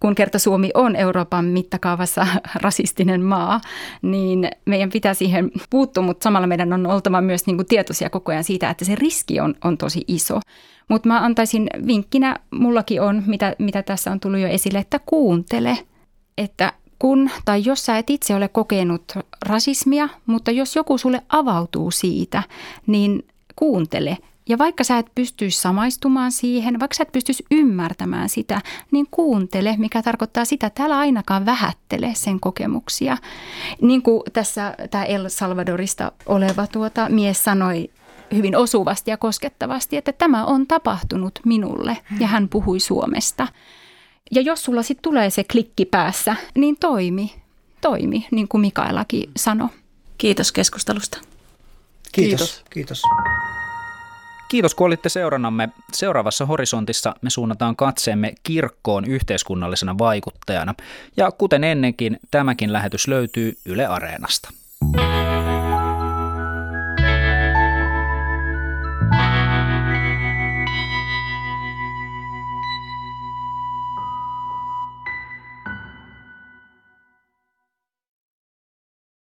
kun 0.00 0.14
kerta 0.14 0.38
Suomi 0.38 0.70
on 0.74 0.96
Euroopan 0.96 1.44
mittakaavassa 1.44 2.26
rasistinen 2.64 3.22
maa, 3.22 3.60
niin 4.02 4.50
meidän 4.64 4.90
pitää 4.90 5.14
siihen 5.14 5.50
puuttua, 5.70 6.02
mutta 6.02 6.24
samalla 6.24 6.46
meidän 6.46 6.72
on 6.72 6.86
oltava 6.86 7.20
myös 7.20 7.46
niin 7.46 7.56
kuin 7.56 7.66
tietoisia 7.66 8.10
koko 8.10 8.32
ajan 8.32 8.44
siitä, 8.44 8.70
että 8.70 8.84
se 8.84 8.94
riski 8.94 9.40
on, 9.40 9.54
on 9.64 9.78
tosi 9.78 10.04
iso. 10.08 10.40
Mutta 10.88 11.08
mä 11.08 11.20
antaisin 11.20 11.66
vinkkinä, 11.86 12.36
mullakin 12.50 13.02
on, 13.02 13.22
mitä, 13.26 13.54
mitä 13.58 13.82
tässä 13.82 14.10
on 14.10 14.20
tullut 14.20 14.40
jo 14.40 14.48
esille, 14.48 14.78
että 14.78 15.00
kuuntele, 15.06 15.78
että 16.38 16.72
kun 16.98 17.30
tai 17.44 17.62
jos 17.64 17.86
sä 17.86 17.98
et 17.98 18.10
itse 18.10 18.34
ole 18.34 18.48
kokenut 18.48 19.12
rasismia, 19.46 20.08
mutta 20.26 20.50
jos 20.50 20.76
joku 20.76 20.98
sulle 20.98 21.22
avautuu 21.28 21.90
siitä, 21.90 22.42
niin 22.86 23.26
kuuntele 23.56 24.18
ja 24.48 24.58
vaikka 24.58 24.84
sä 24.84 24.98
et 24.98 25.06
pystyisi 25.14 25.60
samaistumaan 25.60 26.32
siihen, 26.32 26.80
vaikka 26.80 26.94
sä 26.94 27.02
et 27.02 27.12
pystyisi 27.12 27.44
ymmärtämään 27.50 28.28
sitä, 28.28 28.60
niin 28.90 29.06
kuuntele, 29.10 29.74
mikä 29.78 30.02
tarkoittaa 30.02 30.44
sitä, 30.44 30.66
että 30.66 30.84
älä 30.84 30.98
ainakaan 30.98 31.46
vähättele 31.46 32.10
sen 32.14 32.40
kokemuksia. 32.40 33.16
Niin 33.80 34.02
kuin 34.02 34.22
tässä 34.32 34.74
tämä 34.90 35.04
El 35.04 35.28
Salvadorista 35.28 36.12
oleva 36.26 36.66
tuota, 36.66 37.08
mies 37.08 37.44
sanoi 37.44 37.90
hyvin 38.34 38.56
osuvasti 38.56 39.10
ja 39.10 39.16
koskettavasti, 39.16 39.96
että 39.96 40.12
tämä 40.12 40.44
on 40.44 40.66
tapahtunut 40.66 41.40
minulle 41.44 41.96
ja 42.20 42.26
hän 42.26 42.48
puhui 42.48 42.80
Suomesta. 42.80 43.48
Ja 44.30 44.40
jos 44.40 44.64
sulla 44.64 44.82
sitten 44.82 45.02
tulee 45.02 45.30
se 45.30 45.44
klikki 45.44 45.84
päässä, 45.84 46.36
niin 46.54 46.76
toimi, 46.76 47.34
toimi, 47.80 48.26
niin 48.30 48.48
kuin 48.48 48.60
Mikaelakin 48.60 49.30
sanoi. 49.36 49.68
Kiitos 50.18 50.52
keskustelusta. 50.52 51.18
Kiitos. 52.12 52.38
Kiitos. 52.38 52.64
Kiitos. 52.70 53.02
Kiitos 54.48 54.74
kun 54.74 54.86
olitte 54.86 55.08
seurannamme. 55.08 55.68
Seuraavassa 55.92 56.46
horisontissa 56.46 57.14
me 57.22 57.30
suunnataan 57.30 57.76
katseemme 57.76 58.34
kirkkoon 58.42 59.04
yhteiskunnallisena 59.04 59.98
vaikuttajana. 59.98 60.74
Ja 61.16 61.30
kuten 61.30 61.64
ennenkin, 61.64 62.18
tämäkin 62.30 62.72
lähetys 62.72 63.08
löytyy 63.08 63.58
Yle 63.66 63.86
Areenasta. 63.86 64.50